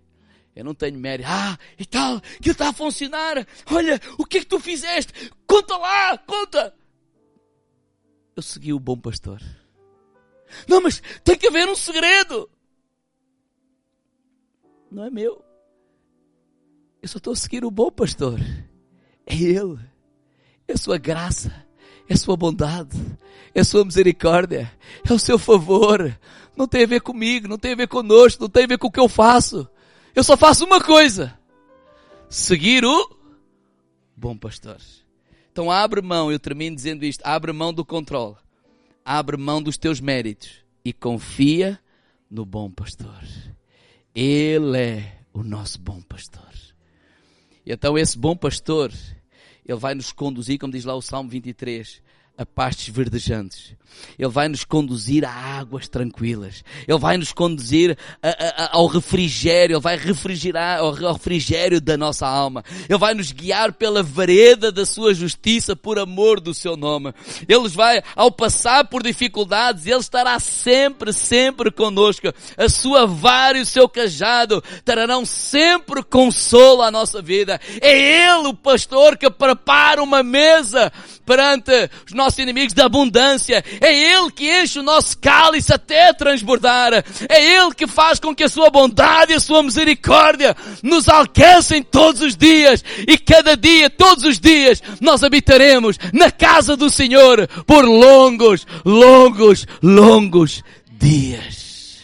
Eu 0.55 0.64
não 0.64 0.74
tenho 0.74 0.99
mérito. 0.99 1.29
Ah, 1.31 1.59
e 1.79 1.85
tal, 1.85 2.20
que 2.43 2.51
está 2.51 2.68
a 2.68 2.72
funcionar. 2.72 3.47
Olha, 3.70 4.01
o 4.18 4.24
que 4.24 4.39
é 4.39 4.41
que 4.41 4.47
tu 4.47 4.59
fizeste? 4.59 5.31
Conta 5.47 5.76
lá, 5.76 6.18
conta. 6.18 6.74
Eu 8.35 8.43
segui 8.43 8.72
o 8.72 8.81
bom 8.81 8.97
pastor. 8.97 9.41
Não, 10.66 10.81
mas 10.81 11.03
tem 11.24 11.37
que 11.37 11.47
haver 11.47 11.68
um 11.68 11.74
segredo. 11.74 12.51
Não 14.91 15.05
é 15.05 15.11
meu. 15.11 15.45
Eu 17.09 17.12
só 17.12 17.16
estou 17.16 17.32
a 17.32 17.36
seguir 17.36 17.64
o 17.64 17.70
bom 17.70 17.90
pastor. 17.90 18.38
É 19.24 19.34
Ele. 19.34 19.78
É 20.68 20.74
a 20.74 20.76
sua 20.76 20.98
graça. 20.98 21.64
É 22.06 22.12
a 22.12 22.16
sua 22.18 22.36
bondade. 22.36 22.98
É 23.54 23.61
a 23.61 23.64
sua 23.64 23.82
misericórdia. 23.82 24.70
É 25.09 25.11
o 25.11 25.18
seu 25.18 25.38
favor. 25.38 26.14
Não 26.54 26.68
tem 26.68 26.84
a 26.84 26.86
ver 26.86 27.00
comigo. 27.00 27.48
Não 27.48 27.56
tem 27.56 27.72
a 27.72 27.76
ver 27.76 27.88
conosco. 27.88 28.42
Não 28.42 28.50
tem 28.50 28.64
a 28.64 28.66
ver 28.66 28.76
com 28.76 28.88
o 28.88 28.90
que 28.90 29.00
eu 29.00 29.09
faço. 29.09 29.66
Eu 30.14 30.22
só 30.22 30.36
faço 30.36 30.66
uma 30.66 30.82
coisa. 30.82 31.34
Seguir 32.28 32.84
o 32.84 33.16
bom 34.14 34.36
pastor. 34.36 34.76
Então 35.50 35.70
abre 35.70 36.02
mão, 36.02 36.30
eu 36.30 36.38
termino 36.38 36.76
dizendo 36.76 37.06
isto, 37.06 37.22
abre 37.24 37.54
mão 37.54 37.72
do 37.72 37.86
controle. 37.86 38.36
Abre 39.02 39.38
mão 39.38 39.62
dos 39.62 39.78
teus 39.78 39.98
méritos 39.98 40.62
e 40.84 40.92
confia 40.92 41.80
no 42.30 42.44
bom 42.44 42.70
pastor. 42.70 43.24
Ele 44.14 44.76
é 44.76 45.20
o 45.32 45.42
nosso 45.42 45.80
bom 45.80 46.02
pastor. 46.02 46.57
Então 47.71 47.99
esse 47.99 48.16
bom 48.16 48.35
pastor, 48.35 48.91
ele 49.66 49.79
vai 49.79 49.95
nos 49.95 50.11
conduzir, 50.11 50.59
como 50.59 50.73
diz 50.73 50.87
lá 50.87 50.95
o 50.95 51.03
Salmo 51.03 51.29
23, 51.29 52.01
a 52.39 52.47
pastos 52.47 52.89
verdejantes. 52.89 53.76
Ele 54.18 54.28
vai 54.28 54.49
nos 54.49 54.64
conduzir 54.64 55.24
a 55.24 55.30
águas 55.30 55.89
tranquilas. 55.89 56.64
Ele 56.86 56.99
vai 56.99 57.16
nos 57.16 57.32
conduzir 57.32 57.97
a, 58.22 58.28
a, 58.28 58.76
ao 58.76 58.86
refrigério. 58.86 59.74
Ele 59.74 59.82
vai 59.82 59.97
refrigerar 59.97 60.80
ao 60.80 60.93
refrigério 60.93 61.80
da 61.80 61.97
nossa 61.97 62.26
alma. 62.26 62.64
Ele 62.89 62.99
vai 62.99 63.14
nos 63.14 63.32
guiar 63.32 63.72
pela 63.72 64.03
vereda 64.03 64.72
da 64.72 64.84
sua 64.84 65.14
justiça 65.14 65.76
por 65.76 65.99
amor 65.99 66.41
do 66.41 66.53
seu 66.53 66.76
nome. 66.76 67.12
Ele 67.49 67.68
vai, 67.68 68.03
ao 68.16 68.30
passar 68.30 68.86
por 68.86 69.03
dificuldades, 69.03 69.86
Ele 69.86 69.99
estará 69.99 70.39
sempre, 70.41 71.12
sempre 71.12 71.70
conosco. 71.70 72.32
A 72.57 72.68
sua 72.68 73.07
vara 73.07 73.59
e 73.59 73.62
o 73.62 73.66
seu 73.66 73.89
cajado 73.89 74.62
trarão 74.84 75.24
sempre 75.24 76.03
consolo 76.03 76.82
à 76.82 76.91
nossa 76.91 77.22
vida. 77.22 77.61
É 77.80 78.28
Ele 78.28 78.49
o 78.49 78.55
pastor 78.55 79.16
que 79.16 79.30
prepara 79.30 80.03
uma 80.03 80.22
mesa 80.22 80.93
perante 81.29 81.91
os 82.07 82.14
nossos 82.14 82.39
inimigos 82.39 82.72
da 82.72 82.87
abundância. 82.87 83.62
É 83.83 83.95
Ele 83.95 84.31
que 84.33 84.51
enche 84.51 84.79
o 84.79 84.83
nosso 84.83 85.18
cálice 85.18 85.74
até 85.74 86.11
transbordar. 86.14 86.95
É 87.29 87.55
Ele 87.55 87.74
que 87.74 87.87
faz 87.87 88.18
com 88.18 88.35
que 88.35 88.45
a 88.45 88.49
sua 88.49 88.70
bondade 88.70 89.33
e 89.33 89.35
a 89.37 89.41
sua 89.41 89.62
misericórdia 89.62 90.57
nos 90.83 91.07
alcancem 91.07 91.83
todos 91.83 92.22
os 92.22 92.35
dias. 92.35 92.83
E 93.07 93.18
cada 93.18 93.55
dia, 93.55 93.91
todos 93.91 94.24
os 94.24 94.41
dias, 94.41 94.83
nós 95.03 95.22
habitaremos 95.22 95.99
na 96.14 96.31
casa 96.31 96.74
do 96.74 96.89
Senhor 96.89 97.47
por 97.66 97.85
longos, 97.85 98.66
longos, 98.87 99.66
longos 99.83 100.64
dias. 100.91 101.99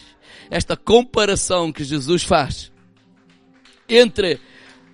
Esta 0.50 0.76
comparação 0.76 1.72
que 1.72 1.82
Jesus 1.82 2.22
faz 2.22 2.70
entre 3.88 4.38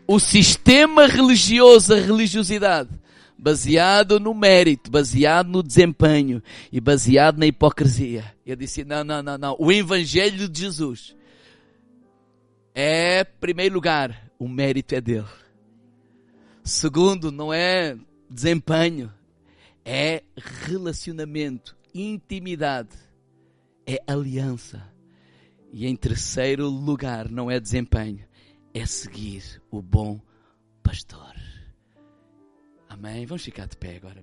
o 0.07 0.19
sistema 0.19 1.07
religioso, 1.07 1.95
a 1.95 2.01
religiosidade, 2.01 3.00
baseado 3.41 4.21
no 4.21 4.35
mérito, 4.35 4.91
baseado 4.91 5.49
no 5.49 5.63
desempenho 5.63 6.43
e 6.71 6.81
baseado 6.81 7.39
na 7.39 7.47
hipocrisia. 7.47 8.35
Eu 8.45 8.55
disse: 8.55 8.85
não, 8.85 9.03
não, 9.03 9.23
não, 9.23 9.39
não. 9.39 9.57
O 9.59 9.73
Evangelho 9.73 10.49
de 10.49 10.61
Jesus 10.61 11.17
é, 12.75 13.23
em 13.23 13.41
primeiro 13.41 13.75
lugar, 13.75 14.31
o 14.39 14.49
mérito 14.49 14.95
é 14.95 15.01
dele. 15.01 15.27
Segundo, 16.63 17.33
não 17.33 17.53
é 17.53 17.97
desempenho, 18.29 19.13
é 19.85 20.23
relacionamento, 20.37 21.77
intimidade, 21.95 22.97
é 23.87 23.99
aliança. 24.07 24.87
E 25.73 25.87
em 25.87 25.97
terceiro 25.97 26.69
lugar, 26.69 27.31
não 27.31 27.51
é 27.51 27.59
desempenho, 27.59 28.25
é 28.75 28.85
seguir 28.87 29.63
o 29.71 29.81
bom 29.81 30.21
pastor. 30.83 31.30
Amém? 33.01 33.25
Vamos 33.25 33.43
ficar 33.43 33.67
de 33.67 33.79
pé 33.79 33.97
agora. 33.97 34.21